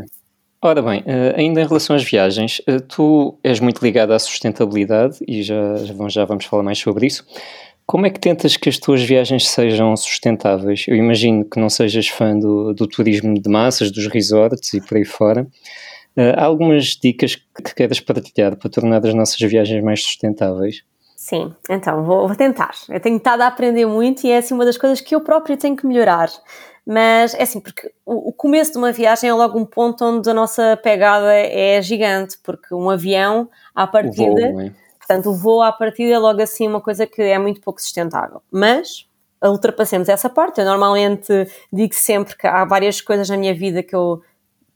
Ora 0.62 0.82
bem, 0.82 1.04
eh, 1.06 1.36
ainda 1.38 1.62
em 1.62 1.68
relação 1.68 1.96
às 1.96 2.04
viagens, 2.04 2.62
eh, 2.66 2.80
tu 2.80 3.38
és 3.44 3.60
muito 3.60 3.84
ligado 3.84 4.12
à 4.12 4.18
sustentabilidade 4.18 5.20
e 5.28 5.44
já, 5.44 5.76
já 6.10 6.26
vamos 6.26 6.46
falar 6.46 6.64
mais 6.64 6.80
sobre 6.80 7.06
isso. 7.06 7.24
Como 7.86 8.06
é 8.06 8.10
que 8.10 8.20
tentas 8.20 8.58
que 8.58 8.68
as 8.68 8.78
tuas 8.78 9.02
viagens 9.02 9.48
sejam 9.48 9.96
sustentáveis? 9.96 10.84
Eu 10.90 10.96
imagino 10.98 11.46
que 11.46 11.58
não 11.58 11.70
sejas 11.70 12.10
fã 12.10 12.38
do, 12.38 12.74
do 12.74 12.86
turismo 12.86 13.40
de 13.40 13.50
massas, 13.50 13.92
dos 13.92 14.08
resorts 14.08 14.74
e 14.74 14.82
por 14.82 14.98
aí 14.98 15.06
fora. 15.06 15.48
Uh, 16.18 16.36
há 16.36 16.44
algumas 16.44 16.98
dicas 17.02 17.36
que 17.36 17.76
queres 17.76 18.02
partilhar 18.02 18.58
para 18.58 18.70
tornar 18.70 19.06
as 19.06 19.14
nossas 19.14 19.40
viagens 19.40 19.82
mais 19.82 20.04
sustentáveis? 20.04 20.84
Sim, 21.18 21.52
então 21.68 22.04
vou, 22.04 22.28
vou 22.28 22.38
tentar. 22.38 22.76
Eu 22.88 23.00
tenho 23.00 23.18
estado 23.18 23.42
a 23.42 23.48
aprender 23.48 23.88
muito 23.88 24.24
e 24.24 24.30
é 24.30 24.38
assim 24.38 24.54
uma 24.54 24.64
das 24.64 24.78
coisas 24.78 25.02
que 25.02 25.16
eu 25.16 25.20
próprio 25.20 25.58
tenho 25.58 25.76
que 25.76 25.86
melhorar. 25.86 26.30
Mas 26.86 27.34
é 27.34 27.42
assim, 27.42 27.60
porque 27.60 27.92
o, 28.06 28.30
o 28.30 28.32
começo 28.32 28.74
de 28.74 28.78
uma 28.78 28.92
viagem 28.92 29.28
é 29.28 29.34
logo 29.34 29.58
um 29.58 29.66
ponto 29.66 30.06
onde 30.06 30.30
a 30.30 30.34
nossa 30.34 30.78
pegada 30.78 31.34
é 31.34 31.82
gigante, 31.82 32.38
porque 32.44 32.72
um 32.72 32.88
avião, 32.88 33.50
à 33.74 33.88
partida, 33.88 34.52
voo, 34.52 34.62
é? 34.62 34.72
portanto, 35.00 35.30
o 35.32 35.34
voo 35.34 35.64
à 35.64 35.72
partida 35.72 36.14
é 36.14 36.20
logo 36.20 36.40
assim 36.40 36.68
uma 36.68 36.80
coisa 36.80 37.08
que 37.08 37.24
é 37.24 37.40
muito 37.40 37.62
pouco 37.62 37.82
sustentável. 37.82 38.44
Mas 38.52 39.08
ultrapassemos 39.44 40.08
essa 40.10 40.30
parte. 40.30 40.62
Eu 40.62 40.66
normalmente 40.66 41.48
digo 41.74 41.96
sempre 41.96 42.38
que 42.38 42.46
há 42.46 42.64
várias 42.64 43.02
coisas 43.02 43.28
na 43.28 43.38
minha 43.38 43.56
vida 43.56 43.82
que 43.82 43.96
eu 43.96 44.22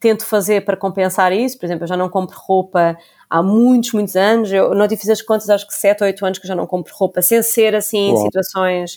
tento 0.01 0.25
fazer 0.25 0.65
para 0.65 0.75
compensar 0.75 1.31
isso. 1.31 1.57
Por 1.57 1.65
exemplo, 1.65 1.83
eu 1.83 1.87
já 1.87 1.95
não 1.95 2.09
compro 2.09 2.37
roupa 2.37 2.97
há 3.29 3.41
muitos, 3.41 3.93
muitos 3.93 4.15
anos. 4.15 4.51
Eu 4.51 4.73
não 4.73 4.87
te 4.87 4.97
fiz 4.97 5.09
as 5.09 5.21
contas, 5.21 5.49
acho 5.49 5.65
que 5.67 5.73
7 5.73 6.01
ou 6.01 6.07
8 6.07 6.25
anos 6.25 6.39
que 6.39 6.45
eu 6.45 6.49
já 6.49 6.55
não 6.55 6.65
compro 6.65 6.91
roupa, 6.93 7.21
sem 7.21 7.41
ser 7.43 7.75
assim 7.75 8.11
em 8.11 8.17
situações 8.17 8.95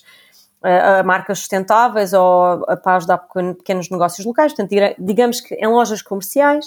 uh, 0.64 1.00
a 1.00 1.02
marcas 1.02 1.38
sustentáveis 1.40 2.14
ou 2.14 2.64
para 2.82 2.96
ajudar 2.96 3.18
pequenos 3.18 3.90
negócios 3.90 4.26
locais. 4.26 4.54
Portanto, 4.54 4.74
digamos 4.98 5.40
que 5.40 5.54
em 5.54 5.68
lojas 5.68 6.02
comerciais. 6.02 6.66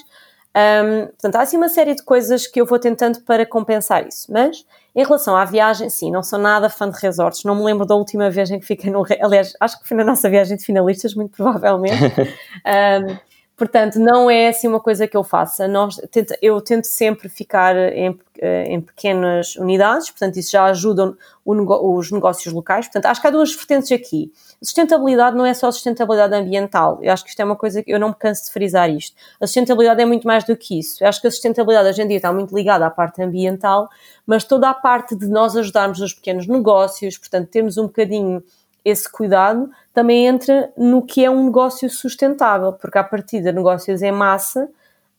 Um, 0.56 1.08
portanto, 1.08 1.36
há 1.36 1.42
assim 1.42 1.58
uma 1.58 1.70
série 1.70 1.94
de 1.94 2.04
coisas 2.04 2.48
que 2.48 2.60
eu 2.60 2.66
vou 2.66 2.80
tentando 2.80 3.22
para 3.22 3.46
compensar 3.46 4.08
isso. 4.08 4.32
Mas, 4.32 4.66
em 4.96 5.04
relação 5.04 5.36
à 5.36 5.46
viagem, 5.46 5.90
sim, 5.90 6.10
não 6.10 6.24
sou 6.24 6.40
nada 6.40 6.70
fã 6.70 6.90
de 6.90 7.00
resorts. 7.00 7.44
Não 7.44 7.56
me 7.56 7.64
lembro 7.64 7.86
da 7.86 7.96
última 7.96 8.30
viagem 8.30 8.60
que 8.60 8.66
fiquei 8.66 8.92
no. 8.92 9.04
Aliás, 9.22 9.54
acho 9.60 9.80
que 9.80 9.88
foi 9.88 9.98
na 9.98 10.04
nossa 10.04 10.30
viagem 10.30 10.58
de 10.58 10.64
finalistas, 10.64 11.14
muito 11.14 11.36
provavelmente. 11.36 12.02
um, 12.66 13.27
Portanto, 13.58 14.00
não 14.00 14.30
é 14.30 14.50
assim 14.50 14.68
uma 14.68 14.80
coisa 14.80 15.08
que 15.08 15.18
eu 15.18 15.24
faça. 15.24 15.68
Nós, 15.68 16.00
eu 16.44 16.62
tento 16.62 16.86
sempre 16.86 17.28
ficar 17.28 17.76
em, 17.76 18.16
eh, 18.38 18.66
em 18.66 18.80
pequenas 18.80 19.56
unidades, 19.56 20.12
portanto, 20.12 20.38
isso 20.38 20.52
já 20.52 20.66
ajuda 20.66 21.18
os 21.44 22.12
negócios 22.12 22.54
locais. 22.54 22.86
Portanto, 22.86 23.08
acho 23.08 23.20
que 23.20 23.26
há 23.26 23.32
duas 23.32 23.56
vertentes 23.56 23.92
aqui. 23.92 24.32
Sustentabilidade 24.62 25.36
não 25.36 25.44
é 25.44 25.56
só 25.56 25.72
sustentabilidade 25.72 26.36
ambiental. 26.36 27.00
Eu 27.02 27.12
acho 27.12 27.24
que 27.24 27.32
isto 27.32 27.40
é 27.40 27.46
uma 27.46 27.56
coisa 27.56 27.82
que 27.82 27.92
eu 27.92 28.00
não 28.00 28.10
me 28.10 28.16
canso 28.16 28.46
de 28.46 28.52
frisar 28.52 28.92
isto. 28.92 29.16
A 29.42 29.48
sustentabilidade 29.48 30.00
é 30.04 30.06
muito 30.06 30.28
mais 30.28 30.44
do 30.44 30.56
que 30.56 30.78
isso. 30.78 31.04
Eu 31.04 31.08
acho 31.08 31.20
que 31.20 31.26
a 31.26 31.32
sustentabilidade 31.32 31.90
hoje 31.90 32.02
em 32.04 32.08
dia 32.08 32.18
está 32.18 32.32
muito 32.32 32.56
ligada 32.56 32.86
à 32.86 32.92
parte 32.92 33.24
ambiental, 33.24 33.90
mas 34.24 34.44
toda 34.44 34.70
a 34.70 34.74
parte 34.76 35.16
de 35.16 35.28
nós 35.28 35.56
ajudarmos 35.58 36.00
os 36.00 36.14
pequenos 36.14 36.46
negócios, 36.46 37.18
portanto, 37.18 37.50
termos 37.50 37.76
um 37.80 37.88
bocadinho 37.88 38.44
esse 38.88 39.12
cuidado 39.12 39.70
também 39.94 40.28
entra 40.28 40.72
no 40.78 41.06
que 41.06 41.26
é 41.26 41.30
um 41.30 41.46
negócio 41.46 41.90
sustentável, 41.90 42.72
porque 42.72 42.98
a 42.98 43.04
partir 43.04 43.42
de 43.42 43.52
negócios 43.52 44.02
em 44.02 44.14
massa 44.14 44.70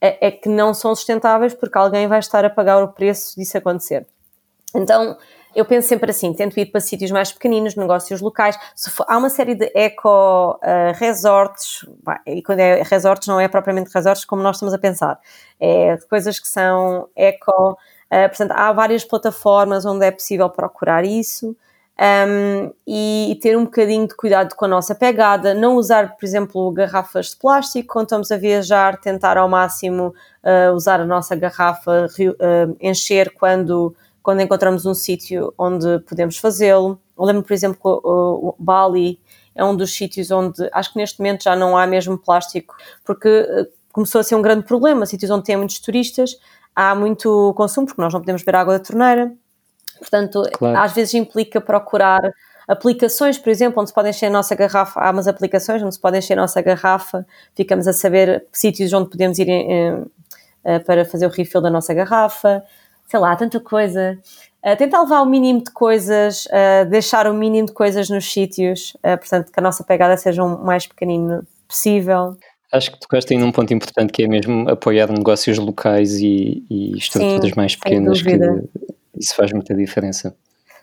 é, 0.00 0.28
é, 0.28 0.30
que 0.30 0.48
não 0.48 0.72
são 0.72 0.94
sustentáveis 0.94 1.52
porque 1.52 1.76
alguém 1.76 2.06
vai 2.08 2.18
estar 2.18 2.44
a 2.46 2.50
pagar 2.50 2.82
o 2.82 2.88
preço 2.88 3.38
disso 3.38 3.58
acontecer. 3.58 4.06
Então, 4.74 5.18
eu 5.54 5.66
penso 5.66 5.88
sempre 5.88 6.10
assim, 6.10 6.32
tento 6.32 6.58
ir 6.58 6.66
para 6.66 6.80
sítios 6.80 7.10
mais 7.10 7.30
pequeninos, 7.30 7.74
negócios 7.74 8.22
locais. 8.22 8.56
For, 8.90 9.04
há 9.06 9.18
uma 9.18 9.28
série 9.28 9.54
de 9.54 9.70
eco 9.74 10.52
uh, 10.62 10.92
resorts, 10.94 11.84
e 12.26 12.42
quando 12.42 12.60
é 12.60 12.82
resorts 12.82 13.28
não 13.28 13.38
é 13.38 13.48
propriamente 13.48 13.90
resorts 13.92 14.24
como 14.24 14.42
nós 14.42 14.56
estamos 14.56 14.72
a 14.72 14.78
pensar, 14.78 15.20
é 15.60 15.96
coisas 16.08 16.38
que 16.38 16.48
são 16.48 17.08
eco, 17.14 17.72
uh, 17.72 18.28
portanto 18.28 18.52
há 18.52 18.72
várias 18.72 19.04
plataformas 19.04 19.84
onde 19.84 20.06
é 20.06 20.10
possível 20.10 20.48
procurar 20.48 21.04
isso 21.04 21.54
um, 22.00 22.72
e, 22.86 23.38
ter 23.42 23.56
um 23.56 23.64
bocadinho 23.64 24.06
de 24.06 24.14
cuidado 24.14 24.54
com 24.54 24.64
a 24.64 24.68
nossa 24.68 24.94
pegada, 24.94 25.52
não 25.52 25.74
usar, 25.74 26.16
por 26.16 26.24
exemplo, 26.24 26.70
garrafas 26.70 27.30
de 27.30 27.36
plástico 27.36 27.92
quando 27.92 28.06
estamos 28.06 28.30
a 28.30 28.36
viajar, 28.36 29.00
tentar 29.00 29.36
ao 29.36 29.48
máximo 29.48 30.14
uh, 30.44 30.72
usar 30.74 31.00
a 31.00 31.04
nossa 31.04 31.34
garrafa, 31.34 32.06
uh, 32.06 32.76
encher 32.80 33.34
quando, 33.34 33.94
quando 34.22 34.40
encontramos 34.40 34.86
um 34.86 34.94
sítio 34.94 35.52
onde 35.58 35.98
podemos 36.00 36.38
fazê-lo. 36.38 37.00
Lembro, 37.18 37.42
por 37.42 37.52
exemplo, 37.52 37.80
que 37.80 37.88
o, 37.88 38.48
o 38.50 38.54
Bali 38.58 39.20
é 39.52 39.64
um 39.64 39.74
dos 39.74 39.92
sítios 39.92 40.30
onde 40.30 40.68
acho 40.72 40.92
que 40.92 40.98
neste 40.98 41.18
momento 41.18 41.42
já 41.42 41.56
não 41.56 41.76
há 41.76 41.84
mesmo 41.84 42.16
plástico, 42.16 42.76
porque 43.04 43.28
uh, 43.28 43.66
começou 43.92 44.20
a 44.20 44.24
ser 44.24 44.36
um 44.36 44.42
grande 44.42 44.62
problema, 44.64 45.04
sítios 45.04 45.32
onde 45.32 45.42
tem 45.42 45.56
muitos 45.56 45.80
turistas, 45.80 46.38
há 46.76 46.94
muito 46.94 47.52
consumo, 47.56 47.88
porque 47.88 48.00
nós 48.00 48.12
não 48.12 48.20
podemos 48.20 48.42
beber 48.42 48.56
água 48.56 48.78
da 48.78 48.84
torneira, 48.84 49.32
Portanto, 49.98 50.42
claro. 50.52 50.78
às 50.78 50.92
vezes 50.92 51.14
implica 51.14 51.60
procurar 51.60 52.20
aplicações, 52.68 53.38
por 53.38 53.48
exemplo, 53.48 53.80
onde 53.80 53.88
se 53.88 53.94
pode 53.94 54.10
encher 54.10 54.26
a 54.26 54.30
nossa 54.30 54.54
garrafa. 54.54 55.00
Há 55.00 55.10
umas 55.10 55.26
aplicações 55.26 55.82
onde 55.82 55.94
se 55.94 56.00
pode 56.00 56.18
encher 56.18 56.34
a 56.34 56.42
nossa 56.42 56.60
garrafa, 56.60 57.26
ficamos 57.54 57.88
a 57.88 57.92
saber 57.94 58.44
sítios 58.52 58.92
onde 58.92 59.08
podemos 59.08 59.38
ir 59.38 59.48
em, 59.48 59.72
em, 59.72 60.80
para 60.84 61.04
fazer 61.04 61.26
o 61.26 61.30
refill 61.30 61.62
da 61.62 61.70
nossa 61.70 61.94
garrafa. 61.94 62.62
Sei 63.06 63.18
lá, 63.18 63.34
tanta 63.36 63.58
coisa. 63.58 64.18
Uh, 64.62 64.76
tentar 64.76 65.00
levar 65.00 65.22
o 65.22 65.26
mínimo 65.26 65.64
de 65.64 65.70
coisas, 65.70 66.44
uh, 66.46 66.84
deixar 66.90 67.26
o 67.26 67.32
mínimo 67.32 67.68
de 67.68 67.72
coisas 67.72 68.10
nos 68.10 68.30
sítios, 68.30 68.94
uh, 68.96 69.16
portanto, 69.16 69.50
que 69.50 69.58
a 69.58 69.62
nossa 69.62 69.82
pegada 69.82 70.14
seja 70.16 70.44
o 70.44 70.62
mais 70.62 70.86
pequenino 70.86 71.42
possível. 71.66 72.36
Acho 72.70 72.92
que 72.92 73.00
tocaste 73.00 73.32
aí 73.32 73.40
num 73.40 73.50
ponto 73.50 73.72
importante 73.72 74.12
que 74.12 74.24
é 74.24 74.28
mesmo 74.28 74.68
apoiar 74.68 75.10
negócios 75.10 75.56
locais 75.58 76.18
e, 76.18 76.66
e 76.68 76.98
estruturas 76.98 77.48
Sim, 77.48 77.52
mais 77.56 77.76
pequenas 77.76 78.20
que 78.20 78.38
isso 79.18 79.34
faz 79.34 79.52
muita 79.52 79.74
diferença. 79.74 80.34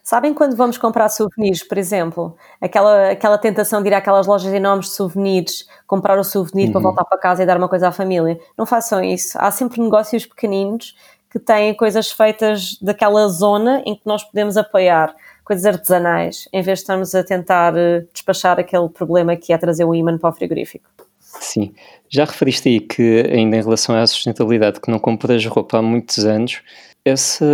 Sabem 0.05 0.35
quando 0.35 0.55
vamos 0.55 0.77
comprar 0.77 1.09
souvenirs, 1.09 1.67
por 1.67 1.79
exemplo? 1.79 2.37
Aquela, 2.61 3.09
aquela 3.09 3.39
tentação 3.39 3.81
de 3.81 3.89
ir 3.89 3.93
àquelas 3.95 4.27
lojas 4.27 4.53
enormes 4.53 4.85
de 4.85 4.91
souvenirs, 4.91 5.67
comprar 5.87 6.19
o 6.19 6.23
souvenir 6.23 6.67
uhum. 6.67 6.73
para 6.73 6.81
voltar 6.81 7.05
para 7.05 7.17
casa 7.17 7.41
e 7.41 7.45
dar 7.45 7.57
uma 7.57 7.67
coisa 7.67 7.87
à 7.87 7.91
família. 7.91 8.39
Não 8.55 8.67
façam 8.67 9.03
isso. 9.03 9.35
Há 9.41 9.49
sempre 9.49 9.81
negócios 9.81 10.27
pequeninos 10.27 10.95
que 11.31 11.39
têm 11.39 11.73
coisas 11.73 12.11
feitas 12.11 12.77
daquela 12.79 13.27
zona 13.29 13.81
em 13.83 13.95
que 13.95 14.03
nós 14.05 14.23
podemos 14.23 14.57
apoiar, 14.57 15.15
coisas 15.43 15.65
artesanais, 15.65 16.47
em 16.53 16.61
vez 16.61 16.79
de 16.79 16.83
estarmos 16.83 17.15
a 17.15 17.23
tentar 17.23 17.75
eh, 17.75 18.05
despachar 18.13 18.59
aquele 18.59 18.87
problema 18.87 19.35
que 19.35 19.51
é 19.51 19.57
trazer 19.57 19.85
o 19.85 19.95
imã 19.95 20.17
para 20.19 20.29
o 20.29 20.33
frigorífico. 20.33 20.87
Sim, 21.19 21.73
já 22.07 22.25
referiste 22.25 22.69
aí 22.69 22.79
que 22.79 23.21
ainda 23.29 23.57
em 23.57 23.61
relação 23.61 23.95
à 23.95 24.05
sustentabilidade 24.05 24.79
que 24.79 24.89
não 24.89 24.99
compras 24.99 25.45
roupa 25.45 25.79
há 25.79 25.81
muitos 25.81 26.23
anos, 26.23 26.61
essa 27.05 27.45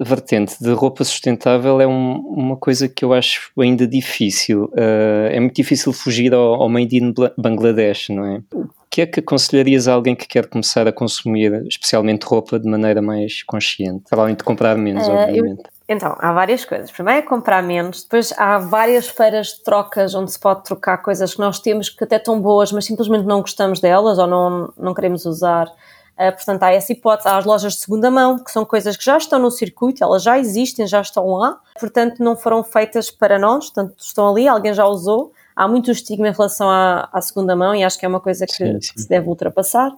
vertente 0.00 0.56
de 0.58 0.72
roupa 0.72 1.04
sustentável 1.04 1.80
é 1.80 1.86
um, 1.86 2.16
uma 2.16 2.56
coisa 2.56 2.88
que 2.88 3.04
eu 3.04 3.12
acho 3.12 3.52
ainda 3.58 3.86
difícil. 3.86 4.64
Uh, 4.72 5.28
é 5.30 5.38
muito 5.38 5.54
difícil 5.54 5.92
fugir 5.92 6.32
ao, 6.32 6.54
ao 6.54 6.68
Made 6.68 6.96
in 6.96 7.12
Bangladesh, 7.36 8.08
não 8.08 8.24
é? 8.24 8.42
O 8.54 8.68
que 8.90 9.02
é 9.02 9.06
que 9.06 9.20
aconselharias 9.20 9.88
a 9.88 9.92
alguém 9.92 10.14
que 10.14 10.26
quer 10.26 10.46
começar 10.46 10.86
a 10.88 10.92
consumir, 10.92 11.66
especialmente 11.66 12.24
roupa, 12.24 12.58
de 12.58 12.68
maneira 12.68 13.02
mais 13.02 13.42
consciente? 13.42 14.04
Para 14.08 14.22
além 14.22 14.34
de 14.34 14.44
comprar 14.44 14.76
menos, 14.76 15.06
uh, 15.06 15.10
obviamente. 15.10 15.62
Eu, 15.64 15.72
então, 15.88 16.16
há 16.18 16.32
várias 16.32 16.64
coisas. 16.64 16.90
Primeiro 16.90 17.20
é 17.20 17.22
comprar 17.22 17.62
menos, 17.62 18.02
depois 18.02 18.32
há 18.38 18.58
várias 18.58 19.08
feiras 19.08 19.48
de 19.48 19.62
trocas 19.62 20.14
onde 20.14 20.32
se 20.32 20.40
pode 20.40 20.64
trocar 20.64 20.98
coisas 20.98 21.34
que 21.34 21.40
nós 21.40 21.58
temos 21.58 21.90
que 21.90 22.04
até 22.04 22.16
estão 22.16 22.40
boas, 22.40 22.72
mas 22.72 22.86
simplesmente 22.86 23.26
não 23.26 23.42
gostamos 23.42 23.78
delas 23.78 24.18
ou 24.18 24.26
não, 24.26 24.72
não 24.78 24.94
queremos 24.94 25.26
usar. 25.26 25.70
Uh, 26.18 26.30
portanto, 26.32 26.62
há 26.62 26.72
essa 26.72 26.92
hipótese. 26.92 27.28
Há 27.28 27.38
as 27.38 27.44
lojas 27.44 27.74
de 27.74 27.80
segunda 27.80 28.10
mão, 28.10 28.38
que 28.38 28.50
são 28.50 28.64
coisas 28.64 28.96
que 28.96 29.04
já 29.04 29.16
estão 29.16 29.38
no 29.38 29.50
circuito, 29.50 30.04
elas 30.04 30.22
já 30.22 30.38
existem, 30.38 30.86
já 30.86 31.00
estão 31.00 31.26
lá, 31.28 31.58
portanto, 31.78 32.22
não 32.22 32.36
foram 32.36 32.62
feitas 32.62 33.10
para 33.10 33.38
nós, 33.38 33.70
portanto, 33.70 33.94
estão 33.98 34.28
ali, 34.30 34.46
alguém 34.46 34.74
já 34.74 34.86
usou. 34.86 35.32
Há 35.54 35.68
muito 35.68 35.90
estigma 35.90 36.28
em 36.28 36.32
relação 36.32 36.70
à, 36.70 37.08
à 37.12 37.20
segunda 37.20 37.54
mão 37.54 37.74
e 37.74 37.84
acho 37.84 37.98
que 37.98 38.06
é 38.06 38.08
uma 38.08 38.20
coisa 38.20 38.46
que, 38.46 38.54
sim, 38.54 38.80
sim. 38.80 38.92
que 38.94 39.02
se 39.02 39.08
deve 39.08 39.28
ultrapassar. 39.28 39.92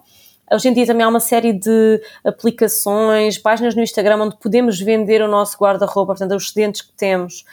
Hoje 0.51 0.69
em 0.69 0.73
dia 0.73 0.85
também 0.85 1.03
há 1.03 1.07
uma 1.07 1.19
série 1.19 1.53
de 1.53 2.01
aplicações, 2.23 3.37
páginas 3.37 3.73
no 3.73 3.81
Instagram 3.81 4.21
onde 4.21 4.37
podemos 4.37 4.79
vender 4.79 5.21
o 5.21 5.27
nosso 5.27 5.57
guarda-roupa, 5.57 6.13
portanto, 6.13 6.35
os 6.35 6.43
excedentes 6.43 6.81
que 6.81 6.93
temos, 6.93 7.43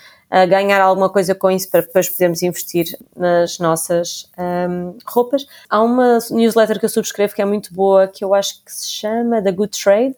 ganhar 0.48 0.80
alguma 0.80 1.10
coisa 1.10 1.34
com 1.34 1.50
isso 1.50 1.70
para 1.70 1.82
depois 1.82 2.08
podermos 2.08 2.42
investir 2.42 2.86
nas 3.14 3.58
nossas 3.58 4.30
um, 4.38 4.96
roupas. 5.06 5.46
Há 5.68 5.82
uma 5.82 6.18
newsletter 6.30 6.78
que 6.78 6.86
eu 6.86 6.88
subscrevo 6.88 7.34
que 7.34 7.42
é 7.42 7.44
muito 7.44 7.72
boa, 7.74 8.08
que 8.08 8.24
eu 8.24 8.32
acho 8.32 8.64
que 8.64 8.72
se 8.72 8.88
chama 8.88 9.42
The 9.42 9.52
Good 9.52 9.78
Trade, 9.78 10.16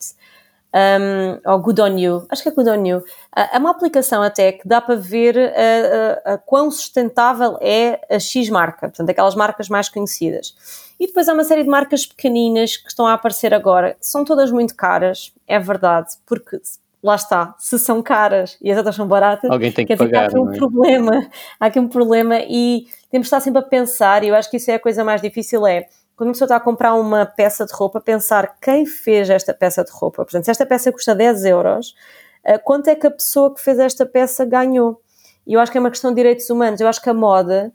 um, 0.74 1.52
ou 1.52 1.58
Good 1.60 1.80
On 1.80 1.98
You, 1.98 2.26
acho 2.28 2.42
que 2.42 2.48
é 2.48 2.52
Good 2.52 2.68
On 2.68 2.84
You. 2.84 3.04
É 3.52 3.58
uma 3.58 3.70
aplicação 3.70 4.22
até 4.22 4.52
que 4.52 4.66
dá 4.66 4.80
para 4.80 4.96
ver 4.96 5.36
a, 5.38 6.30
a, 6.30 6.34
a 6.34 6.38
quão 6.38 6.70
sustentável 6.70 7.56
é 7.60 8.00
a 8.10 8.18
X 8.18 8.48
marca, 8.50 8.88
portanto, 8.88 9.10
aquelas 9.10 9.34
marcas 9.34 9.68
mais 9.68 9.88
conhecidas. 9.88 10.54
E 10.98 11.06
depois 11.06 11.28
há 11.28 11.32
uma 11.32 11.44
série 11.44 11.62
de 11.62 11.68
marcas 11.68 12.06
pequeninas 12.06 12.76
que 12.76 12.88
estão 12.88 13.06
a 13.06 13.14
aparecer 13.14 13.52
agora. 13.52 13.96
São 14.00 14.24
todas 14.24 14.50
muito 14.50 14.74
caras, 14.74 15.32
é 15.46 15.58
verdade, 15.58 16.14
porque 16.26 16.60
lá 17.04 17.16
está, 17.16 17.54
se 17.58 17.78
são 17.78 18.02
caras 18.02 18.56
e 18.62 18.70
as 18.72 18.78
outras 18.78 18.96
são 18.96 19.06
baratas, 19.06 19.50
alguém 19.50 19.70
tem 19.70 19.84
que 19.84 19.94
pagar. 19.94 20.22
Há 20.22 20.26
aqui 20.28 20.38
um 20.38 20.50
é? 20.50 20.56
problema, 20.56 21.28
há 21.60 21.66
aqui 21.66 21.78
um 21.78 21.86
problema 21.86 22.38
e 22.40 22.86
temos 23.10 23.26
de 23.26 23.28
estar 23.28 23.40
sempre 23.40 23.60
a 23.60 23.62
pensar, 23.62 24.24
e 24.24 24.28
eu 24.28 24.34
acho 24.34 24.50
que 24.50 24.56
isso 24.56 24.70
é 24.70 24.74
a 24.74 24.80
coisa 24.80 25.04
mais 25.04 25.20
difícil, 25.20 25.66
é 25.66 25.86
quando 26.16 26.28
uma 26.28 26.32
pessoa 26.32 26.46
está 26.46 26.56
a 26.56 26.60
comprar 26.60 26.94
uma 26.94 27.26
peça 27.26 27.66
de 27.66 27.74
roupa, 27.74 28.00
pensar 28.00 28.56
quem 28.58 28.86
fez 28.86 29.28
esta 29.28 29.52
peça 29.52 29.84
de 29.84 29.90
roupa. 29.90 30.24
Portanto, 30.24 30.44
se 30.44 30.50
esta 30.50 30.64
peça 30.64 30.90
custa 30.90 31.14
10 31.14 31.44
euros, 31.44 31.94
eh, 32.42 32.56
quanto 32.56 32.88
é 32.88 32.94
que 32.94 33.06
a 33.06 33.10
pessoa 33.10 33.52
que 33.52 33.60
fez 33.60 33.78
esta 33.78 34.06
peça 34.06 34.44
ganhou? 34.44 35.00
E 35.46 35.54
eu 35.54 35.60
acho 35.60 35.70
que 35.70 35.76
é 35.76 35.80
uma 35.80 35.90
questão 35.90 36.10
de 36.10 36.16
direitos 36.16 36.48
humanos. 36.48 36.80
Eu 36.80 36.86
acho 36.86 37.02
que 37.02 37.10
a 37.10 37.14
moda 37.14 37.72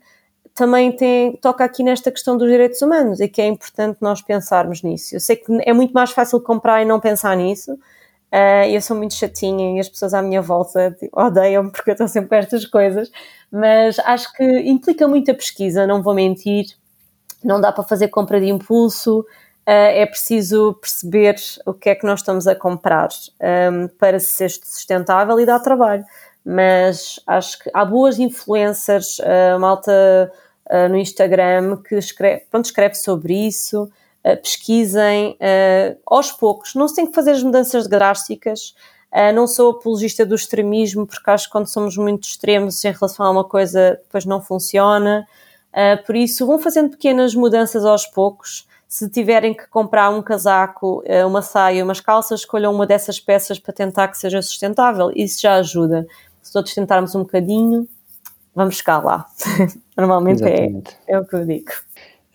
também 0.54 0.90
tem, 0.90 1.36
toca 1.36 1.62
aqui 1.64 1.82
nesta 1.82 2.10
questão 2.10 2.36
dos 2.36 2.48
direitos 2.48 2.80
humanos 2.82 3.20
e 3.20 3.28
que 3.28 3.40
é 3.40 3.46
importante 3.46 3.98
nós 4.00 4.22
pensarmos 4.22 4.82
nisso. 4.82 5.14
Eu 5.14 5.20
sei 5.20 5.36
que 5.36 5.46
é 5.62 5.72
muito 5.72 5.92
mais 5.92 6.10
fácil 6.10 6.40
comprar 6.40 6.82
e 6.82 6.84
não 6.84 6.98
pensar 6.98 7.36
nisso. 7.36 7.78
Uh, 8.32 8.70
eu 8.70 8.80
sou 8.80 8.96
muito 8.96 9.14
chatinha 9.14 9.76
e 9.76 9.80
as 9.80 9.88
pessoas 9.88 10.14
à 10.14 10.22
minha 10.22 10.40
volta 10.40 10.96
odeiam-me 11.12 11.70
porque 11.72 11.90
eu 11.90 11.94
estou 11.94 12.06
sempre 12.06 12.28
com 12.28 12.36
estas 12.36 12.64
coisas, 12.64 13.10
mas 13.50 13.98
acho 14.00 14.32
que 14.34 14.44
implica 14.44 15.08
muita 15.08 15.34
pesquisa, 15.34 15.86
não 15.86 16.00
vou 16.00 16.14
mentir. 16.14 16.66
Não 17.42 17.60
dá 17.60 17.72
para 17.72 17.82
fazer 17.82 18.08
compra 18.08 18.38
de 18.38 18.46
impulso, 18.46 19.20
uh, 19.20 19.24
é 19.66 20.06
preciso 20.06 20.74
perceber 20.74 21.36
o 21.66 21.74
que 21.74 21.90
é 21.90 21.94
que 21.94 22.06
nós 22.06 22.20
estamos 22.20 22.46
a 22.46 22.54
comprar 22.54 23.08
um, 23.72 23.88
para 23.98 24.20
ser 24.20 24.50
sustentável 24.50 25.40
e 25.40 25.46
dar 25.46 25.58
trabalho. 25.58 26.04
Mas 26.44 27.18
acho 27.26 27.58
que 27.58 27.70
há 27.74 27.84
boas 27.84 28.18
influencers, 28.18 29.18
uh, 29.18 29.58
malta 29.58 30.32
no 30.88 30.96
Instagram 30.96 31.78
que 31.78 31.96
escreve, 31.96 32.44
pronto, 32.48 32.66
escreve 32.66 32.94
sobre 32.94 33.34
isso, 33.34 33.90
pesquisem 34.42 35.36
uh, 35.40 35.98
aos 36.06 36.30
poucos, 36.32 36.74
não 36.74 36.86
se 36.86 36.94
tem 36.94 37.06
que 37.06 37.14
fazer 37.14 37.32
as 37.32 37.42
mudanças 37.42 37.88
drásticas. 37.88 38.74
não 39.34 39.46
sou 39.46 39.72
apologista 39.72 40.24
do 40.24 40.34
extremismo, 40.34 41.06
porque 41.06 41.30
acho 41.30 41.46
que 41.46 41.52
quando 41.52 41.66
somos 41.66 41.96
muito 41.96 42.24
extremos 42.24 42.84
em 42.84 42.92
relação 42.92 43.26
a 43.26 43.30
uma 43.30 43.44
coisa, 43.44 43.98
depois 44.02 44.24
não 44.24 44.40
funciona. 44.40 45.26
por 46.06 46.14
isso, 46.14 46.46
vão 46.46 46.58
fazendo 46.58 46.90
pequenas 46.90 47.34
mudanças 47.34 47.84
aos 47.84 48.06
poucos. 48.06 48.68
Se 48.86 49.08
tiverem 49.08 49.54
que 49.54 49.66
comprar 49.68 50.10
um 50.10 50.22
casaco, 50.22 51.02
uma 51.26 51.42
saia, 51.42 51.82
umas 51.82 52.00
calças, 52.00 52.40
escolham 52.40 52.72
uma 52.72 52.86
dessas 52.86 53.18
peças 53.18 53.58
para 53.58 53.72
tentar 53.72 54.08
que 54.08 54.18
seja 54.18 54.40
sustentável. 54.42 55.10
Isso 55.14 55.40
já 55.40 55.54
ajuda 55.54 56.06
se 56.42 56.52
todos 56.52 56.74
tentarmos 56.74 57.14
um 57.14 57.20
bocadinho, 57.20 57.88
vamos 58.54 58.76
chegar 58.76 58.98
lá. 59.04 59.26
Normalmente 59.96 60.42
é, 60.44 60.70
é 61.06 61.18
o 61.18 61.24
que 61.24 61.36
eu 61.36 61.46
digo. 61.46 61.70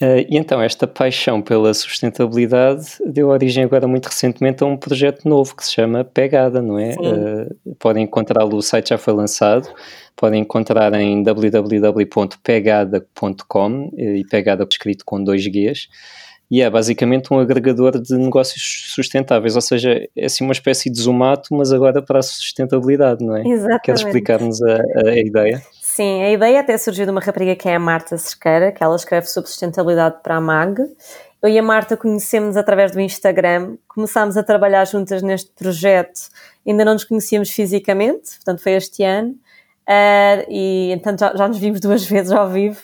Uh, 0.02 0.26
e 0.30 0.38
então, 0.38 0.62
esta 0.62 0.86
paixão 0.86 1.42
pela 1.42 1.74
sustentabilidade 1.74 2.98
deu 3.06 3.30
origem 3.30 3.64
agora 3.64 3.88
muito 3.88 4.08
recentemente 4.08 4.62
a 4.62 4.66
um 4.66 4.76
projeto 4.76 5.24
novo 5.28 5.56
que 5.56 5.64
se 5.64 5.72
chama 5.72 6.04
Pegada, 6.04 6.62
não 6.62 6.78
é? 6.78 6.96
Uh, 6.96 7.56
podem 7.80 8.04
encontrá-lo, 8.04 8.58
o 8.58 8.62
site 8.62 8.90
já 8.90 8.98
foi 8.98 9.14
lançado, 9.14 9.74
podem 10.14 10.42
encontrar 10.42 10.94
em 10.96 11.24
www.pegada.com 11.24 13.92
eh, 13.98 14.18
e 14.18 14.26
Pegada 14.26 14.68
escrito 14.70 15.06
com 15.06 15.24
dois 15.24 15.48
Gs 15.48 15.88
e 16.50 16.62
é 16.62 16.70
basicamente 16.70 17.34
um 17.34 17.40
agregador 17.40 18.00
de 18.00 18.16
negócios 18.16 18.92
sustentáveis, 18.94 19.56
ou 19.56 19.62
seja, 19.62 20.08
é 20.16 20.26
assim 20.26 20.44
uma 20.44 20.54
espécie 20.54 20.92
de 20.92 21.00
Zomato, 21.00 21.56
mas 21.56 21.72
agora 21.72 22.02
para 22.02 22.20
a 22.20 22.24
sustentabilidade, 22.24 23.26
não 23.26 23.36
é? 23.36 23.48
Exatamente. 23.48 23.82
Queres 23.82 24.02
explicar-nos 24.02 24.62
a, 24.62 24.82
a, 25.06 25.18
ideia? 25.18 25.62
Sim, 25.96 26.24
a 26.24 26.30
ideia 26.30 26.60
até 26.60 26.78
surgiu 26.78 27.06
de 27.06 27.12
uma 27.12 27.22
rapariga 27.22 27.56
que 27.56 27.70
é 27.70 27.76
a 27.76 27.80
Marta 27.80 28.18
Cerqueira, 28.18 28.70
que 28.70 28.84
ela 28.84 28.98
escreve 28.98 29.28
sobre 29.28 29.50
sustentabilidade 29.50 30.18
para 30.22 30.36
a 30.36 30.42
MAG. 30.42 30.82
Eu 31.42 31.48
e 31.48 31.58
a 31.58 31.64
Marta 31.64 31.96
conhecemos 31.96 32.58
através 32.58 32.92
do 32.92 33.00
Instagram, 33.00 33.78
começámos 33.88 34.36
a 34.36 34.44
trabalhar 34.44 34.84
juntas 34.84 35.22
neste 35.22 35.52
projeto, 35.52 36.20
ainda 36.68 36.84
não 36.84 36.96
nos 36.96 37.06
conhecíamos 37.06 37.50
fisicamente, 37.50 38.36
portanto 38.36 38.62
foi 38.62 38.74
este 38.74 39.04
ano, 39.06 39.30
uh, 39.88 40.46
e 40.50 40.92
então 40.92 41.18
já, 41.18 41.34
já 41.34 41.48
nos 41.48 41.60
vimos 41.60 41.80
duas 41.80 42.04
vezes 42.12 42.34
ao 42.34 42.50
vivo, 42.50 42.82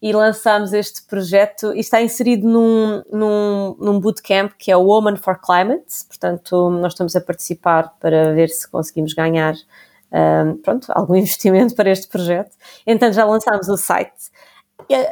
e 0.00 0.12
lançámos 0.12 0.72
este 0.72 1.02
projeto 1.02 1.74
e 1.74 1.80
está 1.80 2.00
inserido 2.00 2.46
num, 2.46 3.02
num, 3.10 3.76
num 3.76 3.98
bootcamp 3.98 4.52
que 4.56 4.70
é 4.70 4.76
o 4.76 4.84
Woman 4.84 5.16
for 5.16 5.36
Climate, 5.36 6.06
portanto 6.06 6.70
nós 6.70 6.92
estamos 6.92 7.16
a 7.16 7.20
participar 7.20 7.92
para 7.98 8.32
ver 8.32 8.50
se 8.50 8.70
conseguimos 8.70 9.14
ganhar 9.14 9.56
pronto, 10.62 10.86
algum 10.90 11.14
investimento 11.16 11.74
para 11.74 11.90
este 11.90 12.08
projeto. 12.08 12.54
Então 12.86 13.12
já 13.12 13.24
lançámos 13.24 13.68
o 13.68 13.76
site. 13.76 14.30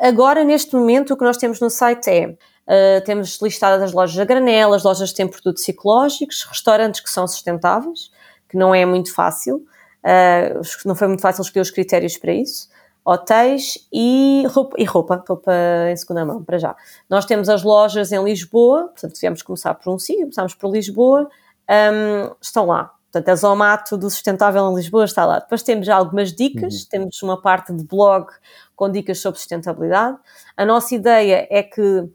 Agora, 0.02 0.44
neste 0.44 0.74
momento, 0.74 1.14
o 1.14 1.16
que 1.16 1.24
nós 1.24 1.36
temos 1.36 1.60
no 1.60 1.70
site 1.70 2.10
é 2.10 2.36
Uh, 2.70 3.02
temos 3.04 3.40
listadas 3.42 3.82
as 3.82 3.92
lojas 3.92 4.16
a 4.16 4.24
granel, 4.24 4.72
as 4.72 4.84
lojas 4.84 5.10
que 5.10 5.16
têm 5.16 5.26
produtos 5.26 5.68
ecológicos, 5.68 6.44
restaurantes 6.44 7.00
que 7.00 7.10
são 7.10 7.26
sustentáveis, 7.26 8.12
que 8.48 8.56
não 8.56 8.72
é 8.72 8.86
muito 8.86 9.12
fácil, 9.12 9.56
uh, 9.56 10.60
não 10.84 10.94
foi 10.94 11.08
muito 11.08 11.20
fácil 11.20 11.42
escolher 11.42 11.62
os 11.62 11.70
critérios 11.72 12.16
para 12.16 12.32
isso 12.32 12.68
hotéis 13.04 13.88
e 13.92 14.44
roupa, 14.48 14.76
e 14.78 14.84
roupa, 14.84 15.24
roupa 15.26 15.52
em 15.90 15.96
segunda 15.96 16.24
mão, 16.24 16.44
para 16.44 16.58
já. 16.58 16.76
Nós 17.08 17.24
temos 17.24 17.48
as 17.48 17.62
lojas 17.62 18.12
em 18.12 18.22
Lisboa, 18.22 18.88
portanto, 18.88 19.14
tivemos 19.14 19.42
começar 19.42 19.74
por 19.74 19.92
um 19.92 19.98
sítio, 19.98 20.22
começámos 20.22 20.54
por 20.54 20.70
Lisboa, 20.70 21.28
um, 21.68 22.34
estão 22.40 22.66
lá. 22.66 22.92
Portanto, 23.10 23.28
a 23.28 23.34
Zomato 23.34 23.96
do 23.96 24.08
Sustentável 24.08 24.70
em 24.70 24.74
Lisboa 24.74 25.04
está 25.04 25.26
lá. 25.26 25.40
Depois 25.40 25.62
temos 25.62 25.88
algumas 25.88 26.32
dicas, 26.32 26.82
uhum. 26.82 26.86
temos 26.88 27.22
uma 27.22 27.40
parte 27.40 27.72
de 27.72 27.84
blog 27.84 28.28
com 28.76 28.90
dicas 28.90 29.18
sobre 29.18 29.40
sustentabilidade. 29.40 30.16
A 30.56 30.64
nossa 30.64 30.94
ideia 30.94 31.46
é 31.50 31.62
que 31.62 32.08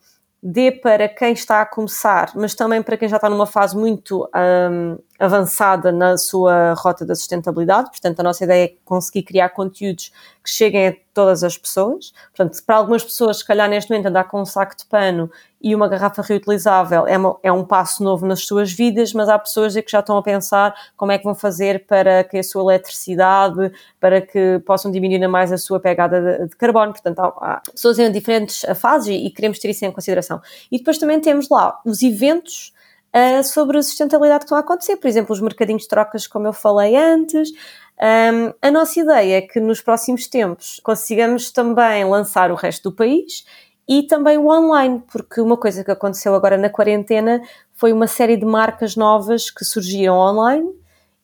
dê 0.48 0.72
para 0.72 1.10
quem 1.10 1.34
está 1.34 1.62
a 1.62 1.66
começar, 1.66 2.32
mas 2.36 2.54
também 2.54 2.80
para 2.80 2.96
quem 2.96 3.10
já 3.10 3.16
está 3.16 3.28
numa 3.28 3.48
fase 3.48 3.76
muito 3.76 4.30
um, 4.72 4.96
avançada 5.20 5.92
na 5.92 6.18
sua 6.20 6.74
rota 6.74 7.04
da 7.04 7.16
sustentabilidade. 7.16 7.90
Portanto, 7.90 8.20
a 8.20 8.24
nossa 8.24 8.44
ideia 8.44 8.66
é 8.66 8.74
conseguir 8.86 9.24
criar 9.24 9.50
conteúdos 9.50 10.12
que 10.44 10.50
cheguem 10.50 10.90
a 10.90 10.96
todas 11.16 11.44
as 11.44 11.58
pessoas. 11.58 12.14
Portanto, 12.36 12.64
para 12.64 12.76
algumas 12.76 13.04
pessoas, 13.04 13.40
se 13.40 13.46
calhar 13.46 13.68
neste 13.68 13.90
momento 13.90 14.06
andar 14.06 14.26
com 14.26 14.40
um 14.40 14.46
saco 14.46 14.78
de 14.78 14.86
pano 14.86 15.32
e 15.66 15.74
uma 15.74 15.88
garrafa 15.88 16.22
reutilizável 16.22 17.08
é, 17.08 17.18
uma, 17.18 17.40
é 17.42 17.52
um 17.52 17.66
passo 17.66 18.04
novo 18.04 18.24
nas 18.24 18.42
suas 18.46 18.72
vidas, 18.72 19.14
mas 19.14 19.28
há 19.28 19.40
pessoas 19.40 19.74
que 19.74 19.90
já 19.92 20.00
estão 20.00 20.16
a 20.16 20.22
pensar 20.22 20.76
como 20.96 21.12
é 21.12 21.18
que 21.18 21.24
vão 21.24 21.34
fazer 21.34 21.88
para 21.88 22.24
que 22.24 22.38
a 22.38 22.44
sua 22.44 22.62
eletricidade, 22.62 23.72
para 24.00 24.22
que 24.22 24.62
possam 24.64 24.92
diminuir 24.92 25.28
mais 25.28 25.52
a 25.52 25.58
sua 25.58 25.80
pegada 25.80 26.22
de, 26.22 26.50
de 26.50 26.56
carbono. 26.56 26.92
Portanto, 26.92 27.20
há, 27.20 27.54
há, 27.54 27.62
pessoas 27.72 27.98
em 27.98 28.12
diferentes 28.12 28.64
fases 28.76 29.08
e, 29.08 29.26
e 29.26 29.32
queremos 29.32 29.58
ter 29.58 29.72
isso 29.72 29.84
em 29.84 29.92
consideração. 29.92 30.40
E 30.72 30.78
depois 30.78 31.00
também 31.00 31.20
temos 31.20 31.50
lá 31.50 31.82
os 31.84 32.04
eventos 32.04 32.72
uh, 33.16 33.44
sobre 33.44 33.80
a 33.80 33.82
sustentabilidade 33.82 34.42
que 34.42 34.46
estão 34.46 34.60
a 34.60 34.62
acontecer. 34.62 34.98
Por 34.98 35.08
exemplo, 35.08 35.34
os 35.34 35.42
mercadinhos 35.42 35.82
de 35.82 35.88
trocas, 35.88 36.28
como 36.28 36.46
eu 36.46 36.54
falei 36.54 36.96
antes. 36.96 37.50
Um, 38.00 38.54
a 38.62 38.70
nossa 38.70 39.00
ideia 39.00 39.38
é 39.38 39.42
que 39.42 39.60
nos 39.60 39.82
próximos 39.82 40.28
tempos 40.28 40.80
consigamos 40.84 41.50
também 41.50 42.06
lançar 42.06 42.52
o 42.52 42.56
resto 42.56 42.92
do 42.92 42.96
país 42.96 43.46
e 43.88 44.04
também 44.04 44.38
o 44.38 44.48
online, 44.48 45.04
porque 45.12 45.40
uma 45.40 45.58
coisa 45.58 45.84
que 45.84 45.92
aconteceu 45.92 46.34
agora 46.34 46.58
na 46.58 46.70
quarentena 46.70 47.42
foi 47.74 47.94
uma 47.94 48.08
série 48.08 48.36
de 48.36 48.46
marcas 48.46 48.96
novas 48.96 49.52
que 49.52 49.64
surgiram 49.64 50.16
online 50.18 50.68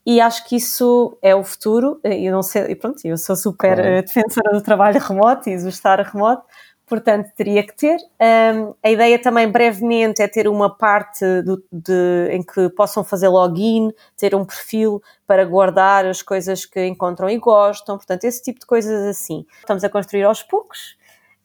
e 0.06 0.20
acho 0.20 0.48
que 0.48 0.56
isso 0.56 1.18
é 1.22 1.36
o 1.36 1.44
futuro. 1.44 2.00
Eu 2.04 2.32
não 2.32 2.44
sei, 2.44 2.64
e 2.72 2.76
pronto, 2.76 3.00
eu 3.04 3.18
sou 3.18 3.36
super 3.36 3.76
claro. 3.76 4.02
defensora 4.02 4.52
do 4.52 4.62
trabalho 4.62 5.00
remoto 5.00 5.50
e 5.50 5.58
do 5.58 5.70
estar 5.70 6.00
remoto, 6.00 6.44
portanto 6.86 7.32
teria 7.36 7.66
que 7.66 7.76
ter. 7.76 7.98
Um, 8.20 8.76
a 8.84 8.92
ideia 8.92 9.18
também 9.18 9.50
brevemente 9.50 10.22
é 10.22 10.28
ter 10.28 10.48
uma 10.48 10.76
parte 10.76 11.24
do, 11.42 11.64
de, 11.72 12.30
em 12.32 12.44
que 12.44 12.70
possam 12.70 13.04
fazer 13.04 13.28
login, 13.28 13.92
ter 14.18 14.36
um 14.36 14.46
perfil 14.46 15.02
para 15.26 15.46
guardar 15.46 16.06
as 16.06 16.22
coisas 16.22 16.66
que 16.66 16.86
encontram 16.86 17.28
e 17.28 17.38
gostam, 17.40 17.98
portanto 17.98 18.24
esse 18.26 18.44
tipo 18.44 18.60
de 18.60 18.66
coisas 18.68 19.08
assim. 19.08 19.46
Estamos 19.60 19.84
a 19.84 19.90
construir 19.90 20.24
aos 20.24 20.44
poucos 20.44 21.01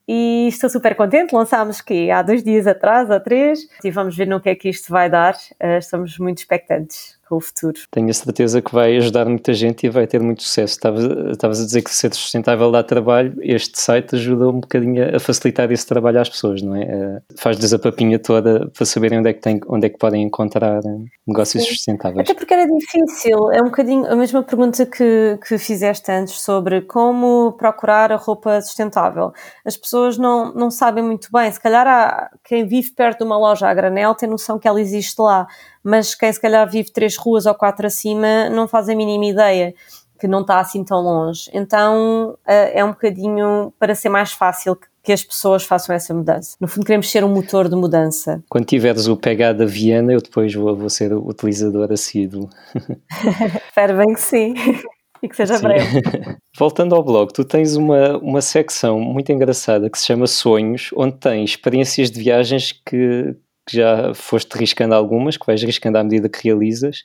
e 0.07 0.49
estou 0.49 0.71
super 0.71 0.95
contente. 0.95 1.35
Lançámos 1.35 1.81
que 1.81 2.11
há 2.11 2.23
dois 2.23 2.43
dias 2.43 2.67
atrás, 2.67 3.11
há 3.11 3.19
três, 3.21 3.69
e 3.83 3.91
vamos 3.91 4.17
ver 4.17 4.27
no 4.27 4.41
que 4.41 4.49
é 4.49 4.55
que 4.55 4.69
isto 4.69 4.91
vai 4.93 5.11
dar. 5.11 5.35
Uh, 5.63 5.79
estamos 5.79 6.19
muito 6.19 6.39
expectantes 6.39 7.16
com 7.29 7.37
o 7.37 7.41
futuro. 7.41 7.75
Tenho 7.91 8.09
a 8.09 8.15
certeza 8.15 8.63
que 8.63 8.73
vai 8.73 8.97
ajudar 8.97 9.27
muita 9.27 9.53
gente 9.53 9.87
e 9.87 9.91
vai 9.91 10.07
ter 10.07 10.21
muito 10.21 10.43
sucesso. 10.43 10.75
Estavas, 10.75 11.61
a 11.61 11.65
dizer 11.65 11.83
que 11.83 11.91
ser 11.91 12.15
sustentável 12.15 12.71
dá 12.71 12.83
trabalho, 12.83 13.35
este 13.41 13.79
site 13.81 14.15
ajuda 14.15 14.49
um 14.49 14.61
bocadinho 14.61 15.15
a 15.15 15.19
facilitar 15.19 15.71
esse 15.73 15.87
trabalho 15.87 16.21
às 16.21 16.29
pessoas, 16.29 16.63
não 16.63 16.75
é? 16.77 16.83
Eh, 16.83 17.23
faz-lhes 17.37 17.73
a 17.73 17.79
papinha 17.79 18.19
toda 18.19 18.71
para 18.71 18.87
saberem 18.87 19.19
onde 19.19 19.31
é 19.31 19.33
que, 19.33 19.41
tem, 19.41 19.61
onde 19.69 19.87
é 19.87 19.89
que 19.89 19.99
podem 19.99 20.23
encontrar 20.23 20.79
eh, 20.85 20.99
negócios 21.27 21.65
Sim. 21.65 21.71
sustentáveis. 21.71 22.29
Até 22.29 22.35
porque 22.35 22.55
era 22.55 22.67
difícil, 22.67 23.51
é 23.53 23.61
um 23.61 23.67
bocadinho 23.67 24.07
a 24.07 24.15
mesma 24.15 24.43
pergunta 24.43 24.87
que, 24.87 25.39
que 25.47 25.59
fizeste 25.59 26.11
antes 26.13 26.41
sobre 26.41 26.83
como 26.83 27.53
procurar 27.53 28.13
a 28.13 28.17
roupa 28.17 28.61
sustentável. 28.61 29.33
As 29.65 29.77
pessoas 29.77 30.17
não, 30.17 30.53
não 30.55 30.71
sabem 30.71 31.03
muito 31.03 31.29
bem, 31.33 31.51
se 31.51 31.61
calhar 31.61 31.87
há, 31.87 32.31
quem 32.45 32.67
vive 32.67 32.93
perto 32.93 33.19
de 33.19 33.25
uma 33.25 33.37
loja 33.37 33.69
a 33.69 33.75
granel 33.75 34.15
tem 34.15 34.29
noção 34.29 34.59
que 34.59 34.69
ela 34.69 34.81
existe 34.81 35.21
lá, 35.21 35.47
mas 35.87 36.17
quem 36.17 36.33
se 36.33 36.41
calhar 36.41 36.69
vive 36.69 36.91
três 36.91 37.17
ruas 37.17 37.47
ou 37.47 37.55
quatro 37.55 37.87
acima 37.87 38.51
não 38.51 38.67
faz 38.67 38.89
a 38.89 38.95
mínima 38.95 39.27
ideia 39.27 39.73
que 40.19 40.27
não 40.27 40.41
está 40.41 40.59
assim 40.59 40.83
tão 40.83 41.01
longe. 41.01 41.49
Então 41.55 42.37
eh, 42.47 42.81
é 42.81 42.85
um 42.85 42.89
bocadinho 42.89 43.73
para 43.79 43.95
ser 43.95 44.09
mais 44.09 44.33
fácil 44.33 44.77
que 45.03 45.13
as 45.13 45.23
pessoas 45.23 45.63
façam 45.63 45.95
essa 45.95 46.13
mudança. 46.13 46.57
No 46.61 46.67
fundo, 46.67 46.85
queremos 46.85 47.09
ser 47.09 47.23
um 47.23 47.29
motor 47.29 47.69
de 47.69 47.77
mudança. 47.77 48.43
Quando 48.49 48.65
tiveres 48.65 49.07
o 49.07 49.17
pegada 49.17 49.65
Viena, 49.65 50.13
eu 50.13 50.21
depois 50.21 50.53
vou, 50.53 50.75
vou 50.75 50.91
ser 50.91 51.13
o 51.13 51.25
utilizador 51.29 51.93
assíduo. 51.93 52.51
Espero 53.69 53.97
bem 53.97 54.13
que 54.13 54.21
sim. 54.21 54.55
E 55.23 55.29
que 55.29 55.35
seja 55.35 55.57
sim. 55.57 55.63
breve. 55.63 56.03
Voltando 56.59 56.95
ao 56.95 57.03
blog, 57.03 57.33
tu 57.33 57.43
tens 57.43 57.75
uma, 57.75 58.19
uma 58.19 58.43
secção 58.43 59.01
muito 59.01 59.33
engraçada 59.33 59.89
que 59.89 59.99
se 59.99 60.05
chama 60.05 60.27
Sonhos, 60.27 60.91
onde 60.95 61.17
tens 61.17 61.51
experiências 61.51 62.11
de 62.11 62.21
viagens 62.21 62.73
que, 62.73 63.35
que 63.67 63.77
já 63.77 64.15
foste 64.15 64.57
riscando 64.57 64.95
algumas, 64.95 65.37
que 65.37 65.47
vais 65.47 65.63
riscando 65.63 65.99
à 65.99 66.05
medida 66.05 66.29
que 66.29 66.45
realizas. 66.45 67.05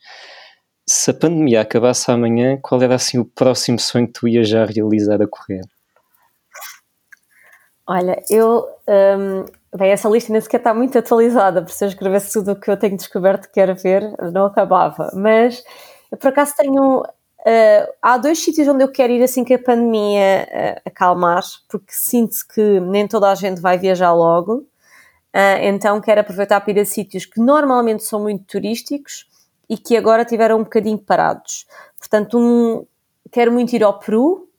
se 0.87 1.11
a 1.11 1.13
pandemia 1.13 1.61
acabasse 1.61 2.11
amanhã, 2.11 2.57
qual 2.61 2.81
era 2.81 2.95
assim 2.95 3.17
o 3.19 3.25
próximo 3.25 3.79
sonho 3.79 4.07
que 4.07 4.13
tu 4.13 4.27
ias 4.27 4.47
já 4.49 4.65
realizar 4.65 5.21
a 5.21 5.27
correr? 5.27 5.61
Olha, 7.87 8.21
eu. 8.29 8.67
Um, 8.87 9.45
bem, 9.77 9.91
essa 9.91 10.09
lista 10.09 10.31
nem 10.31 10.41
sequer 10.41 10.57
está 10.57 10.73
muito 10.73 10.97
atualizada, 10.97 11.61
porque 11.61 11.75
se 11.75 11.83
eu 11.83 11.89
escrevesse 11.89 12.33
tudo 12.33 12.51
o 12.53 12.55
que 12.59 12.69
eu 12.69 12.77
tenho 12.77 12.95
descoberto 12.95 13.47
que 13.47 13.53
quero 13.53 13.75
ver, 13.75 14.03
não 14.31 14.45
acabava. 14.45 15.11
Mas 15.13 15.63
eu 16.11 16.17
por 16.17 16.29
acaso 16.29 16.53
tenho. 16.55 17.01
Uh, 17.01 17.91
há 18.01 18.17
dois 18.17 18.37
sítios 18.39 18.67
onde 18.67 18.83
eu 18.83 18.91
quero 18.91 19.11
ir 19.11 19.23
assim 19.23 19.43
que 19.43 19.55
a 19.55 19.59
pandemia 19.59 20.47
uh, 20.47 20.81
acalmar, 20.85 21.41
porque 21.67 21.91
sinto 21.91 22.37
que 22.53 22.79
nem 22.81 23.07
toda 23.07 23.31
a 23.31 23.35
gente 23.35 23.59
vai 23.59 23.77
viajar 23.77 24.13
logo. 24.13 24.67
Uh, 25.33 25.63
então 25.63 26.01
quero 26.01 26.21
aproveitar 26.21 26.59
para 26.59 26.71
ir 26.71 26.79
a 26.79 26.85
sítios 26.85 27.25
que 27.25 27.39
normalmente 27.39 28.03
são 28.03 28.21
muito 28.21 28.43
turísticos 28.45 29.27
e 29.69 29.77
que 29.77 29.95
agora 29.95 30.25
tiveram 30.25 30.57
um 30.57 30.63
bocadinho 30.63 30.97
parados. 30.97 31.65
Portanto, 31.97 32.37
um, 32.37 32.85
quero 33.31 33.51
muito 33.51 33.73
ir 33.73 33.83
ao 33.83 33.97
Peru, 33.97 34.51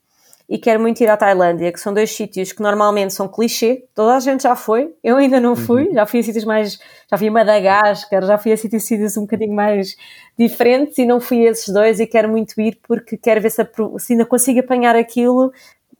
e 0.47 0.57
quero 0.57 0.79
muito 0.79 1.01
ir 1.01 1.09
à 1.09 1.15
Tailândia, 1.15 1.71
que 1.71 1.79
são 1.79 1.93
dois 1.93 2.11
sítios 2.11 2.51
que 2.51 2.61
normalmente 2.61 3.13
são 3.13 3.27
clichê, 3.27 3.85
toda 3.95 4.15
a 4.15 4.19
gente 4.19 4.43
já 4.43 4.55
foi, 4.55 4.93
eu 5.03 5.15
ainda 5.17 5.39
não 5.39 5.55
fui, 5.55 5.87
uhum. 5.87 5.93
já 5.93 6.05
fui 6.05 6.19
a 6.19 6.23
sítios 6.23 6.45
mais, 6.45 6.77
já 7.09 7.17
fui 7.17 7.27
a 7.27 7.31
Madagascar, 7.31 8.23
já 8.23 8.37
fui 8.37 8.51
a 8.51 8.57
sítios, 8.57 8.83
sítios 8.83 9.17
um 9.17 9.21
bocadinho 9.21 9.55
mais 9.55 9.95
diferentes 10.37 10.97
e 10.97 11.05
não 11.05 11.19
fui 11.19 11.47
a 11.47 11.51
esses 11.51 11.73
dois 11.73 11.99
e 11.99 12.05
quero 12.05 12.29
muito 12.29 12.59
ir 12.59 12.77
porque 12.87 13.17
quero 13.17 13.41
ver 13.41 13.49
se, 13.49 13.61
a, 13.61 13.69
se 13.97 14.13
ainda 14.13 14.25
consigo 14.25 14.59
apanhar 14.59 14.95
aquilo 14.95 15.51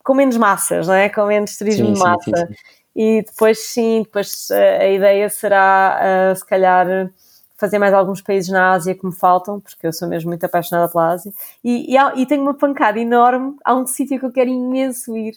com 0.04 0.14
menos 0.14 0.36
massas, 0.36 0.88
não 0.88 0.94
é? 0.94 1.08
Com 1.08 1.26
menos 1.26 1.58
turismo 1.58 1.88
sim, 1.88 1.94
de 1.94 2.00
massa. 2.00 2.24
Sim, 2.24 2.46
sim, 2.48 2.54
e 2.96 3.24
depois 3.24 3.60
sim, 3.60 4.04
depois 4.04 4.50
a, 4.52 4.84
a 4.84 4.90
ideia 4.90 5.30
será 5.30 6.32
uh, 6.32 6.36
se 6.36 6.46
calhar 6.46 7.10
fazer 7.58 7.80
mais 7.80 7.94
alguns 7.94 8.22
países 8.22 8.50
na 8.52 8.72
Ásia 8.72 8.94
que 8.94 9.06
me 9.06 9.16
faltam, 9.16 9.60
porque 9.60 9.88
eu 9.88 9.94
sou 9.94 10.08
mesmo 10.08 10.30
muito 10.30 10.46
apaixonada 10.46 10.92
pela 10.92 11.12
Ásia. 11.12 11.32
E, 11.64 11.94
e, 11.94 11.98
há, 11.98 12.14
e 12.16 12.26
tenho 12.26 12.42
uma 12.42 12.54
pancada 12.54 13.00
enorme. 13.00 13.56
Há 13.64 13.74
um 13.76 13.88
sítio 13.88 14.20
que 14.20 14.26
eu 14.26 14.32
quero 14.32 14.50
imenso 14.50 15.16
ir, 15.16 15.34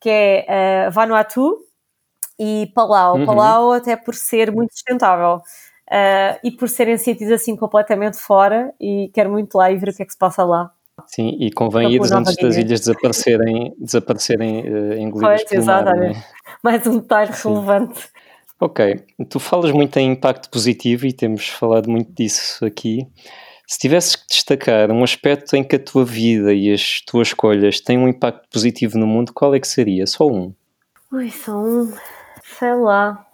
que 0.00 0.10
é 0.10 0.88
uh, 0.88 0.92
Vanuatu 0.92 1.58
e 2.38 2.70
Palau. 2.74 3.16
Uhum. 3.16 3.26
Palau, 3.26 3.72
até 3.72 3.96
por 3.96 4.14
ser 4.14 4.52
muito 4.52 4.72
sustentável. 4.74 5.42
Uh, 5.88 6.38
e 6.44 6.50
por 6.50 6.68
serem 6.68 6.98
sítios 6.98 7.30
assim 7.30 7.56
completamente 7.56 8.18
fora, 8.18 8.74
e 8.80 9.10
quero 9.14 9.30
muito 9.30 9.54
lá 9.56 9.70
e 9.70 9.76
ver 9.76 9.90
o 9.90 9.94
que 9.94 10.02
é 10.02 10.06
que 10.06 10.12
se 10.12 10.18
passa 10.18 10.44
lá. 10.44 10.70
Sim, 11.06 11.36
e 11.40 11.50
convém 11.50 11.92
ir 11.92 12.00
antes 12.12 12.36
das 12.36 12.56
ilhas 12.56 12.80
desaparecerem, 12.80 13.74
desaparecerem 13.78 14.60
uh, 14.60 14.94
engolidas 14.94 15.44
pois, 15.48 15.66
mar, 15.66 15.86
é? 15.86 16.12
Mais 16.62 16.86
um 16.86 16.98
detalhe 16.98 17.32
Sim. 17.32 17.48
relevante. 17.48 18.08
Ok, 18.60 19.04
tu 19.28 19.40
falas 19.40 19.72
muito 19.72 19.96
em 19.98 20.12
impacto 20.12 20.48
positivo 20.48 21.06
e 21.06 21.12
temos 21.12 21.48
falado 21.48 21.90
muito 21.90 22.12
disso 22.12 22.64
aqui. 22.64 23.06
Se 23.66 23.78
tivesses 23.78 24.14
que 24.14 24.26
destacar 24.28 24.90
um 24.90 25.02
aspecto 25.02 25.56
em 25.56 25.64
que 25.64 25.76
a 25.76 25.78
tua 25.78 26.04
vida 26.04 26.52
e 26.52 26.72
as 26.72 27.00
tuas 27.00 27.28
escolhas 27.28 27.80
têm 27.80 27.98
um 27.98 28.06
impacto 28.06 28.48
positivo 28.52 28.98
no 28.98 29.06
mundo, 29.06 29.32
qual 29.32 29.54
é 29.54 29.58
que 29.58 29.66
seria? 29.66 30.06
Só 30.06 30.26
um? 30.28 30.54
Ui, 31.10 31.30
só 31.30 31.56
um. 31.56 31.92
Sei 32.58 32.74
lá. 32.74 33.26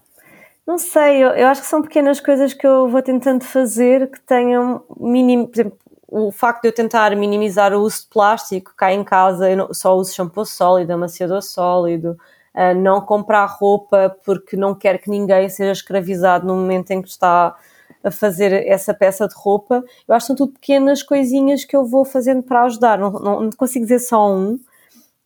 Não 0.67 0.79
sei, 0.79 1.25
eu, 1.25 1.31
eu 1.31 1.47
acho 1.49 1.63
que 1.63 1.67
são 1.67 1.83
pequenas 1.83 2.21
coisas 2.21 2.55
que 2.55 2.67
eu 2.67 2.89
vou 2.89 3.03
tentando 3.03 3.43
fazer 3.45 4.11
que 4.11 4.21
tenham 4.21 4.85
mínimo. 4.99 5.49
Por 5.49 5.57
exemplo, 5.57 5.79
o 6.09 6.33
facto 6.33 6.63
de 6.63 6.69
eu 6.69 6.73
tentar 6.73 7.15
minimizar 7.15 7.75
o 7.75 7.83
uso 7.83 8.03
de 8.03 8.07
plástico 8.09 8.73
cá 8.75 8.93
em 8.93 9.05
casa, 9.05 9.51
eu 9.51 9.75
só 9.75 9.95
uso 9.95 10.15
shampoo 10.15 10.47
sólido, 10.47 10.93
amaciador 10.93 11.43
sólido 11.43 12.17
uh, 12.55 12.75
não 12.75 13.01
comprar 13.01 13.45
roupa 13.47 14.17
porque 14.25 14.57
não 14.57 14.75
quer 14.75 14.99
que 14.99 15.11
ninguém 15.11 15.49
seja 15.49 15.73
escravizado 15.73 16.47
no 16.47 16.57
momento 16.57 16.91
em 16.91 17.03
que 17.03 17.09
está 17.09 17.55
a 18.03 18.11
fazer 18.11 18.53
essa 18.67 18.95
peça 18.95 19.29
de 19.29 19.35
roupa. 19.35 19.85
Eu 20.07 20.15
acho 20.15 20.25
que 20.25 20.27
são 20.29 20.37
tudo 20.37 20.53
pequenas 20.53 21.03
coisinhas 21.03 21.65
que 21.65 21.77
eu 21.77 21.85
vou 21.85 22.05
fazendo 22.05 22.43
para 22.43 22.65
ajudar, 22.65 22.99
não, 22.99 23.11
não, 23.13 23.41
não 23.43 23.51
consigo 23.51 23.85
dizer 23.85 24.01
só 24.01 24.33
um. 24.33 24.59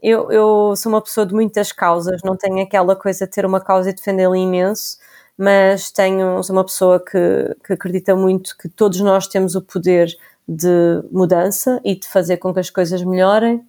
Eu, 0.03 0.33
eu, 0.33 0.75
sou 0.77 0.91
uma 0.91 1.01
pessoa 1.01 1.25
de 1.25 1.33
muitas 1.33 1.71
causas, 1.71 2.23
não 2.25 2.37
tenho 2.37 2.61
aquela 2.61 2.97
coisa 2.97 3.25
de 3.25 3.31
ter 3.33 3.47
uma 3.47 3.61
causa 3.61 3.91
e 3.91 3.95
defendê-la 3.95 4.37
imenso, 4.37 4.99
mas 5.39 5.93
tenho, 5.93 6.43
sou 6.43 6.57
uma 6.57 6.65
pessoa 6.65 6.99
que, 6.99 7.57
que 7.65 7.73
acredita 7.75 8.17
muito 8.17 8.57
que 8.59 8.69
todos 8.69 9.01
nós 9.01 9.29
temos 9.29 9.55
o 9.55 9.63
poder 9.63 10.09
de 10.49 11.03
mudança 11.11 11.81
e 11.85 11.95
de 11.95 12.09
fazer 12.09 12.37
com 12.39 12.53
que 12.53 12.61
as 12.61 12.71
coisas 12.71 13.03
melhorem. 13.03 13.65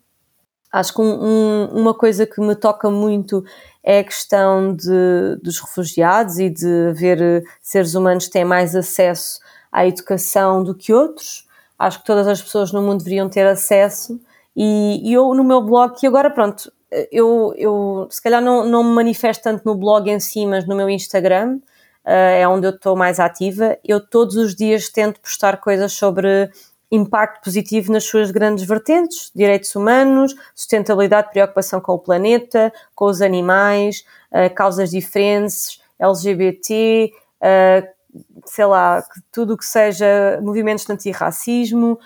Acho 0.72 0.94
que 0.94 1.02
um, 1.02 1.24
um, 1.24 1.66
uma 1.82 1.94
coisa 1.94 2.26
que 2.26 2.42
me 2.42 2.56
toca 2.56 2.90
muito 2.90 3.44
é 3.84 4.00
a 4.00 4.04
questão 4.04 4.76
de, 4.76 5.36
dos 5.44 5.60
refugiados 5.60 6.40
e 6.40 6.50
de 6.50 6.92
ver 6.94 7.44
seres 7.62 7.94
humanos 7.94 8.26
que 8.26 8.32
têm 8.32 8.46
mais 8.46 8.76
acesso 8.76 9.40
à 9.72 9.86
educação 9.86 10.64
do 10.64 10.74
que 10.74 10.92
outros. 10.92 11.48
Acho 11.78 12.00
que 12.00 12.06
todas 12.06 12.28
as 12.28 12.42
pessoas 12.42 12.72
no 12.72 12.82
mundo 12.82 13.00
deveriam 13.00 13.30
ter 13.30 13.46
acesso. 13.46 14.20
E, 14.56 15.02
e 15.04 15.14
eu, 15.14 15.34
no 15.34 15.44
meu 15.44 15.62
blog, 15.62 15.96
que 16.00 16.08
agora, 16.08 16.30
pronto, 16.30 16.72
eu, 17.12 17.54
eu 17.58 18.08
se 18.10 18.22
calhar 18.22 18.42
não, 18.42 18.66
não 18.66 18.84
me 18.84 18.94
manifesto 18.94 19.44
tanto 19.44 19.64
no 19.66 19.76
blog 19.76 20.10
em 20.10 20.20
si, 20.20 20.46
mas 20.46 20.66
no 20.66 20.76
meu 20.76 20.90
Instagram, 20.90 21.60
é 22.06 22.48
onde 22.48 22.68
eu 22.68 22.72
estou 22.72 22.96
mais 22.96 23.20
ativa. 23.20 23.78
Eu 23.84 24.00
todos 24.00 24.36
os 24.36 24.56
dias 24.56 24.90
tento 24.90 25.20
postar 25.22 25.58
coisas 25.58 25.94
sobre 25.94 26.52
impacto 26.92 27.44
positivo 27.44 27.92
nas 27.92 28.04
suas 28.04 28.30
grandes 28.30 28.66
vertentes, 28.66 29.32
direitos 29.34 29.76
humanos, 29.76 30.36
sustentabilidade, 30.54 31.32
preocupação 31.32 31.82
com 31.82 31.94
o 31.94 32.00
planeta, 32.00 32.72
com 32.94 33.06
os 33.06 33.20
animais, 33.20 34.06
uh, 34.32 34.54
causas 34.54 34.92
diferentes, 34.92 35.82
LGBT, 35.98 37.12
uh, 37.42 38.24
sei 38.46 38.66
lá, 38.66 39.04
tudo 39.32 39.56
o 39.56 39.58
que 39.58 39.66
seja 39.66 40.40
movimentos 40.44 40.86
de 40.86 40.94
antirracismo, 40.94 42.00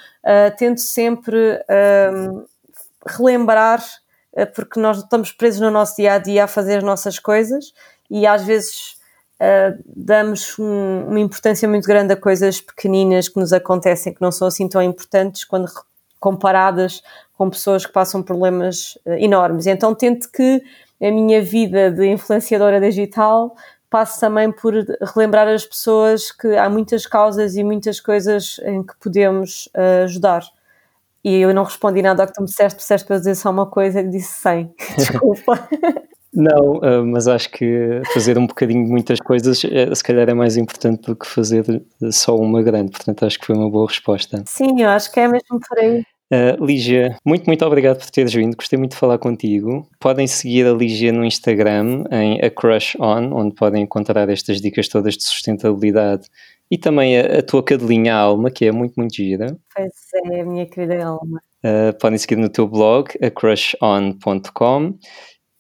tento 0.57 0.79
sempre 0.79 1.59
relembrar, 3.05 3.83
porque 4.55 4.79
nós 4.79 4.99
estamos 4.99 5.33
presos 5.33 5.59
no 5.59 5.69
nosso 5.69 5.97
dia 5.97 6.13
a 6.13 6.17
dia 6.17 6.45
a 6.45 6.47
fazer 6.47 6.77
as 6.77 6.83
nossas 6.83 7.19
coisas 7.19 7.73
e 8.09 8.25
às 8.25 8.43
vezes 8.43 8.96
uh, 9.41 9.81
damos 9.85 10.57
um, 10.59 11.05
uma 11.07 11.19
importância 11.19 11.67
muito 11.67 11.87
grande 11.87 12.13
a 12.13 12.17
coisas 12.17 12.61
pequeninas 12.61 13.27
que 13.27 13.39
nos 13.39 13.53
acontecem, 13.53 14.13
que 14.13 14.21
não 14.21 14.31
são 14.31 14.47
assim 14.47 14.67
tão 14.67 14.81
importantes 14.81 15.43
quando 15.43 15.67
comparadas 16.19 17.03
com 17.37 17.49
pessoas 17.49 17.85
que 17.85 17.91
passam 17.91 18.23
problemas 18.23 18.97
uh, 19.05 19.13
enormes. 19.13 19.67
Então 19.67 19.93
tento 19.93 20.31
que 20.31 20.61
a 21.01 21.11
minha 21.11 21.41
vida 21.41 21.91
de 21.91 22.07
influenciadora 22.07 22.81
digital 22.81 23.55
passe 23.89 24.19
também 24.19 24.51
por 24.51 24.73
relembrar 25.13 25.47
as 25.47 25.65
pessoas 25.65 26.31
que 26.31 26.55
há 26.57 26.69
muitas 26.69 27.05
causas 27.05 27.55
e 27.55 27.63
muitas 27.63 27.99
coisas 27.99 28.59
em 28.63 28.83
que 28.83 28.93
podemos 28.99 29.67
uh, 29.67 30.03
ajudar. 30.03 30.43
E 31.23 31.35
eu 31.41 31.53
não 31.53 31.63
respondi 31.63 32.01
nada 32.01 32.23
ao 32.23 32.27
que 32.27 32.33
tu 32.33 32.41
me 32.41 32.47
disseste, 32.47 32.77
disseste 32.77 33.07
para 33.07 33.17
dizer 33.17 33.35
só 33.35 33.49
uma 33.49 33.65
coisa 33.65 34.01
e 34.01 34.09
disse 34.09 34.33
100. 34.41 34.73
Desculpa. 34.97 35.67
Não, 36.37 36.73
uh, 36.73 37.03
mas 37.03 37.27
acho 37.27 37.49
que 37.49 37.99
fazer 38.13 38.37
um 38.37 38.45
bocadinho 38.45 38.85
de 38.85 38.91
muitas 38.91 39.19
coisas 39.19 39.65
é, 39.65 39.93
se 39.93 40.03
calhar 40.03 40.29
é 40.29 40.35
mais 40.35 40.55
importante 40.55 41.07
do 41.07 41.15
que 41.15 41.25
fazer 41.25 41.65
só 42.11 42.35
uma 42.35 42.61
grande, 42.61 42.91
portanto 42.91 43.25
acho 43.25 43.39
que 43.39 43.47
foi 43.47 43.55
uma 43.55 43.67
boa 43.71 43.87
resposta. 43.87 44.43
Sim, 44.47 44.79
eu 44.79 44.89
acho 44.89 45.11
que 45.11 45.19
é 45.19 45.27
mesmo 45.27 45.59
por 45.67 45.79
aí. 45.79 46.03
Uh, 46.31 46.63
Lígia, 46.63 47.17
muito, 47.25 47.47
muito 47.47 47.65
obrigado 47.65 47.97
por 47.97 48.11
teres 48.11 48.33
vindo, 48.33 48.55
gostei 48.55 48.77
muito 48.77 48.91
de 48.91 48.97
falar 48.97 49.17
contigo. 49.17 49.87
Podem 49.99 50.27
seguir 50.27 50.67
a 50.67 50.73
Lígia 50.73 51.11
no 51.11 51.25
Instagram, 51.25 52.03
em 52.11 52.39
A 52.39 52.51
Crush 52.51 52.95
On, 52.99 53.33
onde 53.33 53.55
podem 53.55 53.81
encontrar 53.81 54.29
estas 54.29 54.61
dicas 54.61 54.87
todas 54.87 55.15
de 55.15 55.23
sustentabilidade 55.23 56.27
e 56.69 56.77
também 56.77 57.17
a, 57.17 57.39
a 57.39 57.41
tua 57.41 57.63
cadelinha 57.63 58.13
Alma, 58.13 58.51
que 58.51 58.65
é 58.65 58.71
muito, 58.71 58.93
muito 58.95 59.15
gira. 59.15 59.57
Pois 59.75 59.91
é, 60.13 60.41
a 60.41 60.45
minha 60.45 60.67
querida 60.67 61.03
Alma. 61.03 61.41
Uh, 61.65 61.97
podem 61.99 62.19
seguir 62.19 62.35
no 62.35 62.49
teu 62.49 62.67
blog, 62.67 63.09
acrushon.com 63.23 64.99